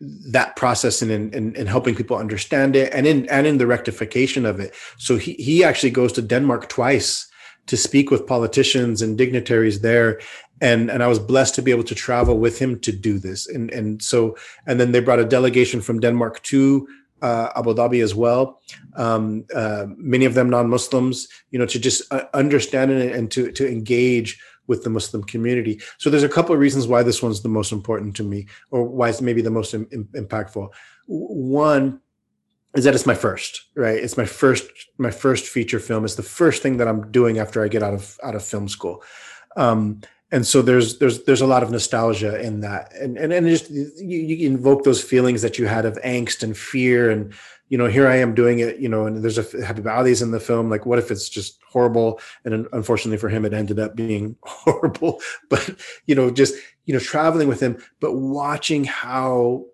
[0.01, 3.67] that process and in, in, in, helping people understand it and in and in the
[3.67, 4.75] rectification of it.
[4.97, 7.29] So he he actually goes to Denmark twice
[7.67, 10.21] to speak with politicians and dignitaries there.
[10.63, 13.47] And and I was blessed to be able to travel with him to do this.
[13.47, 14.37] And and so
[14.67, 16.89] and then they brought a delegation from Denmark to
[17.23, 18.61] uh, Abu Dhabi as well.
[18.97, 23.53] Um, uh, many of them non-Muslims, you know, to just uh, understand it and to
[23.53, 24.41] to engage
[24.71, 25.81] with the Muslim community.
[25.99, 28.85] So there's a couple of reasons why this one's the most important to me, or
[28.85, 30.69] why it's maybe the most Im- impactful.
[31.07, 32.01] One
[32.77, 33.99] is that it's my first, right?
[33.99, 36.05] It's my first my first feature film.
[36.05, 38.69] It's the first thing that I'm doing after I get out of out of film
[38.69, 39.03] school.
[39.57, 40.03] Um,
[40.33, 43.69] and so there's there's there's a lot of nostalgia in that and and, and just
[43.71, 47.35] you, you invoke those feelings that you had of angst and fear and
[47.71, 50.31] you know here i am doing it you know and there's a happy valleys in
[50.31, 52.21] the film like what if it's just horrible?
[52.45, 55.21] And unfortunately for him it ended up being horrible.
[55.49, 55.77] But
[56.07, 59.67] you know just you know traveling with him but watching how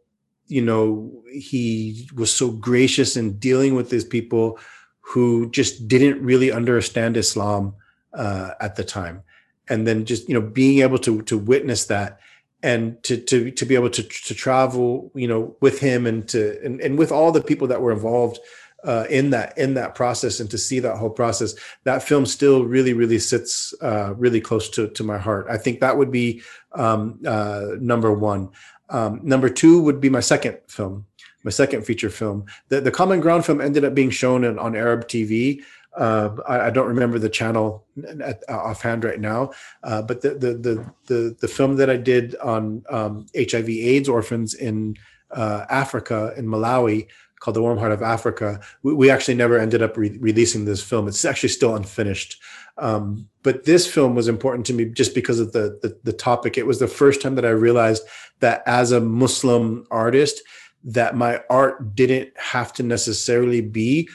[0.47, 4.59] you know he was so gracious in dealing with these people
[5.01, 7.75] who just didn't really understand islam
[8.13, 9.23] uh, at the time.
[9.69, 12.21] And then just you know being able to to witness that
[12.63, 16.59] and to to to be able to to travel you know with him and to
[16.65, 18.39] and, and with all the people that were involved
[18.85, 21.55] uh, in that in that process and to see that whole process
[21.85, 25.47] that film still really really sits uh, really close to to my heart.
[25.51, 26.43] I think that would be
[26.73, 28.51] um, uh, number one.
[28.89, 31.07] Um, number two would be my second film
[31.47, 32.45] my second feature film.
[32.71, 35.63] The, the common ground film ended up being shown in, on arab tv
[35.97, 37.87] uh, I, I, don't remember the channel
[38.23, 39.53] at, uh, offhand right now,
[39.83, 44.55] uh, but the, the, the the the film that I did on um, HIV/AIDS orphans
[44.55, 44.97] in
[45.31, 47.09] uh, Africa in Malawi
[47.41, 48.61] called The Warm Heart of Africa.
[48.83, 51.09] We, we actually never ended up re- releasing this film.
[51.09, 52.41] It's actually still unfinished.
[52.79, 56.59] Um, but this film was important to me just because of the, the, the topic.
[56.59, 58.03] It was the first time that I realized
[58.41, 60.43] that as a Muslim artist,
[60.85, 64.09] that my art didn't have to necessarily be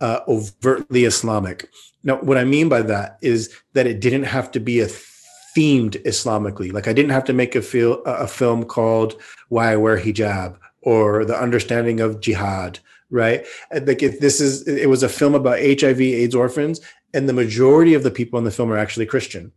[0.00, 1.68] uh, overtly Islamic.
[2.02, 6.02] Now, what I mean by that is that it didn't have to be a themed
[6.04, 6.72] Islamically.
[6.72, 10.56] Like I didn't have to make a feel a film called "Why I Wear Hijab"
[10.86, 12.78] or the understanding of jihad
[13.10, 13.44] right
[13.82, 16.80] like if this is it was a film about hiv aids orphans
[17.12, 19.52] and the majority of the people in the film are actually christian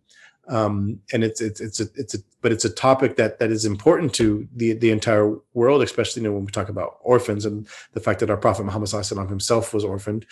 [0.49, 3.65] um, and it's it's it's a, it's a but it's a topic that that is
[3.65, 7.67] important to the the entire world especially you know, when we talk about orphans and
[7.93, 8.89] the fact that our prophet muhammad
[9.29, 10.25] himself was orphaned.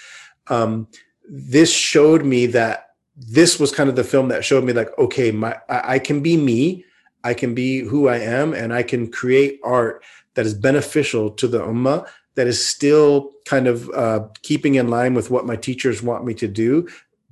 [0.48, 0.88] Um,
[1.30, 5.32] this showed me that this was kind of the film that showed me like okay
[5.32, 6.86] my I, I can be me
[7.24, 10.04] i can be who i am and i can create art
[10.36, 15.16] that is beneficial to the ummah that is still kind of uh, keeping in line
[15.16, 16.88] with what my teachers want me to do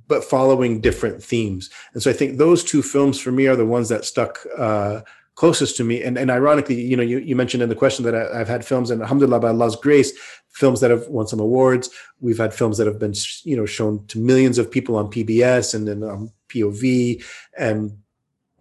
[0.08, 1.70] but following different themes.
[1.92, 5.00] And so i think those two films for me are the ones that stuck uh,
[5.34, 6.02] closest to me.
[6.02, 8.64] And, and ironically you know you, you mentioned in the question that I, have had
[8.64, 10.12] films and alhamdulillah by allah's grace
[10.50, 11.90] films that have won some awards.
[12.20, 13.14] We've had films that have been
[13.44, 17.24] you know shown to millions of people on pbs and then um, pov
[17.58, 17.98] and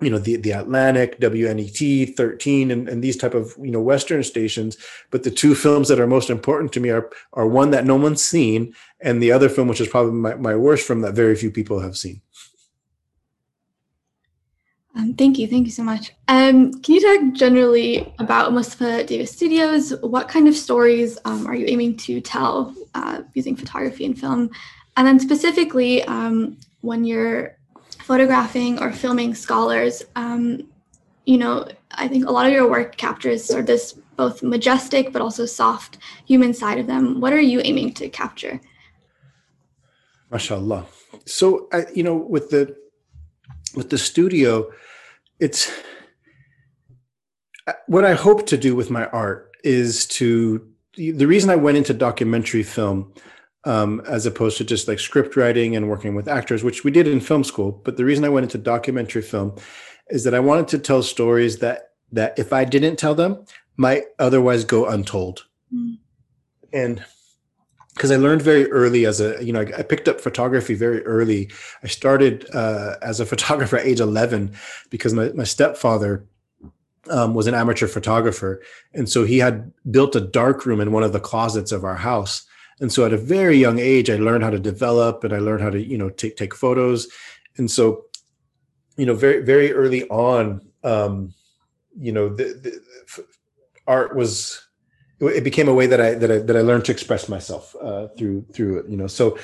[0.01, 4.23] you know the the Atlantic, WNET, 13, and, and these type of you know Western
[4.23, 4.77] stations.
[5.09, 7.95] But the two films that are most important to me are are one that no
[7.95, 8.73] one's seen,
[9.05, 11.79] and the other film, which is probably my, my worst film that very few people
[11.79, 12.21] have seen.
[14.97, 16.11] Um, thank you, thank you so much.
[16.27, 19.93] Um, can you talk generally about Mustafa Davis Studios?
[20.01, 24.49] What kind of stories um, are you aiming to tell uh, using photography and film?
[24.97, 27.57] And then specifically, um, when you're
[27.99, 30.67] photographing or filming scholars, um,
[31.25, 35.11] you know, I think a lot of your work captures sort of this both majestic
[35.11, 37.19] but also soft human side of them.
[37.19, 38.61] What are you aiming to capture?
[40.35, 40.85] MashaAllah.
[41.25, 42.75] So, I, you know, with the
[43.75, 44.69] with the studio,
[45.39, 45.71] it's
[47.87, 50.67] what I hope to do with my art is to
[50.97, 53.13] the reason I went into documentary film
[53.65, 57.07] um, as opposed to just like script writing and working with actors, which we did
[57.07, 57.81] in film school.
[57.83, 59.55] But the reason I went into documentary film
[60.09, 63.45] is that I wanted to tell stories that that if I didn't tell them,
[63.77, 65.45] might otherwise go untold.
[65.73, 65.97] Mm.
[66.71, 67.05] And
[67.95, 71.49] because I learned very early as a, you know, I, picked up photography very early.
[71.81, 74.53] I started uh, as a photographer at age 11
[74.89, 76.25] because my, my stepfather
[77.09, 78.61] um, was an amateur photographer.
[78.93, 81.95] And so he had built a dark room in one of the closets of our
[81.95, 82.45] house.
[82.81, 85.63] And so at a very young age, I learned how to develop and I learned
[85.63, 87.07] how to, you know, take, take photos.
[87.57, 88.05] And so,
[88.97, 91.33] you know, very, very early on, um,
[91.97, 93.25] you know, the, the
[93.87, 94.64] art was,
[95.19, 98.07] it became a way that I, that I, that I learned to express myself uh,
[98.17, 99.37] through, through it, you know, so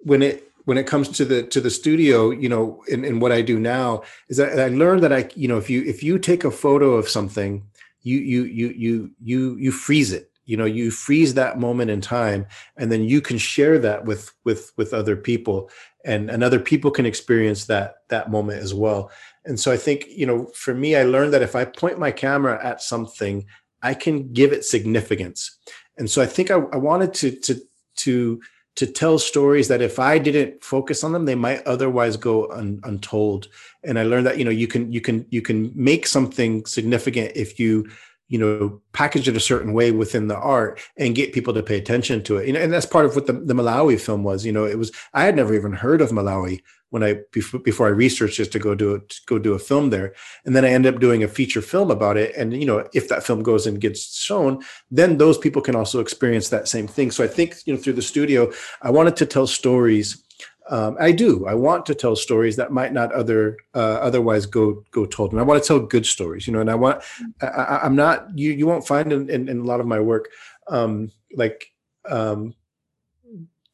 [0.00, 3.32] when it, when it comes to the to the studio you know and, in what
[3.32, 6.44] i do now is i learned that i you know if you if you take
[6.44, 7.66] a photo of something
[8.02, 10.64] you you you you you you freeze it you know?
[10.64, 12.44] You freeze that moment in time
[12.76, 15.70] and then you can share that with with with other people
[16.04, 19.12] and and other people can experience that that moment as well.
[19.44, 22.10] And so i think you know for me i learned that if i point my
[22.10, 23.46] camera at something
[23.82, 25.58] i can give it significance
[25.98, 27.60] and so i think i, I wanted to to
[27.96, 28.40] to
[28.76, 32.80] to tell stories that if I didn't focus on them, they might otherwise go un,
[32.84, 33.48] untold.
[33.84, 37.32] And I learned that you know you can you can you can make something significant
[37.34, 37.90] if you
[38.30, 41.76] you know package it a certain way within the art and get people to pay
[41.76, 42.46] attention to it.
[42.46, 44.46] You know, and that's part of what the, the Malawi film was.
[44.46, 47.86] You know, it was I had never even heard of Malawi when I before, before
[47.88, 50.86] I researched just to go do go do a film there, and then I end
[50.86, 52.34] up doing a feature film about it.
[52.36, 54.62] And you know, if that film goes and gets shown,
[54.92, 57.10] then those people can also experience that same thing.
[57.10, 60.22] So I think you know through the studio, I wanted to tell stories.
[60.68, 61.46] Um, I do.
[61.46, 65.32] I want to tell stories that might not other uh, otherwise go go told.
[65.32, 66.60] And I want to tell good stories, you know.
[66.60, 67.02] And I want.
[67.40, 68.26] I, am not.
[68.38, 70.28] You you won't find in, in, in, a lot of my work,
[70.68, 71.72] um, like
[72.08, 72.54] um,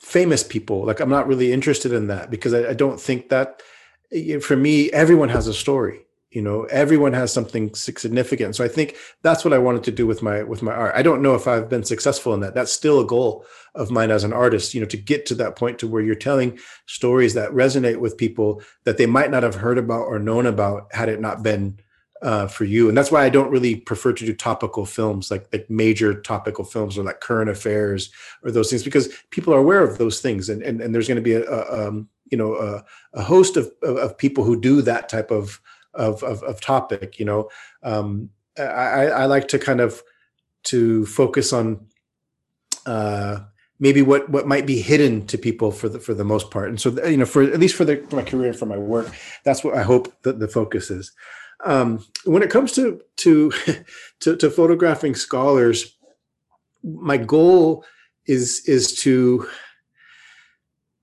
[0.00, 0.84] famous people.
[0.84, 3.62] Like I'm not really interested in that because I, I don't think that
[4.40, 6.06] for me, everyone has a story.
[6.36, 8.56] You know, everyone has something significant.
[8.56, 10.92] So I think that's what I wanted to do with my with my art.
[10.94, 12.54] I don't know if I've been successful in that.
[12.54, 14.74] That's still a goal of mine as an artist.
[14.74, 18.18] You know, to get to that point to where you're telling stories that resonate with
[18.18, 21.80] people that they might not have heard about or known about had it not been
[22.20, 22.90] uh, for you.
[22.90, 26.64] And that's why I don't really prefer to do topical films like like major topical
[26.64, 28.10] films or like current affairs
[28.42, 31.16] or those things because people are aware of those things and and, and there's going
[31.16, 32.84] to be a, a um, you know a,
[33.14, 35.62] a host of, of, of people who do that type of
[35.97, 37.18] of of, of topic.
[37.18, 37.51] You know,
[37.82, 40.02] um, I, I like to kind of
[40.64, 41.86] to focus on.
[42.85, 43.40] Uh,
[43.78, 46.81] maybe what what might be hidden to people for the for the most part and
[46.81, 49.10] so you know for at least for, the, for my career and for my work
[49.44, 51.12] that's what i hope that the focus is
[51.64, 53.52] um, when it comes to to,
[54.20, 55.97] to to photographing scholars,
[56.82, 57.85] my goal
[58.27, 59.48] is is to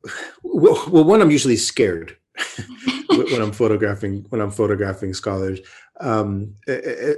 [0.44, 2.18] well, well one I'm usually scared
[3.18, 5.60] when I'm photographing when I'm photographing scholars,
[6.00, 6.56] um,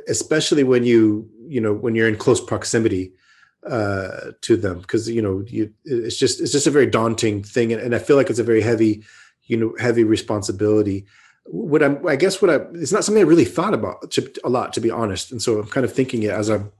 [0.07, 3.13] especially when you you know when you're in close proximity
[3.67, 7.73] uh, to them because you know you it's just it's just a very daunting thing
[7.73, 9.03] and, and I feel like it's a very heavy
[9.45, 11.05] you know heavy responsibility
[11.47, 14.49] what I'm, I guess what I, it's not something I really thought about to, a
[14.49, 15.31] lot, to be honest.
[15.31, 16.72] And so I'm kind of thinking it as I'm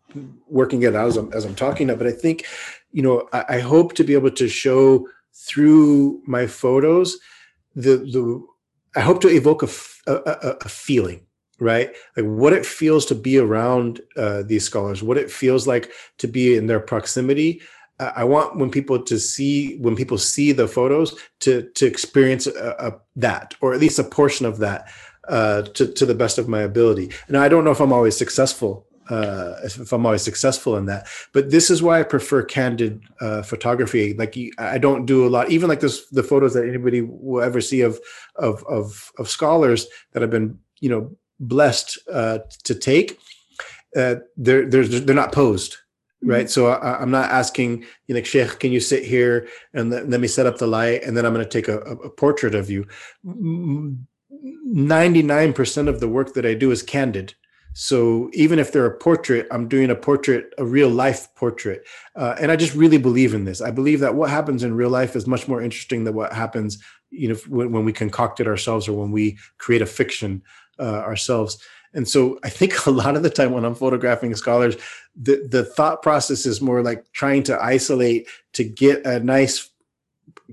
[0.48, 2.46] working it out as I'm, as I'm talking now, but I think,
[2.92, 7.18] you know, I, I hope to be able to show through my photos,
[7.76, 8.44] the, the,
[8.96, 9.68] I hope to evoke a,
[10.70, 11.26] feeling,
[11.60, 11.94] right?
[12.16, 16.28] Like what it feels to be around uh, these scholars, what it feels like to
[16.28, 17.62] be in their proximity,
[18.00, 22.76] I want when people to see when people see the photos to to experience a,
[22.78, 24.90] a, that or at least a portion of that
[25.30, 27.12] uh, to to the best of my ability.
[27.28, 31.08] And I don't know if I'm always successful uh, if I'm always successful in that,
[31.34, 34.14] but this is why I prefer candid uh, photography.
[34.14, 37.62] Like I don't do a lot, even like this the photos that anybody will ever
[37.62, 38.00] see of
[38.36, 43.20] of of, of scholars that have been you know blessed uh, to take.
[43.96, 45.78] Uh, they're they're they're not posed
[46.26, 46.50] right?
[46.50, 50.20] So I, am not asking, you know, Sheikh, can you sit here and let, let
[50.20, 52.70] me set up the light and then I'm going to take a, a, portrait of
[52.70, 52.88] you.
[53.26, 57.36] 99% of the work that I do is candid.
[57.78, 61.86] So even if they're a portrait, I'm doing a portrait, a real life portrait.
[62.16, 63.60] Uh, and I just really believe in this.
[63.60, 66.82] I believe that what happens in real life is much more interesting than what happens,
[67.12, 70.42] you know, when, when we concoct it ourselves or when we create a fiction
[70.80, 71.62] uh, ourselves
[71.94, 74.78] And so I think a lot of the time when I'm photographing scholars,
[75.14, 79.70] the, the thought process is more like trying to isolate to get a nice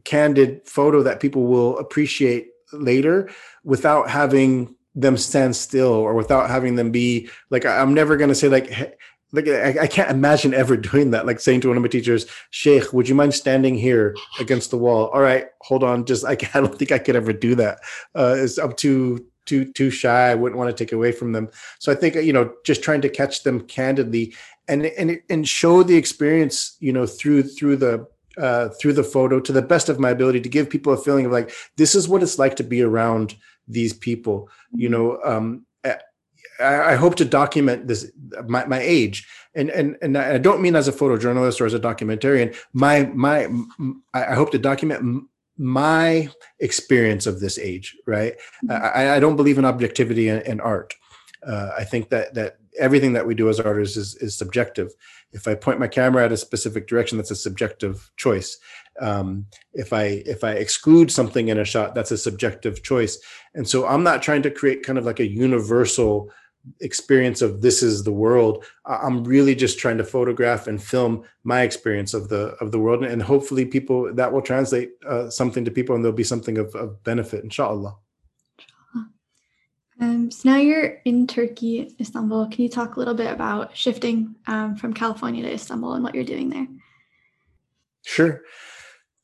[0.03, 3.31] candid photo that people will appreciate later
[3.63, 8.35] without having them stand still or without having them be like i'm never going to
[8.35, 8.99] say like
[9.33, 12.27] like I, I, can't imagine ever doing that like saying to one of my teachers
[12.51, 15.07] sheikh would you mind standing here against the wall?
[15.09, 17.81] All right hold on just i, I don't think i could ever do that.
[18.15, 21.49] Uh it's up too too too shy i wouldn't want to take away from them.
[21.79, 24.35] So i think you know just trying to catch them candidly
[24.69, 28.07] and and and show the experience you know through through the
[28.39, 31.27] uh, through the photo to the best of my ability to give people a feeling
[31.27, 33.37] of like this is what it's like to be around
[33.69, 35.65] these people you know um,
[36.63, 38.11] I, I hope to document this
[38.47, 39.27] my, my age.
[39.55, 42.57] And and and I don't mean as a photojournalist or as a documentarian.
[42.73, 43.49] My my
[44.15, 45.25] I hope to document
[45.59, 46.31] my
[46.61, 48.35] experience of this age right?
[48.65, 48.99] Mm-hmm.
[48.99, 50.95] I, I don't believe in objectivity in, in art.
[51.47, 54.93] Uh, I think that that everything that we do as artists is, is subjective.
[55.33, 58.59] If I point my camera at a specific direction, that's a subjective choice.
[59.01, 63.19] Um, if I if I exclude something in a shot, that's a subjective choice.
[63.55, 66.31] And so I'm not trying to create kind of like a universal
[66.81, 68.65] experience of this is the world.
[68.87, 73.05] I'm really just trying to photograph and film my experience of the of the world,
[73.05, 76.75] and hopefully people that will translate uh, something to people, and there'll be something of,
[76.75, 77.97] of benefit, inshallah.
[80.03, 82.49] Um, so now you're in Turkey, Istanbul.
[82.49, 86.13] Can you talk a little bit about shifting um, from California to Istanbul and what
[86.13, 86.67] you're doing there?
[88.05, 88.43] Sure.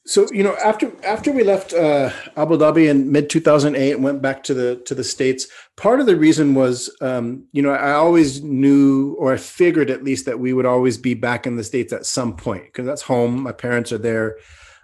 [0.06, 4.22] So you know, after after we left uh, Abu Dhabi in mid 2008 and went
[4.22, 7.94] back to the to the states, part of the reason was, um, you know, I
[7.94, 11.64] always knew or I figured at least that we would always be back in the
[11.64, 13.42] states at some point because that's home.
[13.42, 14.38] My parents are there.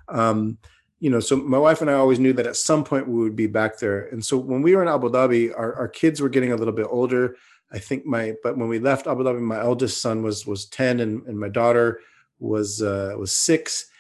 [0.08, 0.58] Um,
[1.04, 3.36] you know, so my wife and I always knew that at some point we would
[3.36, 4.06] be back there.
[4.06, 6.72] And so when we were in Abu Dhabi, our, our kids were getting a little
[6.72, 7.36] bit older.
[7.70, 11.00] I think my, but when we left Abu Dhabi, my eldest son was was ten,
[11.00, 12.00] and, and my daughter
[12.38, 13.90] was uh, was six,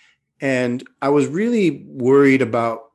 [0.40, 2.92] and I was really worried about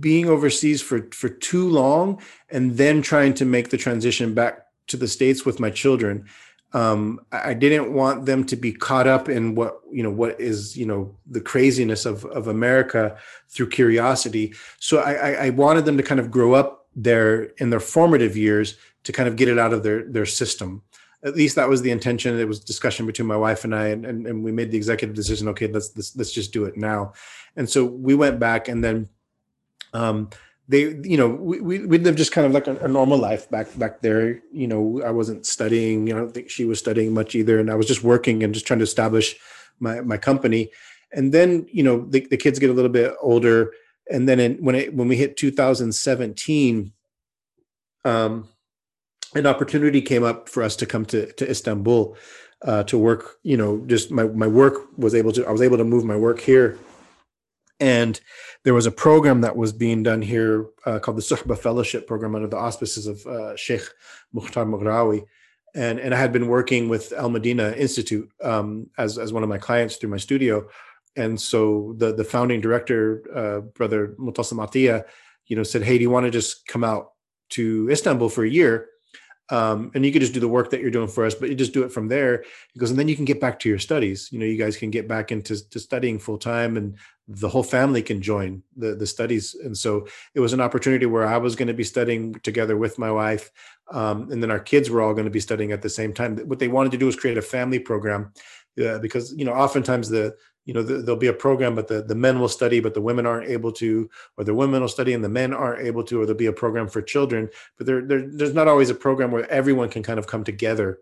[0.00, 2.20] being overseas for for too long
[2.50, 6.26] and then trying to make the transition back to the states with my children
[6.74, 10.76] um, I didn't want them to be caught up in what you know what is
[10.76, 13.16] you know the craziness of of America
[13.48, 14.54] through curiosity.
[14.78, 18.76] So I, I wanted them to kind of grow up there in their formative years
[19.04, 20.82] to kind of get it out of their their system.
[21.24, 22.38] At least that was the intention.
[22.38, 25.16] It was discussion between my wife and I, and, and, and we made the executive
[25.16, 25.48] decision.
[25.48, 27.14] Okay, let's, let's let's just do it now.
[27.56, 29.08] And so we went back, and then
[29.94, 30.30] um,
[30.68, 33.50] they you know we, we, we lived just kind of like a, a, normal life
[33.50, 34.42] back back there.
[34.52, 36.06] You know i wasn't studying.
[36.06, 37.58] You know i don't think she was studying much either.
[37.58, 39.36] And i was just working and just trying to establish
[39.80, 40.70] my my company.
[41.12, 43.72] And then you know the, the kids get a little bit older.
[44.10, 46.92] And then in, when it when we hit 2017
[48.04, 48.48] um
[49.34, 52.16] an opportunity came up for us to come to to istanbul
[52.62, 55.76] uh, to work you know just my my work was able to i was able
[55.76, 56.78] to move my work here
[57.80, 58.20] and
[58.64, 62.34] there was a program that was being done here uh, called the Suhba Fellowship Program
[62.34, 63.82] under the auspices of uh, Sheikh
[64.34, 65.24] Mokhtar Maghraoui.
[65.74, 69.48] And, and I had been working with Al Medina Institute um, as, as one of
[69.48, 70.66] my clients through my studio.
[71.16, 75.04] And so the, the founding director, uh, brother Mutasim Atiyah,
[75.46, 77.12] you know, said, Hey, do you want to just come out
[77.50, 78.88] to Istanbul for a year?
[79.50, 81.54] um, and you could just do the work that you're doing for us, but you
[81.54, 82.44] just do it from there.
[82.72, 84.28] He goes, and then you can get back to your studies.
[84.30, 86.96] You know, you guys can get back into to studying full time, and
[87.28, 89.54] the whole family can join the the studies.
[89.54, 92.98] And so it was an opportunity where I was going to be studying together with
[92.98, 93.50] my wife,
[93.92, 96.38] um, and then our kids were all going to be studying at the same time.
[96.48, 98.32] What they wanted to do was create a family program,
[98.82, 100.34] uh, because you know, oftentimes the
[100.68, 103.00] you know, the, there'll be a program, but the, the men will study, but the
[103.00, 106.20] women aren't able to, or the women will study and the men aren't able to,
[106.20, 107.48] or there'll be a program for children,
[107.78, 110.98] but there, there there's not always a program where everyone can kind of come together.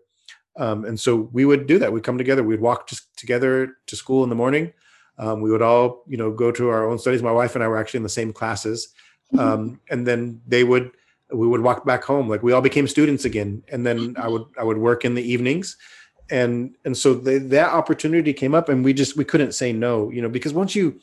[0.55, 1.91] Um, and so we would do that.
[1.91, 2.43] We'd come together.
[2.43, 4.73] We'd walk together to school in the morning.
[5.17, 7.23] Um, we would all, you know, go to our own studies.
[7.23, 8.89] My wife and I were actually in the same classes.
[9.33, 9.39] Mm-hmm.
[9.39, 10.91] Um, and then they would,
[11.31, 12.29] we would walk back home.
[12.29, 13.63] Like we all became students again.
[13.71, 15.75] And then I would, I would work in the evenings
[16.29, 20.09] and and so they, that opportunity came up and we just we couldn't say no
[20.11, 20.99] you know because once you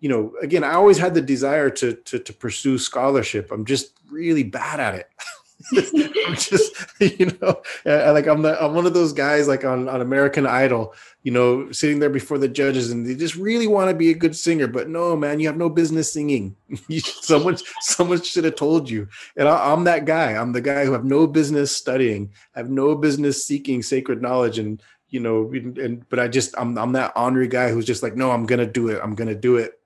[0.00, 3.92] you know again i always had the desire to to, to pursue scholarship i'm just
[4.10, 5.08] really bad at it
[5.76, 10.00] I'm just, you know, like I'm the, I'm one of those guys like on, on
[10.00, 13.96] American Idol, you know, sitting there before the judges and they just really want to
[13.96, 16.56] be a good singer, but no, man, you have no business singing.
[17.02, 19.08] someone, someone should have told you.
[19.36, 20.32] And I, am that guy.
[20.32, 24.58] I'm the guy who have no business studying, I have no business seeking sacred knowledge,
[24.58, 28.16] and you know, and but I just I'm I'm that honorary guy who's just like,
[28.16, 29.00] no, I'm gonna do it.
[29.02, 29.80] I'm gonna do it.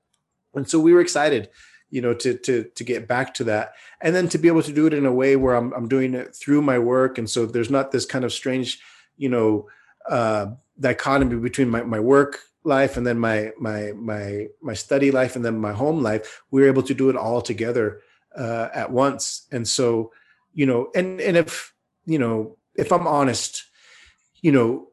[0.54, 1.48] And so we were excited
[1.92, 4.72] you know, to to to get back to that, and then to be able to
[4.72, 7.44] do it in a way where I'm I'm doing it through my work, and so
[7.44, 8.80] there's not this kind of strange,
[9.18, 9.68] you know,
[10.08, 10.46] uh,
[10.80, 15.44] dichotomy between my my work life and then my my my my study life and
[15.44, 16.42] then my home life.
[16.50, 18.00] We were able to do it all together
[18.34, 20.12] uh, at once, and so
[20.54, 21.74] you know, and and if
[22.06, 23.64] you know, if I'm honest,
[24.40, 24.88] you know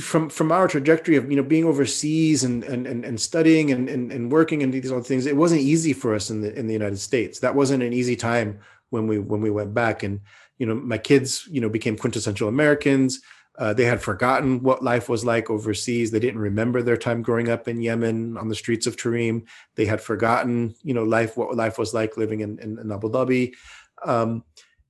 [0.00, 3.88] from from our trajectory of you know being overseas and and and, and studying and,
[3.88, 6.66] and and working and these other things it wasn't easy for us in the in
[6.66, 7.40] the united states.
[7.40, 8.58] That wasn't an easy time
[8.90, 10.02] when we when we went back.
[10.02, 10.20] And
[10.58, 13.20] you know my kids you know became quintessential americans.
[13.58, 16.10] Uh, they had forgotten what life was like overseas.
[16.10, 19.46] They didn't remember their time growing up in yemen on the streets of tarim
[19.76, 23.08] they had forgotten you know life what life was like living in, in, in abu
[23.08, 23.54] dhabi.
[24.04, 24.44] Um,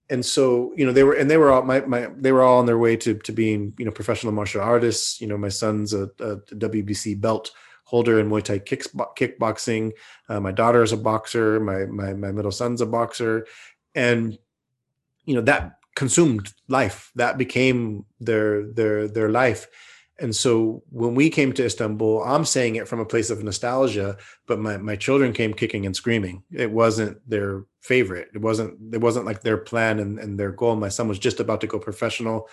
[0.09, 2.59] and so you know they were and they were all my, my they were all
[2.59, 5.21] on their way to to being you know professional martial artists.
[5.21, 7.51] You know my son's a, a wbc belt
[7.85, 9.93] holder in muay thai kicks, kickboxing.
[10.29, 11.61] Uh, my daughter is a boxer.
[11.61, 13.47] My, my my middle son's a boxer.
[13.95, 14.39] And
[15.25, 17.11] you know that consumed life.
[17.17, 19.67] That became their their their life
[20.19, 24.17] and so when we came to Istanbul, I'm saying it from a place of nostalgia,
[24.47, 26.43] but my, my children came kicking and screaming.
[26.51, 28.29] It wasn't their favorite.
[28.35, 30.75] It wasn't it wasn't like their plan and, and their goal.
[30.77, 32.49] My son was just about to go professional.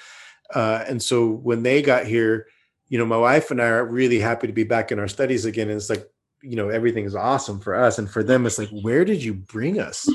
[0.53, 2.48] Uh, and so when they got here,
[2.90, 5.45] you know, my wife and I are really happy to be back in our studies
[5.45, 5.69] again.
[5.69, 6.06] And it's like,
[6.41, 7.98] you know, everything is awesome for us.
[7.98, 10.07] And for them, it's like, where did you bring us?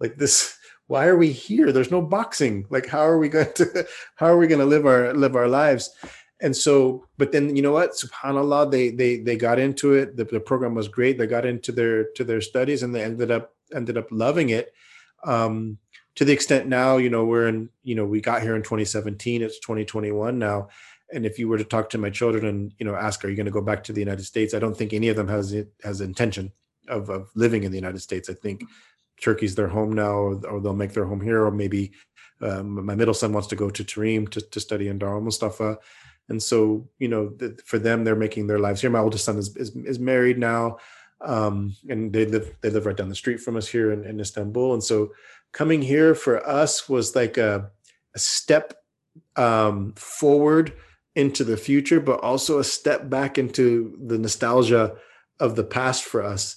[0.00, 0.58] Like this,
[0.88, 1.70] why are we here?
[1.70, 2.66] There's no boxing.
[2.70, 5.48] Like, how are we going to how are we going to live our live our
[5.48, 5.90] lives?
[6.40, 7.92] And so but then you know what?
[7.92, 10.16] Subhanallah they they they got into it.
[10.16, 11.18] The, the program was great.
[11.18, 14.72] They got into their to their studies and they ended up ended up loving it.
[15.24, 15.78] Um
[16.14, 19.42] to the extent now you know we're in you know we got here in 2017
[19.42, 20.68] it's 2021 now.
[21.10, 23.36] And if you were to talk to my children and you know ask are you
[23.36, 24.54] going to go back to the united states?
[24.54, 26.52] I don't think any of them has it has intention
[26.88, 28.30] of, of living in the united states.
[28.30, 28.62] I think
[29.20, 31.44] turkey's their home now or, or they'll make their home here.
[31.44, 31.90] Or maybe
[32.40, 35.78] um, my middle son wants to go to Tarim to, to study in Dar Mustafa
[36.28, 38.90] and so you know the, for them they're making their lives here.
[38.90, 40.78] My oldest son is is, is married now
[41.20, 44.20] um, and they live they live right down the street from us here in, in
[44.20, 44.74] istanbul.
[44.74, 45.12] And so
[45.52, 47.70] coming here for us was like a,
[48.14, 48.74] a step
[49.36, 50.72] um, forward
[51.16, 54.94] into the future but also a step back into the nostalgia
[55.40, 56.56] of the past for us.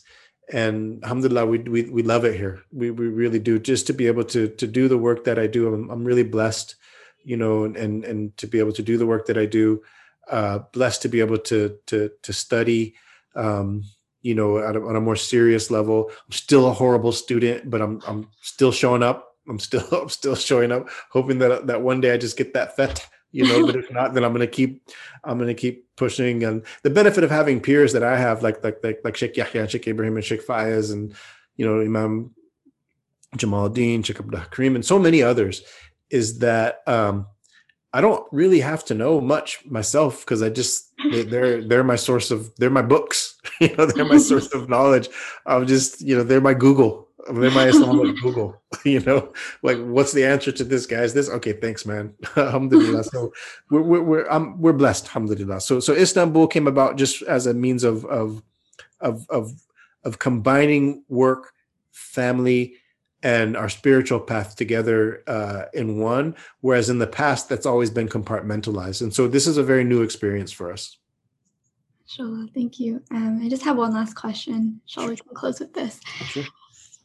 [0.53, 2.61] And alhamdulillah we, we, we love it here.
[2.71, 3.57] We, we really do.
[3.57, 6.23] Just to be able to to do the work that i do i'm, I'm really
[6.23, 6.75] blessed
[7.23, 9.81] you know, and and to be able to do the work that I do.
[10.29, 12.95] Uh, blessed to be able to to to study,
[13.35, 13.83] um,
[14.21, 16.09] you know, a, on a more serious level.
[16.09, 19.35] I'm still a horrible student, but I'm I'm still showing up.
[19.47, 22.75] I'm still I'm still showing up, hoping that that one day I just get that
[22.75, 23.65] fet, you know.
[23.65, 24.89] but if not, then I'm gonna keep
[25.23, 26.43] I'm gonna keep pushing.
[26.43, 29.67] And the benefit of having peers that I have, like like like like Sheikh Yahya,
[29.69, 31.13] Sheikh Ibrahim, and Sheikh Fayez, and
[31.57, 32.33] you know Imam
[33.37, 35.63] Jamaluddin, Sheikh Abdul Karim, and so many others,
[36.11, 37.27] is that um,
[37.93, 42.31] I don't really have to know much myself because I just they're they're my source
[42.31, 45.09] of they're my books, you know, they're my source of knowledge.
[45.45, 50.13] I'm just you know they're my Google, they're my Islamic Google, you know, like what's
[50.13, 51.13] the answer to this, guys?
[51.13, 52.13] This okay, thanks, man.
[52.37, 53.03] alhamdulillah.
[53.05, 53.33] So
[53.69, 55.59] we're we're we're, um, we're blessed, alhamdulillah.
[55.59, 58.41] So so Istanbul came about just as a means of of
[59.01, 59.51] of of
[60.05, 61.53] of combining work,
[61.91, 62.75] family,
[63.23, 66.35] and our spiritual path together uh, in one.
[66.61, 69.01] Whereas in the past, that's always been compartmentalized.
[69.01, 70.97] And so this is a very new experience for us.
[72.07, 73.01] Sure, thank you.
[73.11, 74.81] Um, I just have one last question.
[74.85, 75.99] Shall we can close with this?
[76.25, 76.43] Sure.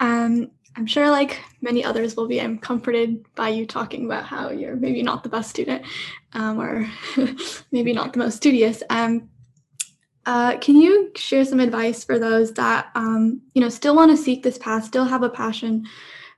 [0.01, 4.51] Um, I'm sure, like many others will be, I'm comforted by you talking about how
[4.51, 5.85] you're maybe not the best student
[6.33, 6.91] um, or
[7.73, 8.83] maybe not the most studious.
[8.91, 9.31] Um,
[10.27, 14.17] uh, can you share some advice for those that um, you know still want to
[14.17, 15.87] seek this path, still have a passion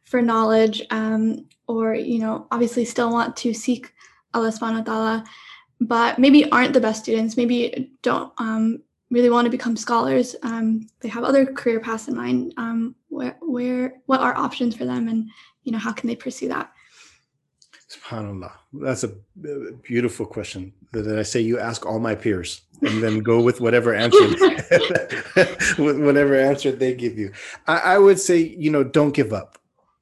[0.04, 3.92] for knowledge, um, or you know obviously still want to seek
[4.34, 5.26] Allah Subhanahu wa Taala,
[5.80, 10.36] but maybe aren't the best students, maybe don't um, really want to become scholars.
[10.42, 12.52] Um, they have other career paths in mind.
[12.58, 15.30] Um, where, where, what are options for them, and
[15.64, 16.70] you know how can they pursue that?
[18.08, 18.52] Subhanallah.
[18.72, 19.12] That's a
[19.82, 23.94] beautiful question that I say you ask all my peers and then go with whatever
[23.94, 24.18] answer
[25.82, 27.32] with whatever answer they give you.
[27.66, 29.58] I, I, would say, you know, don't give up,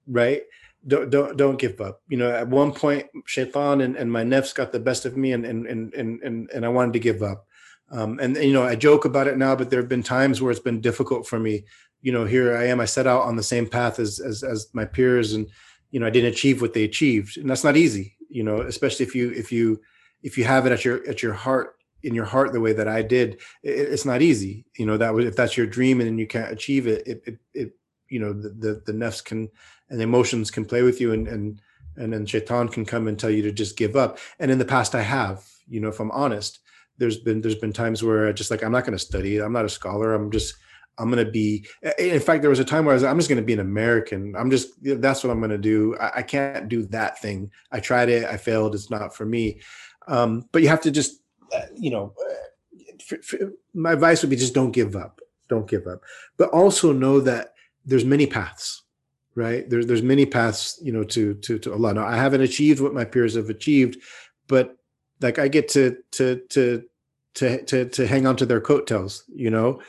[0.07, 0.43] right?
[0.87, 2.03] Don't don't don't give up.
[2.09, 5.33] You know, at one point, Shaitan and, and my nefs got the best of me
[5.33, 7.47] and and and and and I wanted to give up.
[7.91, 10.51] Um, and you know, I joke about it now, but there have been times where
[10.51, 11.65] it's been difficult for me.
[12.03, 14.69] You know, here I am, I set out on the same path as as as
[14.73, 15.49] my peers and
[15.97, 17.39] you know, I didn't achieve what they achieved.
[17.39, 19.81] And that's not easy, you know, especially if you if you
[20.23, 22.87] if you have it at your at your heart in your heart the way that
[22.87, 24.67] I did, it, it's not easy.
[24.77, 27.39] You know, that was, if that's your dream and you can't achieve it, it, it,
[27.55, 27.73] it
[28.11, 29.49] you know, the, the, the nefs can,
[29.89, 31.63] and emotions can play with you and, and,
[31.97, 34.19] and then shaitan can come and tell you to just give up.
[34.39, 36.61] And in the past I have, you know, if I'm honest,
[36.99, 39.39] there's been, there's been times where I just like, I'm not going to study.
[39.39, 40.13] I'm not a scholar.
[40.13, 40.57] I'm just,
[40.99, 41.67] I'm going to be,
[41.99, 43.61] in fact, there was a time where I was, I'm just going to be an
[43.61, 44.35] American.
[44.37, 45.97] I'm just, that's what I'm going to do.
[46.01, 47.51] I, I, can't do that thing.
[47.71, 48.25] I tried it.
[48.25, 48.75] I failed.
[48.75, 49.61] It's not for me.
[50.09, 51.21] Um, but you have to just,
[51.55, 55.21] uh, you know, uh, my advice would be just don't give up.
[55.49, 56.01] Don't give up.
[56.39, 57.55] But also know that
[57.85, 58.83] there's many paths,
[59.35, 59.69] right?
[59.69, 61.95] There's, there's many paths, you know, to, to, to Allah.
[61.95, 64.01] Now I haven't achieved what my peers have achieved,
[64.49, 64.77] but
[65.21, 66.85] like I get to, to, to,
[67.35, 69.81] to, to, to hang on to their coattails, you know,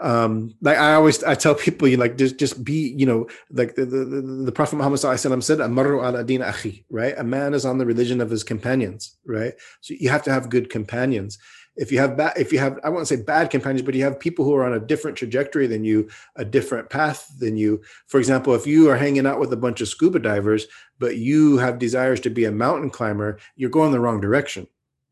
[0.00, 3.74] um like i always i tell people you like just just be you know like
[3.74, 4.04] the the,
[4.44, 7.14] the prophet muhammad said din akhi right?
[7.18, 9.54] A man is on the religion of his companions right?
[9.80, 11.38] So you have to have good companions.
[11.76, 14.18] If you have bad if you have i won't say bad companions but you have
[14.20, 17.82] people who are on a different trajectory than you a different path than you.
[18.06, 20.66] For example if you are hanging out with a bunch of scuba divers
[20.98, 24.66] but you have desires to be a mountain climber you're going the wrong direction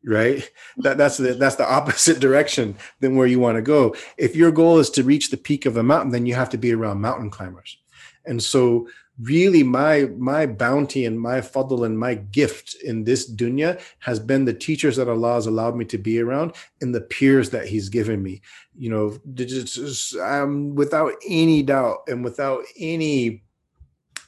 [0.05, 0.49] right?
[0.77, 3.95] That that's the that's the opposite direction than where you want to go.
[4.17, 6.57] If your goal is to reach the peak of a mountain then you have to
[6.57, 7.77] be around mountain climbers.
[8.25, 8.87] And so
[9.19, 14.45] really my my bounty and my fadl and my gift in this dunya has been
[14.45, 17.89] the teachers that allah has allowed me to be around and the peers that he's
[17.89, 18.41] given me.
[18.77, 23.43] You know just, um, without any doubt and without any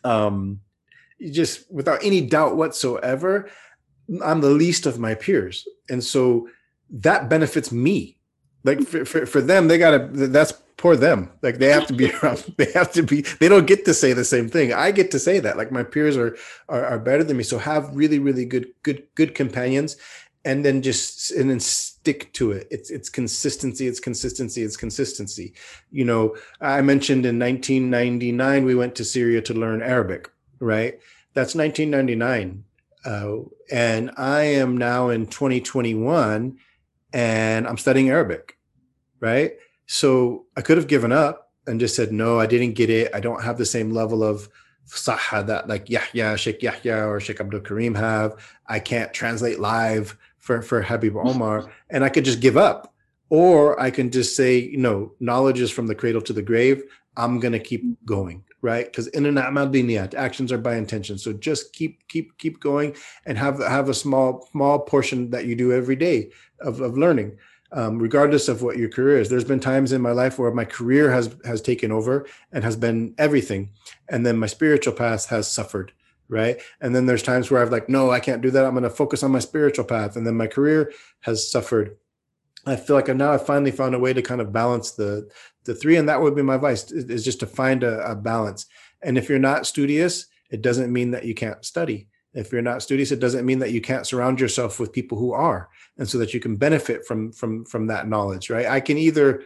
[0.04, 0.62] um
[1.32, 3.50] just without any doubt whatsoever
[4.24, 5.68] I'm the least of my peers.
[5.90, 6.50] And so
[6.90, 8.18] that benefits me.
[8.64, 11.32] Like for, for, for them, they gotta that's poor them.
[11.42, 14.14] Like they have to be around, they have to be, they don't get to say
[14.14, 14.74] the same thing.
[14.74, 15.58] I get to say that.
[15.58, 16.36] Like my peers are
[16.68, 17.44] are, are better than me.
[17.44, 19.96] So have really, really good, good, good companions
[20.46, 25.54] and then just and then stick to it it's it's consistency it's consistency it's consistency
[25.92, 30.30] you know i mentioned in 1999 we went to syria to learn arabic
[30.60, 31.00] right
[31.34, 32.64] that's 1999
[33.06, 33.38] uh,
[33.72, 36.58] and I am now in 2021
[37.14, 38.58] and I'm studying Arabic,
[39.20, 39.54] right?
[39.88, 43.14] So I could have given up and just said, no, I didn't get it.
[43.14, 44.50] I don't have the same level of
[44.88, 48.36] saha that like Yahya, Sheikh Yahya or Sheikh Abdul Karim have.
[48.68, 51.72] I can't translate live for, for Habib Omar.
[51.90, 52.94] And I could just give up.
[53.32, 56.82] Or I can just say, you know, knowledge is from the cradle to the grave.
[57.16, 58.86] I'm going to keep going right?
[58.86, 61.18] Because in an amal biniyat, actions are by intention.
[61.18, 62.96] So just keep keep keep going
[63.26, 67.38] and have have a small small portion that you do every day of, of learning.
[67.72, 69.30] Um, regardless of what your career is.
[69.30, 72.76] There's been times in my life where my career has has taken over and has
[72.76, 73.70] been everything,
[74.10, 75.92] and then my spiritual path has suffered,
[76.30, 76.60] right?
[76.82, 78.66] And then there's times where I've like, no, I can't do that.
[78.66, 81.96] I'm going to focus on my spiritual path, and then my career has suffered.
[82.72, 85.30] I feel like now I've finally found a way to kind of balance the
[85.66, 88.66] the three and that would be my advice is just to find a, a, balance.
[89.02, 92.08] And if you're not studious it doesn't mean that you can't study.
[92.34, 95.34] If you're not studious it doesn't mean that you can't surround yourself with people who
[95.34, 98.66] are and so that you can benefit from from from that knowledge right?
[98.66, 99.44] I can either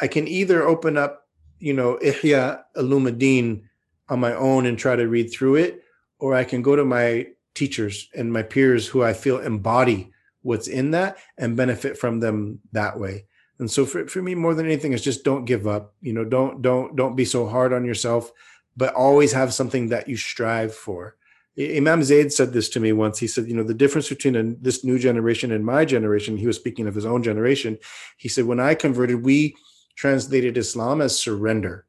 [0.00, 1.28] i can either open up
[1.58, 3.62] you know ihya ulumuddin
[4.08, 5.84] on my own and try to read through it
[6.18, 10.10] or i can go to my teachers and my peers who i feel embody
[10.42, 13.24] what's in that and benefit from them that way
[13.60, 15.92] and so for, for me, more than anything, is just don't give up.
[16.00, 18.32] You know, don't don't don't be so hard on yourself,
[18.74, 21.16] but always have something that you strive for.
[21.58, 23.18] Imam Zaid said this to me once.
[23.18, 26.46] He said, you know, the difference between a, this new generation and my generation, he
[26.46, 27.76] was speaking of his own generation.
[28.16, 29.56] He said, when I converted, we
[29.94, 31.84] translated Islam as surrender.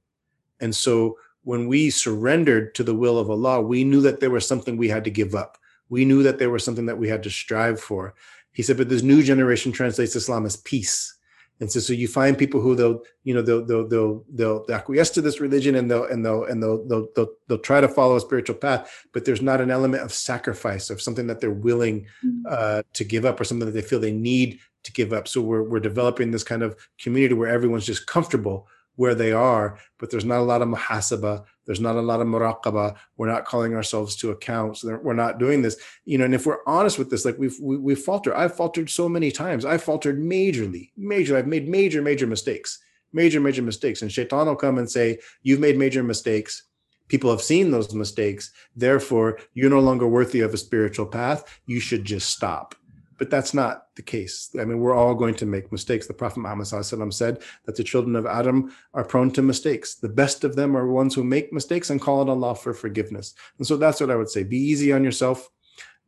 [0.59, 4.45] And so when we surrendered to the will of Allah, we knew that there was
[4.45, 5.57] something we had to give up.
[5.87, 8.13] We knew that there was something that we had to strive for.
[8.53, 11.15] He said, but this new generation translates Islam as peace.
[11.61, 15.11] And so, so you find people who they'll, you know, they'll, they'll, they'll, they'll acquiesce
[15.11, 18.15] to this religion and they'll, and they'll, and they'll, they'll, they'll, they'll try to follow
[18.15, 22.07] a spiritual path, but there's not an element of sacrifice of something that they're willing
[22.25, 22.41] mm.
[22.49, 25.27] uh, to give up or something that they feel they need to give up.
[25.27, 29.79] So we're, we're developing this kind of community where everyone's just comfortable where they are,
[29.99, 31.45] but there's not a lot of muhasaba.
[31.65, 32.95] There's not a lot of muraqaba.
[33.17, 34.77] We're not calling ourselves to account.
[34.77, 36.25] So we're not doing this, you know.
[36.25, 38.33] And if we're honest with this, like we've we, we faltered.
[38.33, 39.65] I've faltered so many times.
[39.65, 41.37] I've faltered majorly, major.
[41.37, 42.79] I've made major, major mistakes,
[43.13, 44.01] major, major mistakes.
[44.01, 46.63] And Shaitan will come and say, "You've made major mistakes."
[47.07, 48.53] People have seen those mistakes.
[48.73, 51.59] Therefore, you're no longer worthy of a spiritual path.
[51.65, 52.73] You should just stop
[53.21, 54.49] but that's not the case.
[54.59, 56.07] I mean, we're all going to make mistakes.
[56.07, 59.93] The Prophet Muhammad said that the children of Adam are prone to mistakes.
[59.93, 63.35] The best of them are ones who make mistakes and call on Allah for forgiveness.
[63.59, 64.41] And so that's what I would say.
[64.41, 65.51] Be easy on yourself,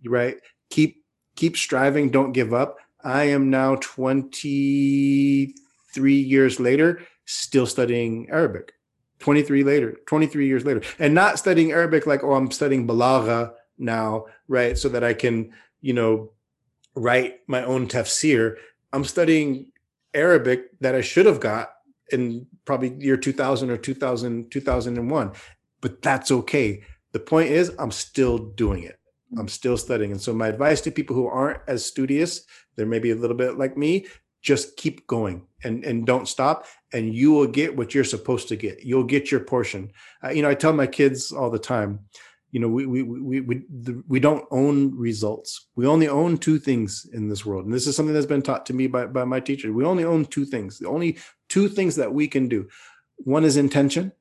[0.04, 0.38] right?
[0.72, 1.04] Keep
[1.36, 2.10] keep striving.
[2.10, 2.78] Don't give up.
[3.04, 5.54] I am now 23
[6.16, 8.74] years later, still studying Arabic.
[9.20, 14.26] 23 later, 23 years later, and not studying Arabic like, oh, I'm studying balagha now,
[14.48, 14.76] right?
[14.80, 16.32] So that I can, you know,
[16.96, 18.56] write my own tafsir.
[18.92, 19.72] I'm studying
[20.14, 21.72] Arabic that I should have got
[22.12, 25.32] in probably year 2000 or 2000, 2001,
[25.82, 26.84] but that's okay.
[27.12, 29.00] The point is, I'm still doing it.
[29.38, 30.12] I'm still studying.
[30.12, 32.46] And so my advice to people who aren't as studious,
[32.76, 34.06] they're maybe a little bit like me,
[34.42, 38.56] just keep going and, and don't stop and you will get what you're supposed to
[38.56, 38.84] get.
[38.84, 39.92] You'll get your portion.
[40.24, 42.00] Uh, you know, I tell my kids all the time,
[42.54, 43.64] you know, we, we, we, we,
[44.08, 45.70] we don't own results.
[45.76, 47.66] We only own two things in this world.
[47.66, 49.74] And this is something that's been taught to me by, by my teacher.
[49.74, 50.78] We only own two things.
[50.78, 51.18] The only
[51.50, 52.70] two things that we can do.
[53.18, 54.12] One is intention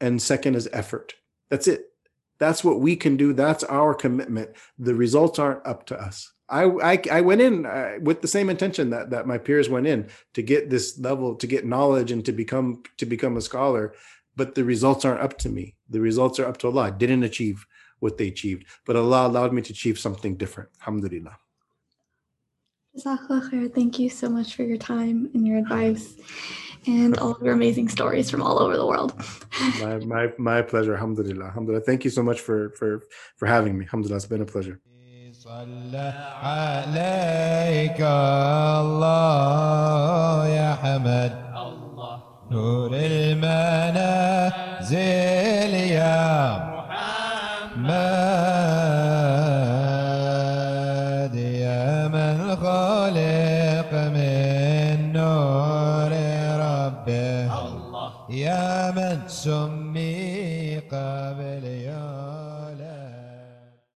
[0.00, 1.12] and second is effort.
[1.50, 1.92] That's it.
[2.38, 3.34] That's what we can do.
[3.34, 4.52] That's our commitment.
[4.78, 6.32] The results aren't up to us.
[6.48, 9.86] I, I, I went in uh, with the same intention that that my peers went
[9.86, 13.94] in to get this level, to get knowledge, and to become to become a scholar
[14.35, 15.75] But the results aren't up to me.
[15.89, 16.83] The results are up to Allah.
[16.83, 17.65] I didn't achieve
[17.99, 20.69] what they achieved, but Allah allowed me to achieve something different.
[20.81, 21.37] Alhamdulillah.
[23.73, 26.15] Thank you so much for your time and your advice
[26.87, 29.13] and all of your amazing stories from all over the world.
[29.79, 30.95] my, my, my pleasure.
[30.95, 31.45] Alhamdulillah.
[31.45, 31.83] Alhamdulillah.
[31.83, 33.03] Thank you so much for, for,
[33.37, 33.85] for having me.
[33.85, 34.17] Alhamdulillah.
[34.17, 34.81] It's been a pleasure.
[35.31, 36.13] صلى
[36.43, 38.01] عليك
[38.81, 41.44] الله يا حمد
[42.50, 43.74] نور المنازل
[45.74, 48.06] يا محمد.
[51.34, 56.12] يا من خلق من نور
[56.66, 57.50] ربه.
[58.30, 59.75] يا من يوم